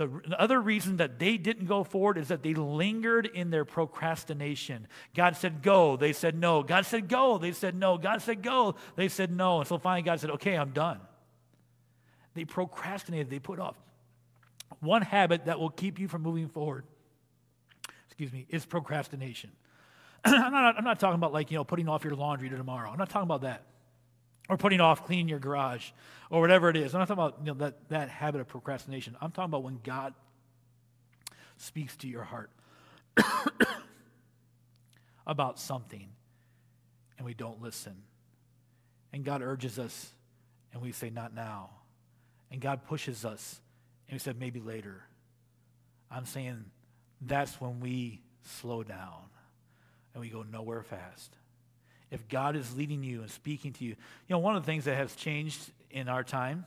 the, 0.00 0.06
the, 0.28 0.40
other 0.40 0.58
reason 0.58 0.96
that 0.96 1.18
they 1.18 1.36
didn't 1.36 1.66
go 1.66 1.84
forward 1.84 2.16
is 2.16 2.28
that 2.28 2.42
they 2.42 2.54
lingered 2.54 3.26
in 3.26 3.50
their 3.50 3.66
procrastination. 3.66 4.88
God 5.14 5.36
said, 5.36 5.60
go. 5.60 5.98
They 5.98 6.14
said, 6.14 6.34
no. 6.38 6.62
God 6.62 6.86
said, 6.86 7.06
go. 7.06 7.36
They 7.36 7.52
said, 7.52 7.74
no. 7.74 7.98
God 7.98 8.22
said, 8.22 8.42
go. 8.42 8.76
They 8.96 9.08
said, 9.08 9.30
no. 9.30 9.58
And 9.58 9.68
so 9.68 9.76
finally, 9.76 10.00
God 10.00 10.18
said, 10.18 10.30
okay, 10.30 10.56
I'm 10.56 10.70
done. 10.70 11.00
They 12.32 12.46
procrastinated, 12.46 13.28
they 13.28 13.40
put 13.40 13.60
off. 13.60 13.76
One 14.80 15.02
habit 15.02 15.44
that 15.44 15.60
will 15.60 15.68
keep 15.68 15.98
you 15.98 16.08
from 16.08 16.22
moving 16.22 16.48
forward, 16.48 16.84
excuse 18.06 18.32
me, 18.32 18.46
is 18.48 18.64
procrastination. 18.64 19.50
I'm, 20.24 20.50
not, 20.50 20.78
I'm 20.78 20.84
not 20.84 20.98
talking 20.98 21.16
about 21.16 21.34
like, 21.34 21.50
you 21.50 21.58
know, 21.58 21.64
putting 21.64 21.90
off 21.90 22.04
your 22.04 22.14
laundry 22.14 22.48
to 22.48 22.56
tomorrow. 22.56 22.90
I'm 22.90 22.98
not 22.98 23.10
talking 23.10 23.26
about 23.26 23.42
that 23.42 23.64
or 24.50 24.56
putting 24.56 24.80
off 24.80 25.06
cleaning 25.06 25.28
your 25.28 25.38
garage 25.38 25.90
or 26.28 26.40
whatever 26.40 26.68
it 26.68 26.76
is. 26.76 26.92
I'm 26.92 26.98
not 26.98 27.06
talking 27.06 27.22
about 27.22 27.38
you 27.40 27.46
know, 27.52 27.58
that, 27.60 27.88
that 27.88 28.08
habit 28.08 28.40
of 28.40 28.48
procrastination. 28.48 29.16
I'm 29.20 29.30
talking 29.30 29.48
about 29.48 29.62
when 29.62 29.78
God 29.84 30.12
speaks 31.56 31.96
to 31.98 32.08
your 32.08 32.24
heart 32.24 32.50
about 35.26 35.60
something 35.60 36.08
and 37.16 37.24
we 37.24 37.32
don't 37.32 37.62
listen. 37.62 37.94
And 39.12 39.24
God 39.24 39.40
urges 39.40 39.78
us 39.78 40.10
and 40.72 40.82
we 40.82 40.90
say, 40.90 41.10
not 41.10 41.32
now. 41.32 41.70
And 42.50 42.60
God 42.60 42.84
pushes 42.84 43.24
us 43.24 43.60
and 44.08 44.16
we 44.16 44.18
said, 44.18 44.38
maybe 44.38 44.58
later. 44.58 45.04
I'm 46.10 46.26
saying 46.26 46.64
that's 47.20 47.60
when 47.60 47.78
we 47.78 48.20
slow 48.42 48.82
down 48.82 49.28
and 50.12 50.20
we 50.20 50.28
go 50.28 50.42
nowhere 50.42 50.82
fast 50.82 51.36
if 52.10 52.28
God 52.28 52.56
is 52.56 52.76
leading 52.76 53.02
you 53.02 53.20
and 53.20 53.30
speaking 53.30 53.72
to 53.74 53.84
you. 53.84 53.90
You 53.90 53.96
know, 54.30 54.38
one 54.38 54.56
of 54.56 54.62
the 54.62 54.66
things 54.66 54.84
that 54.84 54.96
has 54.96 55.14
changed 55.14 55.70
in 55.90 56.08
our 56.08 56.24
time 56.24 56.64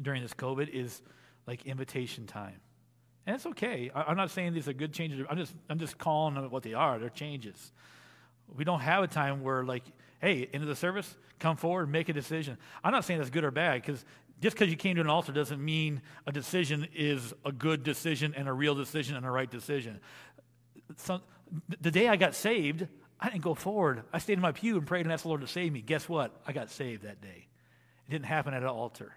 during 0.00 0.22
this 0.22 0.34
COVID 0.34 0.68
is 0.68 1.02
like 1.46 1.66
invitation 1.66 2.26
time. 2.26 2.60
And 3.26 3.34
it's 3.34 3.46
okay. 3.46 3.90
I'm 3.94 4.16
not 4.16 4.30
saying 4.30 4.54
these 4.54 4.68
are 4.68 4.72
good 4.72 4.92
changes. 4.92 5.26
I'm 5.28 5.36
just, 5.36 5.54
I'm 5.68 5.78
just 5.78 5.98
calling 5.98 6.34
them 6.34 6.50
what 6.50 6.62
they 6.62 6.74
are. 6.74 6.98
They're 6.98 7.08
changes. 7.08 7.72
We 8.56 8.64
don't 8.64 8.80
have 8.80 9.02
a 9.02 9.08
time 9.08 9.42
where, 9.42 9.64
like, 9.64 9.82
hey, 10.20 10.48
into 10.52 10.66
the 10.66 10.76
service, 10.76 11.16
come 11.40 11.56
forward, 11.56 11.90
make 11.90 12.08
a 12.08 12.12
decision. 12.12 12.56
I'm 12.84 12.92
not 12.92 13.04
saying 13.04 13.18
that's 13.18 13.30
good 13.30 13.42
or 13.42 13.50
bad 13.50 13.82
because 13.82 14.04
just 14.40 14.56
because 14.56 14.70
you 14.70 14.76
came 14.76 14.94
to 14.96 15.00
an 15.00 15.08
altar 15.08 15.32
doesn't 15.32 15.64
mean 15.64 16.02
a 16.26 16.32
decision 16.32 16.86
is 16.94 17.34
a 17.44 17.50
good 17.50 17.82
decision 17.82 18.32
and 18.36 18.48
a 18.48 18.52
real 18.52 18.74
decision 18.74 19.16
and 19.16 19.26
a 19.26 19.30
right 19.30 19.50
decision. 19.50 19.98
So, 20.96 21.20
the 21.80 21.90
day 21.90 22.08
I 22.08 22.16
got 22.16 22.34
saved, 22.34 22.86
I 23.20 23.30
didn't 23.30 23.42
go 23.42 23.54
forward. 23.54 24.02
I 24.12 24.18
stayed 24.18 24.34
in 24.34 24.40
my 24.40 24.52
pew 24.52 24.76
and 24.76 24.86
prayed 24.86 25.06
and 25.06 25.12
asked 25.12 25.22
the 25.22 25.28
Lord 25.28 25.40
to 25.40 25.46
save 25.46 25.72
me. 25.72 25.80
Guess 25.80 26.08
what? 26.08 26.32
I 26.46 26.52
got 26.52 26.70
saved 26.70 27.02
that 27.02 27.20
day. 27.20 27.48
It 28.06 28.10
didn't 28.10 28.26
happen 28.26 28.54
at 28.54 28.62
an 28.62 28.68
altar. 28.68 29.14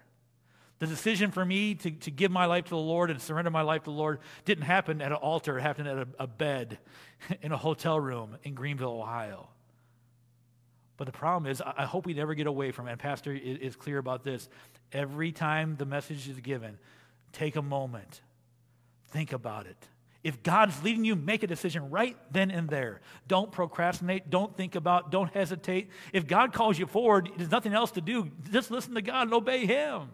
The 0.78 0.86
decision 0.86 1.30
for 1.30 1.44
me 1.44 1.74
to, 1.74 1.90
to 1.90 2.10
give 2.10 2.30
my 2.30 2.46
life 2.46 2.64
to 2.64 2.70
the 2.70 2.76
Lord 2.76 3.10
and 3.10 3.20
surrender 3.20 3.50
my 3.50 3.60
life 3.60 3.82
to 3.82 3.90
the 3.90 3.96
Lord 3.96 4.20
didn't 4.46 4.64
happen 4.64 5.02
at 5.02 5.12
an 5.12 5.18
altar. 5.18 5.58
It 5.58 5.62
happened 5.62 5.88
at 5.88 5.98
a, 5.98 6.08
a 6.20 6.26
bed 6.26 6.78
in 7.42 7.52
a 7.52 7.56
hotel 7.56 8.00
room 8.00 8.38
in 8.42 8.54
Greenville, 8.54 8.98
Ohio. 8.98 9.48
But 10.96 11.06
the 11.06 11.12
problem 11.12 11.50
is, 11.50 11.62
I 11.62 11.84
hope 11.84 12.04
we 12.04 12.12
never 12.14 12.34
get 12.34 12.46
away 12.46 12.72
from 12.72 12.88
it. 12.88 12.92
And 12.92 13.00
Pastor 13.00 13.32
is 13.32 13.74
clear 13.74 13.98
about 13.98 14.22
this. 14.22 14.48
Every 14.92 15.32
time 15.32 15.76
the 15.76 15.86
message 15.86 16.28
is 16.28 16.40
given, 16.40 16.78
take 17.32 17.56
a 17.56 17.62
moment, 17.62 18.20
think 19.08 19.32
about 19.32 19.66
it. 19.66 19.88
If 20.22 20.42
God's 20.42 20.82
leading 20.82 21.04
you, 21.04 21.16
make 21.16 21.42
a 21.42 21.46
decision 21.46 21.88
right 21.88 22.16
then 22.30 22.50
and 22.50 22.68
there. 22.68 23.00
Don't 23.26 23.50
procrastinate. 23.50 24.28
Don't 24.28 24.54
think 24.54 24.74
about, 24.74 25.10
don't 25.10 25.32
hesitate. 25.32 25.90
If 26.12 26.26
God 26.26 26.52
calls 26.52 26.78
you 26.78 26.86
forward, 26.86 27.30
there's 27.36 27.50
nothing 27.50 27.72
else 27.72 27.92
to 27.92 28.02
do. 28.02 28.30
Just 28.50 28.70
listen 28.70 28.94
to 28.94 29.02
God 29.02 29.22
and 29.22 29.34
obey 29.34 29.64
Him. 29.64 30.10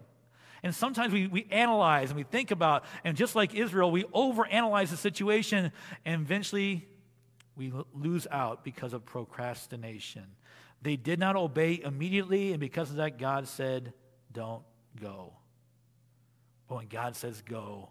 And 0.62 0.74
sometimes 0.74 1.12
we, 1.12 1.26
we 1.26 1.46
analyze 1.50 2.11
and 2.11 2.16
we 2.16 2.22
think 2.22 2.50
about, 2.50 2.84
and 3.04 3.16
just 3.16 3.34
like 3.34 3.54
Israel, 3.54 3.90
we 3.90 4.04
overanalyze 4.04 4.90
the 4.90 4.96
situation, 4.96 5.72
and 6.04 6.22
eventually 6.22 6.86
we 7.57 7.72
lose 7.92 8.26
out 8.30 8.64
because 8.64 8.92
of 8.92 9.04
procrastination. 9.04 10.24
They 10.82 10.96
did 10.96 11.18
not 11.18 11.36
obey 11.36 11.80
immediately, 11.82 12.52
and 12.52 12.61
because 12.61 12.90
of 12.90 12.96
that, 12.96 13.18
God 13.18 13.48
said, 13.48 13.92
Don't 14.32 14.62
go. 15.00 15.32
But 16.68 16.76
when 16.76 16.88
God 16.88 17.16
says 17.16 17.42
go, 17.42 17.57
go. 17.57 17.88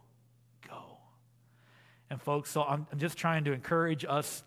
And 2.15 2.21
folks, 2.21 2.49
so 2.49 2.63
I'm, 2.63 2.87
I'm 2.93 2.97
just 2.97 3.17
trying 3.17 3.43
to 3.43 3.51
encourage 3.51 4.05
us 4.07 4.41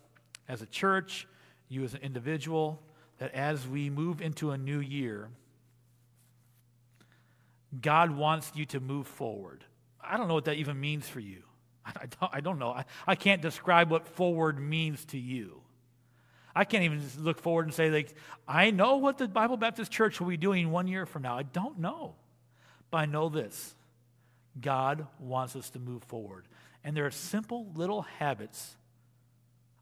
as 0.47 0.63
a 0.63 0.65
church, 0.65 1.27
you 1.67 1.83
as 1.83 1.93
an 1.93 2.01
individual, 2.01 2.81
that 3.19 3.31
as 3.35 3.67
we 3.67 3.91
move 3.91 4.23
into 4.23 4.49
a 4.49 4.57
new 4.57 4.79
year, 4.79 5.29
God 7.79 8.09
wants 8.09 8.51
you 8.55 8.65
to 8.65 8.79
move 8.79 9.05
forward. 9.05 9.63
I 10.01 10.17
don't 10.17 10.27
know 10.27 10.33
what 10.33 10.45
that 10.45 10.55
even 10.55 10.79
means 10.79 11.07
for 11.07 11.19
you. 11.19 11.43
I 11.85 12.07
don't, 12.19 12.35
I 12.37 12.41
don't 12.41 12.57
know. 12.57 12.71
I, 12.71 12.85
I 13.05 13.13
can't 13.13 13.39
describe 13.39 13.91
what 13.91 14.07
forward 14.07 14.59
means 14.59 15.05
to 15.05 15.19
you. 15.19 15.61
I 16.55 16.63
can't 16.63 16.83
even 16.83 17.03
look 17.19 17.39
forward 17.39 17.67
and 17.67 17.73
say, 17.75 17.91
like, 17.91 18.15
I 18.47 18.71
know 18.71 18.97
what 18.97 19.19
the 19.19 19.27
Bible 19.27 19.57
Baptist 19.57 19.91
Church 19.91 20.19
will 20.19 20.29
be 20.29 20.37
doing 20.37 20.71
one 20.71 20.87
year 20.87 21.05
from 21.05 21.21
now. 21.21 21.37
I 21.37 21.43
don't 21.43 21.77
know. 21.77 22.15
But 22.89 22.97
I 22.97 23.05
know 23.05 23.29
this 23.29 23.75
God 24.59 25.05
wants 25.19 25.55
us 25.55 25.69
to 25.69 25.79
move 25.79 26.01
forward. 26.05 26.47
And 26.83 26.95
there 26.95 27.05
are 27.05 27.11
simple 27.11 27.71
little 27.75 28.03
habits. 28.03 28.75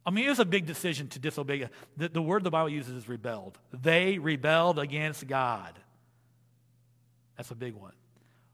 I 0.05 0.09
mean, 0.09 0.25
it 0.25 0.29
was 0.29 0.39
a 0.39 0.45
big 0.45 0.65
decision 0.65 1.09
to 1.09 1.19
disobey. 1.19 1.67
The, 1.97 2.09
the 2.09 2.21
word 2.21 2.43
the 2.43 2.49
Bible 2.49 2.69
uses 2.69 2.93
is 2.95 3.09
rebelled. 3.09 3.59
They 3.71 4.17
rebelled 4.17 4.79
against 4.79 5.27
God. 5.27 5.77
That's 7.35 7.51
a 7.51 7.55
big 7.55 7.73
one. 7.73 7.93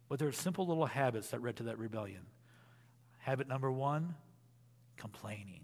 But 0.09 0.19
there 0.19 0.27
are 0.27 0.33
simple 0.33 0.67
little 0.67 0.85
habits 0.85 1.29
that 1.29 1.41
led 1.41 1.57
to 1.57 1.63
that 1.63 1.77
rebellion. 1.77 2.21
Habit 3.19 3.47
number 3.47 3.71
one 3.71 4.15
complaining. 4.97 5.61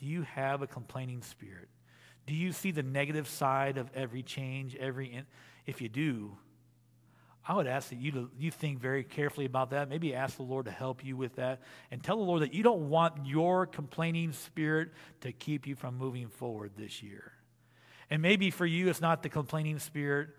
Do 0.00 0.06
you 0.06 0.22
have 0.22 0.62
a 0.62 0.66
complaining 0.66 1.22
spirit? 1.22 1.68
Do 2.26 2.34
you 2.34 2.52
see 2.52 2.70
the 2.70 2.82
negative 2.82 3.28
side 3.28 3.78
of 3.78 3.90
every 3.94 4.22
change, 4.22 4.74
every 4.76 5.12
in- 5.12 5.26
if 5.64 5.80
you 5.80 5.88
do, 5.88 6.36
I 7.48 7.54
would 7.54 7.68
ask 7.68 7.90
that 7.90 7.96
you 7.96 8.10
to, 8.12 8.30
you 8.38 8.50
think 8.50 8.80
very 8.80 9.04
carefully 9.04 9.46
about 9.46 9.70
that. 9.70 9.88
Maybe 9.88 10.14
ask 10.14 10.36
the 10.36 10.42
Lord 10.42 10.64
to 10.64 10.72
help 10.72 11.04
you 11.04 11.16
with 11.16 11.36
that. 11.36 11.60
And 11.92 12.02
tell 12.02 12.16
the 12.16 12.24
Lord 12.24 12.42
that 12.42 12.52
you 12.52 12.64
don't 12.64 12.88
want 12.88 13.24
your 13.24 13.66
complaining 13.66 14.32
spirit 14.32 14.90
to 15.20 15.30
keep 15.30 15.66
you 15.66 15.76
from 15.76 15.96
moving 15.96 16.28
forward 16.28 16.72
this 16.76 17.02
year. 17.02 17.32
And 18.10 18.20
maybe 18.20 18.50
for 18.50 18.66
you 18.66 18.88
it's 18.88 19.00
not 19.00 19.22
the 19.22 19.28
complaining 19.28 19.78
spirit, 19.78 20.30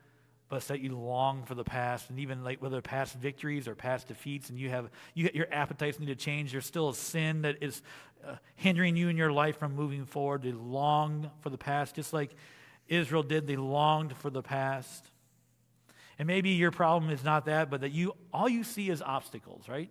but 0.50 0.68
that 0.68 0.82
you 0.82 0.98
long 0.98 1.44
for 1.46 1.56
the 1.56 1.64
past. 1.64 2.10
And 2.10 2.20
even 2.20 2.44
like 2.44 2.62
whether 2.62 2.82
past 2.82 3.16
victories 3.16 3.70
or 3.70 3.76
past 3.76 4.10
defeats 4.10 4.50
and 4.50 4.60
you 4.60 4.70
have 4.70 4.90
you, 5.14 5.30
your 5.34 5.48
appetites 5.52 6.00
need 6.00 6.08
to 6.08 6.16
change. 6.16 6.52
There's 6.52 6.66
still 6.66 6.90
a 6.90 6.96
sin 6.96 7.44
that 7.44 7.58
is 7.62 7.82
uh, 8.26 8.36
hindering 8.56 8.98
you 8.98 9.08
in 9.08 9.16
your 9.16 9.32
life 9.32 9.58
from 9.58 9.76
moving 9.76 10.06
forward. 10.06 10.44
They 10.44 10.52
long 10.52 11.32
for 11.40 11.50
the 11.50 11.58
past 11.58 11.96
just 11.96 12.12
like 12.12 12.36
israel 12.90 13.24
did. 13.24 13.48
They 13.48 13.56
longed 13.56 14.16
for 14.18 14.30
the 14.30 14.42
past 14.42 15.10
and 16.20 16.28
maybe 16.28 16.52
your 16.52 16.72
problem 16.72 17.12
is 17.12 17.24
not 17.24 17.46
that 17.46 17.70
but 17.70 17.82
that 17.82 17.92
you 17.92 18.14
all 18.34 18.50
you 18.50 18.64
see 18.64 18.90
is 18.90 19.02
obstacles 19.02 19.68
right 19.68 19.90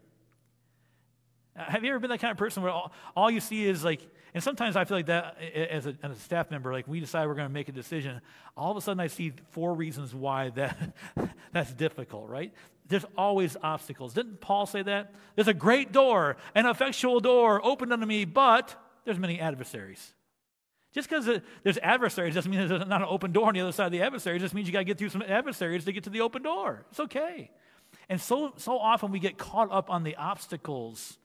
uh, 1.56 1.64
have 1.64 1.84
you 1.84 1.90
ever 1.90 1.98
been 1.98 2.10
that 2.10 2.20
kind 2.20 2.30
of 2.30 2.36
person 2.36 2.62
where 2.62 2.72
all, 2.72 2.92
all 3.16 3.30
you 3.30 3.40
see 3.40 3.66
is 3.66 3.82
like, 3.82 4.00
and 4.34 4.42
sometimes 4.42 4.76
I 4.76 4.84
feel 4.84 4.98
like 4.98 5.06
that 5.06 5.38
as 5.40 5.86
a, 5.86 5.96
as 6.02 6.16
a 6.16 6.20
staff 6.20 6.50
member, 6.50 6.72
like 6.72 6.86
we 6.86 7.00
decide 7.00 7.26
we're 7.26 7.34
going 7.34 7.48
to 7.48 7.52
make 7.52 7.68
a 7.68 7.72
decision, 7.72 8.20
all 8.56 8.70
of 8.70 8.76
a 8.76 8.80
sudden 8.80 9.00
I 9.00 9.06
see 9.06 9.32
four 9.50 9.74
reasons 9.74 10.14
why 10.14 10.50
that, 10.50 10.76
that's 11.52 11.72
difficult, 11.72 12.28
right? 12.28 12.52
There's 12.88 13.06
always 13.16 13.56
obstacles. 13.62 14.12
Didn't 14.12 14.40
Paul 14.40 14.66
say 14.66 14.82
that? 14.82 15.14
There's 15.34 15.48
a 15.48 15.54
great 15.54 15.92
door, 15.92 16.36
an 16.54 16.66
effectual 16.66 17.20
door 17.20 17.64
opened 17.64 17.92
unto 17.92 18.06
me, 18.06 18.26
but 18.26 18.74
there's 19.04 19.18
many 19.18 19.40
adversaries. 19.40 20.14
Just 20.96 21.10
because 21.10 21.28
there's 21.62 21.76
adversaries 21.82 22.34
doesn't 22.34 22.50
mean 22.50 22.66
there's 22.66 22.88
not 22.88 23.02
an 23.02 23.08
open 23.10 23.30
door 23.30 23.48
on 23.48 23.54
the 23.54 23.60
other 23.60 23.70
side 23.70 23.84
of 23.84 23.92
the 23.92 24.00
adversary. 24.00 24.36
It 24.36 24.38
just 24.38 24.54
means 24.54 24.66
you 24.66 24.72
got 24.72 24.78
to 24.78 24.84
get 24.84 24.96
through 24.96 25.10
some 25.10 25.20
adversaries 25.20 25.84
to 25.84 25.92
get 25.92 26.04
to 26.04 26.10
the 26.10 26.22
open 26.22 26.42
door. 26.42 26.86
It's 26.90 26.98
okay. 26.98 27.50
And 28.08 28.18
so, 28.18 28.54
so 28.56 28.78
often 28.78 29.12
we 29.12 29.18
get 29.18 29.36
caught 29.36 29.70
up 29.70 29.90
on 29.90 30.04
the 30.04 30.16
obstacles 30.16 31.18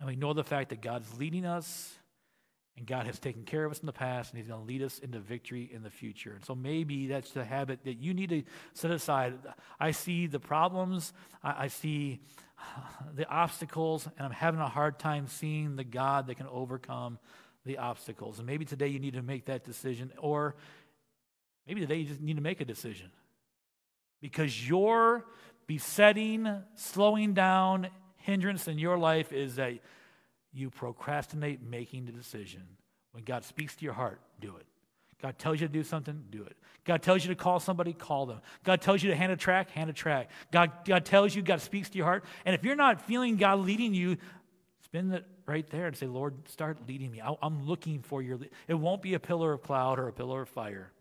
and 0.00 0.08
we 0.08 0.16
know 0.16 0.32
the 0.32 0.42
fact 0.42 0.70
that 0.70 0.82
God's 0.82 1.16
leading 1.16 1.46
us 1.46 1.94
and 2.76 2.88
God 2.88 3.06
has 3.06 3.20
taken 3.20 3.44
care 3.44 3.64
of 3.64 3.70
us 3.70 3.78
in 3.78 3.86
the 3.86 3.92
past 3.92 4.32
and 4.32 4.38
He's 4.38 4.48
going 4.48 4.60
to 4.60 4.66
lead 4.66 4.82
us 4.82 4.98
into 4.98 5.20
victory 5.20 5.70
in 5.72 5.84
the 5.84 5.90
future. 5.90 6.32
And 6.32 6.44
so 6.44 6.56
maybe 6.56 7.06
that's 7.06 7.30
the 7.30 7.44
habit 7.44 7.84
that 7.84 7.98
you 7.98 8.14
need 8.14 8.30
to 8.30 8.42
set 8.74 8.90
aside. 8.90 9.34
I 9.78 9.92
see 9.92 10.26
the 10.26 10.40
problems, 10.40 11.12
I, 11.40 11.54
I 11.64 11.68
see 11.68 12.18
the 13.14 13.28
obstacles, 13.28 14.08
and 14.18 14.26
I'm 14.26 14.32
having 14.32 14.58
a 14.60 14.68
hard 14.68 14.98
time 14.98 15.28
seeing 15.28 15.76
the 15.76 15.84
God 15.84 16.26
that 16.26 16.34
can 16.34 16.48
overcome 16.48 17.20
the 17.64 17.78
obstacles. 17.78 18.38
And 18.38 18.46
maybe 18.46 18.64
today 18.64 18.88
you 18.88 18.98
need 18.98 19.14
to 19.14 19.22
make 19.22 19.46
that 19.46 19.64
decision, 19.64 20.12
or 20.18 20.56
maybe 21.66 21.80
today 21.80 21.96
you 21.96 22.06
just 22.06 22.20
need 22.20 22.36
to 22.36 22.42
make 22.42 22.60
a 22.60 22.64
decision. 22.64 23.10
Because 24.20 24.68
your 24.68 25.26
besetting, 25.66 26.62
slowing 26.74 27.34
down, 27.34 27.88
hindrance 28.16 28.68
in 28.68 28.78
your 28.78 28.98
life 28.98 29.32
is 29.32 29.56
that 29.56 29.74
you 30.52 30.70
procrastinate 30.70 31.62
making 31.62 32.06
the 32.06 32.12
decision. 32.12 32.62
When 33.12 33.24
God 33.24 33.44
speaks 33.44 33.74
to 33.76 33.84
your 33.84 33.94
heart, 33.94 34.20
do 34.40 34.56
it. 34.56 34.66
God 35.20 35.38
tells 35.38 35.60
you 35.60 35.68
to 35.68 35.72
do 35.72 35.84
something, 35.84 36.24
do 36.30 36.42
it. 36.42 36.56
God 36.84 37.00
tells 37.00 37.24
you 37.24 37.28
to 37.28 37.36
call 37.36 37.60
somebody, 37.60 37.92
call 37.92 38.26
them. 38.26 38.40
God 38.64 38.80
tells 38.80 39.04
you 39.04 39.10
to 39.10 39.16
hand 39.16 39.30
a 39.30 39.36
track, 39.36 39.70
hand 39.70 39.88
a 39.88 39.92
track. 39.92 40.30
God, 40.50 40.72
God 40.84 41.04
tells 41.04 41.34
you, 41.34 41.42
God 41.42 41.60
speaks 41.60 41.88
to 41.90 41.96
your 41.96 42.06
heart. 42.06 42.24
And 42.44 42.56
if 42.56 42.64
you're 42.64 42.74
not 42.74 43.02
feeling 43.02 43.36
God 43.36 43.60
leading 43.60 43.94
you, 43.94 44.16
spin 44.82 45.12
it 45.12 45.24
right 45.46 45.68
there 45.70 45.86
and 45.86 45.96
say, 45.96 46.06
Lord, 46.06 46.48
start 46.48 46.78
leading 46.88 47.10
me. 47.10 47.20
I, 47.20 47.34
I'm 47.42 47.66
looking 47.66 48.02
for 48.02 48.22
your 48.22 48.36
lead. 48.36 48.50
It 48.68 48.74
won't 48.74 49.02
be 49.02 49.14
a 49.14 49.20
pillar 49.20 49.52
of 49.52 49.62
cloud 49.62 49.98
or 49.98 50.08
a 50.08 50.12
pillar 50.12 50.42
of 50.42 50.48
fire, 50.48 50.92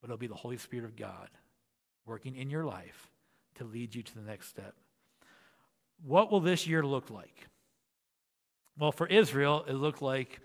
but 0.00 0.08
it'll 0.08 0.18
be 0.18 0.26
the 0.26 0.34
Holy 0.34 0.56
Spirit 0.56 0.84
of 0.84 0.96
God 0.96 1.28
working 2.06 2.36
in 2.36 2.50
your 2.50 2.64
life 2.64 3.10
to 3.56 3.64
lead 3.64 3.94
you 3.94 4.02
to 4.02 4.14
the 4.14 4.22
next 4.22 4.48
step. 4.48 4.74
What 6.04 6.30
will 6.30 6.40
this 6.40 6.66
year 6.66 6.82
look 6.84 7.10
like? 7.10 7.46
Well, 8.78 8.92
for 8.92 9.06
Israel, 9.06 9.64
it 9.68 9.74
looked 9.74 10.02
like 10.02 10.40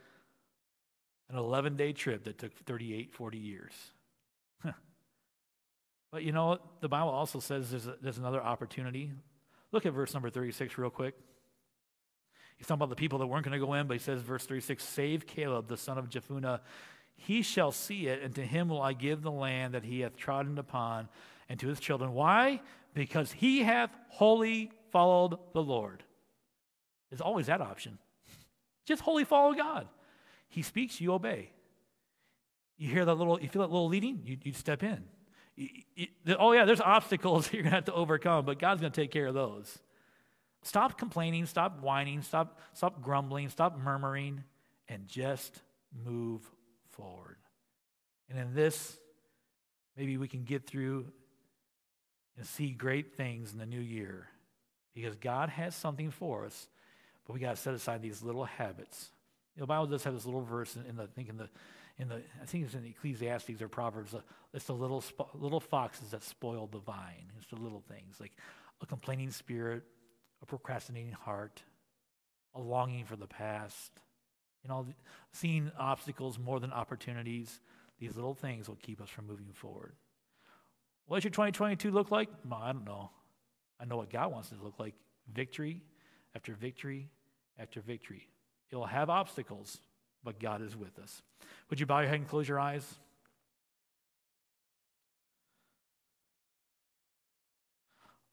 an 1.30 1.38
11 1.38 1.76
day 1.76 1.93
trip 1.93 2.24
that 2.26 2.38
took 2.38 2.53
38, 2.66 3.14
40 3.14 3.38
years. 3.38 3.74
but 6.12 6.24
you 6.24 6.32
know, 6.32 6.60
the 6.82 6.89
Bible 6.89 7.10
also 7.10 7.39
says 7.39 7.72
there's, 7.72 7.88
a, 7.88 7.95
there's 8.01 8.18
another 8.18 8.41
opportunity. 8.41 9.12
Look 9.72 9.86
at 9.86 9.93
verse 9.93 10.14
number 10.14 10.30
36 10.30 10.78
real 10.78 10.89
quick. 10.89 11.16
He's 12.60 12.68
talking 12.68 12.80
about 12.80 12.89
the 12.89 12.97
people 12.97 13.20
that 13.20 13.28
weren't 13.28 13.45
going 13.45 13.57
to 13.57 13.66
go 13.66 13.74
in, 13.74 13.88
but 13.88 13.93
he 13.93 14.03
says, 14.03 14.22
verse 14.22 14.45
36 14.45 14.84
Save 14.84 15.26
Caleb, 15.26 15.70
the 15.70 15.78
son 15.78 15.97
of 15.97 16.10
Jephunneh. 16.10 16.60
He 17.16 17.41
shall 17.41 17.72
see 17.72 18.07
it, 18.07 18.22
and 18.22 18.36
to 18.36 18.45
him 18.45 18.68
will 18.68 18.82
I 18.82 18.93
give 18.93 19.22
the 19.22 19.32
land 19.32 19.74
that 19.74 19.84
he 19.84 20.01
hath 20.01 20.18
trodden 20.18 20.57
upon, 20.57 21.07
and 21.47 21.57
to 21.62 21.68
his 21.68 21.80
children. 21.80 22.14
Why? 22.14 22.62
Because 22.93 23.32
he 23.32 23.64
hath 23.64 23.89
wholly 24.10 24.72
followed 24.91 25.38
the 25.53 25.64
Lord. 25.64 26.03
There's 27.10 27.22
always 27.22 27.47
that 27.47 27.62
option. 27.62 27.97
Just 28.86 29.01
wholly 29.01 29.24
follow 29.24 29.53
God. 29.53 29.88
He 30.49 30.62
speaks, 30.62 30.99
you 30.99 31.14
obey. 31.14 31.51
You 32.78 32.89
hear 32.89 33.05
that 33.05 33.16
little, 33.16 33.39
you 33.39 33.47
feel 33.47 33.62
that 33.62 33.72
little 33.72 33.88
leading, 33.88 34.22
you, 34.26 34.38
you 34.43 34.51
step 34.51 34.84
in. 34.84 35.05
You, 35.55 35.70
you, 35.95 36.07
oh, 36.38 36.51
yeah, 36.51 36.66
there's 36.66 36.82
obstacles 36.82 37.49
you're 37.53 37.64
going 37.64 37.72
to 37.72 37.78
have 37.78 37.86
to 37.86 37.93
overcome, 37.93 38.45
but 38.45 38.60
God's 38.60 38.82
going 38.82 38.91
to 38.91 39.01
take 39.01 39.12
care 39.12 39.28
of 39.28 39.34
those. 39.34 39.80
Stop 40.64 40.97
complaining, 40.97 41.45
stop 41.45 41.82
whining, 41.82 42.22
stop, 42.22 42.60
stop 42.74 43.01
grumbling, 43.01 43.49
stop 43.49 43.78
murmuring, 43.78 44.43
and 44.88 45.07
just 45.07 45.62
move 46.05 46.41
forward. 46.91 47.38
And 48.30 48.38
in 48.38 48.53
this, 48.53 48.97
maybe 49.95 50.18
we 50.18 50.28
can 50.28 50.43
get 50.43 50.68
through 50.68 51.05
and 52.38 52.45
see 52.45 52.72
great 52.72 53.16
things 53.16 53.53
in 53.53 53.60
the 53.60 53.66
new 53.66 53.80
year 53.80 54.28
because 54.93 55.16
God 55.16 55.49
has 55.49 55.76
something 55.76 56.12
for 56.12 56.45
us, 56.45 56.68
but 57.26 57.34
we 57.34 57.39
got 57.39 57.55
to 57.55 57.62
set 57.62 57.74
aside 57.74 58.01
these 58.01 58.22
little 58.22 58.45
habits. 58.45 59.10
You 59.55 59.62
know, 59.62 59.64
the 59.64 59.68
Bible 59.68 59.88
does 59.88 60.03
have 60.03 60.14
this 60.14 60.26
little 60.26 60.41
verse 60.41 60.76
in, 60.76 60.95
the 60.95 61.03
I 61.03 61.07
think 61.07 61.30
in 61.30 61.38
the 61.38 61.49
in 61.97 62.07
the 62.07 62.22
I 62.41 62.45
think 62.45 62.66
it's 62.66 62.74
in 62.74 62.86
Ecclesiastes 62.86 63.62
or 63.62 63.68
Proverbs. 63.68 64.14
Uh, 64.14 64.22
it's 64.53 64.66
the 64.66 64.74
little 64.74 65.03
little 65.34 65.60
foxes 65.60 66.12
that 66.12 66.24
spoil 66.24 66.68
the 66.68 66.80
vine. 66.80 67.32
It's 67.38 67.47
the 67.47 67.57
little 67.57 67.84
things 67.89 68.20
like 68.20 68.32
a 68.82 68.86
complaining 68.86 69.32
spirit, 69.32 69.84
procrastinating 70.50 71.14
heart, 71.14 71.62
a 72.56 72.60
longing 72.60 73.06
for 73.06 73.16
the 73.16 73.28
past. 73.28 73.91
You 74.64 74.70
know, 74.70 74.86
seeing 75.32 75.72
obstacles 75.78 76.38
more 76.38 76.60
than 76.60 76.74
opportunities. 76.74 77.60
These 78.00 78.16
little 78.16 78.34
things 78.34 78.68
will 78.68 78.78
keep 78.82 79.02
us 79.02 79.10
from 79.10 79.28
moving 79.28 79.52
forward. 79.54 79.93
What 81.06 81.18
does 81.18 81.24
your 81.24 81.32
2022 81.32 81.91
look 81.91 82.12
like? 82.12 82.30
Well, 82.47 82.60
I 82.62 82.72
don't 82.72 82.86
know. 82.86 83.12
I 83.80 83.86
know 83.86 83.97
what 83.97 84.10
God 84.10 84.32
wants 84.32 84.52
it 84.52 84.56
to 84.58 84.64
look 84.64 84.80
like 84.80 84.95
victory 85.34 85.82
after 86.36 86.54
victory 86.54 87.10
after 87.58 87.82
victory. 87.82 88.28
It'll 88.72 88.86
have 88.86 89.10
obstacles, 89.10 89.80
but 90.24 90.39
God 90.39 90.62
is 90.62 90.76
with 90.76 91.00
us. 91.00 91.22
Would 91.70 91.80
you 91.80 91.86
bow 91.86 92.00
your 92.00 92.10
head 92.10 92.20
and 92.20 92.28
close 92.28 92.47
your 92.47 92.60
eyes? 92.60 92.86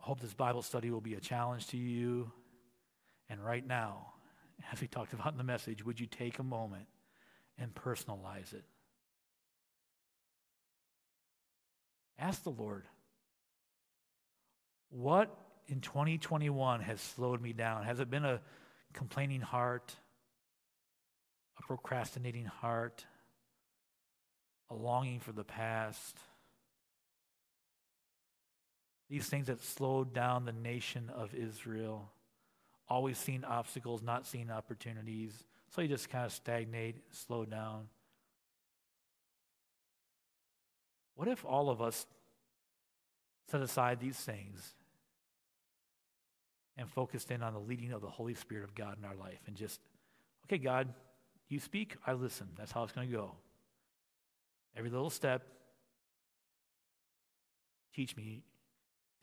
I 0.06 0.08
hope 0.08 0.20
this 0.20 0.34
Bible 0.34 0.62
study 0.62 0.92
will 0.92 1.00
be 1.00 1.14
a 1.14 1.20
challenge 1.20 1.66
to 1.68 1.76
you. 1.76 2.30
And 3.28 3.44
right 3.44 3.66
now, 3.66 4.12
as 4.72 4.80
we 4.80 4.86
talked 4.86 5.12
about 5.12 5.32
in 5.32 5.36
the 5.36 5.42
message, 5.42 5.84
would 5.84 5.98
you 5.98 6.06
take 6.06 6.38
a 6.38 6.44
moment 6.44 6.86
and 7.58 7.74
personalize 7.74 8.54
it? 8.54 8.62
Ask 12.20 12.44
the 12.44 12.50
Lord, 12.50 12.84
what 14.90 15.36
in 15.66 15.80
2021 15.80 16.82
has 16.82 17.00
slowed 17.00 17.42
me 17.42 17.52
down? 17.52 17.82
Has 17.82 17.98
it 17.98 18.08
been 18.08 18.24
a 18.24 18.40
complaining 18.92 19.40
heart, 19.40 19.96
a 21.58 21.62
procrastinating 21.62 22.44
heart, 22.44 23.04
a 24.70 24.76
longing 24.76 25.18
for 25.18 25.32
the 25.32 25.42
past? 25.42 26.16
These 29.08 29.26
things 29.26 29.46
that 29.46 29.62
slowed 29.62 30.12
down 30.12 30.44
the 30.44 30.52
nation 30.52 31.10
of 31.14 31.34
Israel, 31.34 32.10
always 32.88 33.18
seeing 33.18 33.44
obstacles, 33.44 34.02
not 34.02 34.26
seeing 34.26 34.50
opportunities. 34.50 35.32
So 35.70 35.80
you 35.80 35.88
just 35.88 36.08
kind 36.08 36.26
of 36.26 36.32
stagnate, 36.32 36.96
slow 37.12 37.44
down. 37.44 37.88
What 41.14 41.28
if 41.28 41.44
all 41.44 41.70
of 41.70 41.80
us 41.80 42.06
set 43.50 43.60
aside 43.60 44.00
these 44.00 44.16
things 44.16 44.74
and 46.76 46.88
focused 46.90 47.30
in 47.30 47.42
on 47.42 47.54
the 47.54 47.60
leading 47.60 47.92
of 47.92 48.02
the 48.02 48.08
Holy 48.08 48.34
Spirit 48.34 48.64
of 48.64 48.74
God 48.74 48.98
in 48.98 49.04
our 49.04 49.14
life 49.14 49.40
and 49.46 49.56
just, 49.56 49.80
okay, 50.44 50.58
God, 50.58 50.92
you 51.48 51.60
speak, 51.60 51.96
I 52.06 52.12
listen. 52.12 52.48
That's 52.58 52.72
how 52.72 52.82
it's 52.82 52.92
going 52.92 53.08
to 53.08 53.16
go. 53.16 53.32
Every 54.76 54.90
little 54.90 55.10
step, 55.10 55.42
teach 57.94 58.16
me 58.16 58.42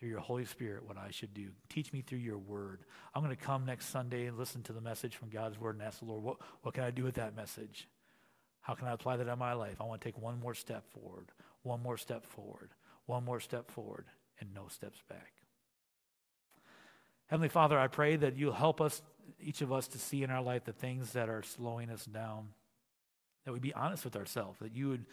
through 0.04 0.12
your 0.12 0.20
Holy 0.20 0.44
Spirit 0.44 0.86
what 0.86 0.98
I 0.98 1.12
should 1.12 1.34
do. 1.34 1.48
Teach 1.70 1.94
me 1.94 2.02
through 2.02 2.18
your 2.18 2.38
word. 2.38 2.82
I'm 3.16 3.24
going 3.24 3.34
to 3.34 3.42
come 3.42 3.66
next 3.66 3.86
Sunday 3.86 4.26
and 4.26 4.38
listen 4.38 4.62
to 4.64 4.74
the 4.74 4.82
message 4.82 5.16
from 5.16 5.30
God's 5.30 5.58
word 5.58 5.76
and 5.76 5.82
ask 5.82 6.00
the 6.00 6.06
Lord, 6.06 6.22
what, 6.22 6.38
what 6.62 6.74
can 6.74 6.84
I 6.84 6.92
do 6.92 7.06
with 7.06 7.16
that 7.16 7.38
message? 7.38 7.88
How 8.60 8.74
can 8.74 8.90
I 8.90 8.92
apply 8.92 9.16
that 9.16 9.30
in 9.30 9.40
my 9.40 9.54
life? 9.54 9.78
I 9.80 9.86
want 9.86 10.02
to 10.02 10.06
take 10.06 10.22
one 10.22 10.42
more 10.42 10.56
step 10.56 10.84
forward, 10.92 11.32
one 11.62 11.82
more 11.82 11.96
step 11.96 12.26
forward, 12.26 12.72
one 13.06 13.24
more 13.24 13.40
step 13.40 13.72
forward, 13.72 14.08
and 14.42 14.54
no 14.54 14.68
steps 14.68 15.02
back. 15.08 15.32
Heavenly 17.28 17.48
Father, 17.48 17.80
I 17.80 17.88
pray 17.88 18.18
that 18.18 18.36
you'll 18.36 18.52
help 18.52 18.82
us, 18.82 19.02
each 19.40 19.62
of 19.62 19.72
us, 19.72 19.88
to 19.88 19.98
see 19.98 20.22
in 20.22 20.30
our 20.30 20.44
life 20.44 20.66
the 20.66 20.74
things 20.74 21.14
that 21.14 21.30
are 21.30 21.44
slowing 21.44 21.90
us 21.90 22.04
down, 22.04 22.50
that 23.46 23.54
we 23.54 23.60
be 23.60 23.74
honest 23.74 24.04
with 24.04 24.18
ourselves, 24.18 24.60
that 24.60 24.76
you 24.76 24.90
would 24.90 25.06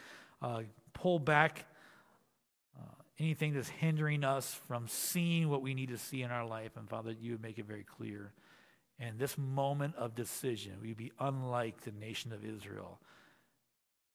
uh, 0.43 0.62
pull 0.95 1.20
back 1.20 1.64
uh, 2.76 3.03
anything 3.21 3.53
that's 3.53 3.68
hindering 3.68 4.25
us 4.25 4.59
from 4.66 4.89
seeing 4.89 5.49
what 5.49 5.62
we 5.62 5.75
need 5.75 5.91
to 5.91 5.99
see 5.99 6.23
in 6.23 6.31
our 6.31 6.47
life, 6.47 6.77
and 6.77 6.89
Father, 6.89 7.14
you 7.21 7.33
would 7.33 7.43
make 7.43 7.59
it 7.59 7.66
very 7.66 7.85
clear. 7.85 8.33
And 8.99 9.18
this 9.18 9.37
moment 9.39 9.95
of 9.97 10.14
decision, 10.14 10.73
we'd 10.83 10.97
be 10.97 11.12
unlike 11.21 11.83
the 11.83 11.93
nation 11.93 12.33
of 12.33 12.45
Israel. 12.45 12.99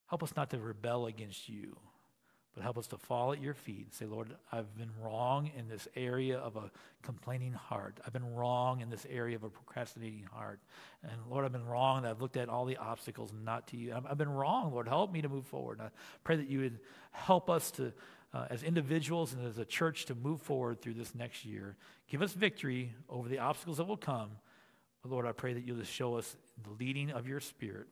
Help 0.08 0.24
us 0.24 0.36
not 0.36 0.50
to 0.52 0.60
rebel 0.60 1.06
against 1.06 1.48
you 1.48 1.78
but 2.56 2.64
help 2.64 2.78
us 2.78 2.88
to 2.88 2.98
fall 2.98 3.34
at 3.34 3.42
your 3.42 3.54
feet 3.54 3.84
and 3.84 3.94
say, 3.94 4.06
Lord, 4.06 4.34
I've 4.50 4.78
been 4.78 4.92
wrong 5.02 5.52
in 5.58 5.68
this 5.68 5.90
area 5.94 6.38
of 6.38 6.56
a 6.56 6.72
complaining 7.02 7.52
heart. 7.52 8.00
I've 8.06 8.14
been 8.14 8.34
wrong 8.34 8.80
in 8.80 8.90
this 8.90 9.06
area 9.10 9.36
of 9.36 9.44
a 9.44 9.50
procrastinating 9.50 10.26
heart. 10.32 10.62
And 11.04 11.12
Lord, 11.30 11.44
I've 11.44 11.52
been 11.52 11.66
wrong 11.66 12.04
that 12.04 12.12
I've 12.12 12.22
looked 12.22 12.38
at 12.38 12.48
all 12.48 12.64
the 12.64 12.78
obstacles 12.78 13.34
not 13.44 13.68
to 13.68 13.78
you. 13.78 13.94
I've 13.94 14.18
been 14.18 14.32
wrong, 14.32 14.72
Lord. 14.72 14.88
Help 14.88 15.12
me 15.12 15.22
to 15.22 15.28
move 15.28 15.46
forward. 15.46 15.80
And 15.80 15.90
I 15.90 15.92
pray 16.24 16.38
that 16.38 16.50
you 16.50 16.60
would 16.62 16.80
help 17.12 17.50
us 17.50 17.72
to, 17.72 17.92
uh, 18.36 18.48
as 18.50 18.64
individuals 18.64 19.32
and 19.34 19.48
as 19.48 19.58
a 19.58 19.66
church, 19.66 20.06
to 20.06 20.16
move 20.16 20.42
forward 20.42 20.82
through 20.82 20.94
this 20.94 21.16
next 21.16 21.46
year. 21.46 21.78
Give 22.10 22.22
us 22.22 22.34
victory 22.34 22.94
over 23.08 23.30
the 23.30 23.40
obstacles 23.40 23.78
that 23.78 23.86
will 23.86 23.96
come. 23.96 24.32
But 25.02 25.12
Lord, 25.12 25.26
I 25.26 25.32
pray 25.32 25.54
that 25.54 25.64
you'll 25.64 25.78
just 25.78 25.94
show 25.94 26.16
us 26.16 26.36
the 26.62 26.72
leading 26.72 27.12
of 27.12 27.28
your 27.28 27.40
spirit. 27.40 27.88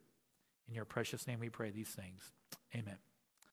In 0.68 0.76
your 0.76 0.86
precious 0.86 1.26
name 1.28 1.40
we 1.40 1.50
pray 1.50 1.70
these 1.70 1.88
things. 1.88 2.32
Amen. 2.76 2.98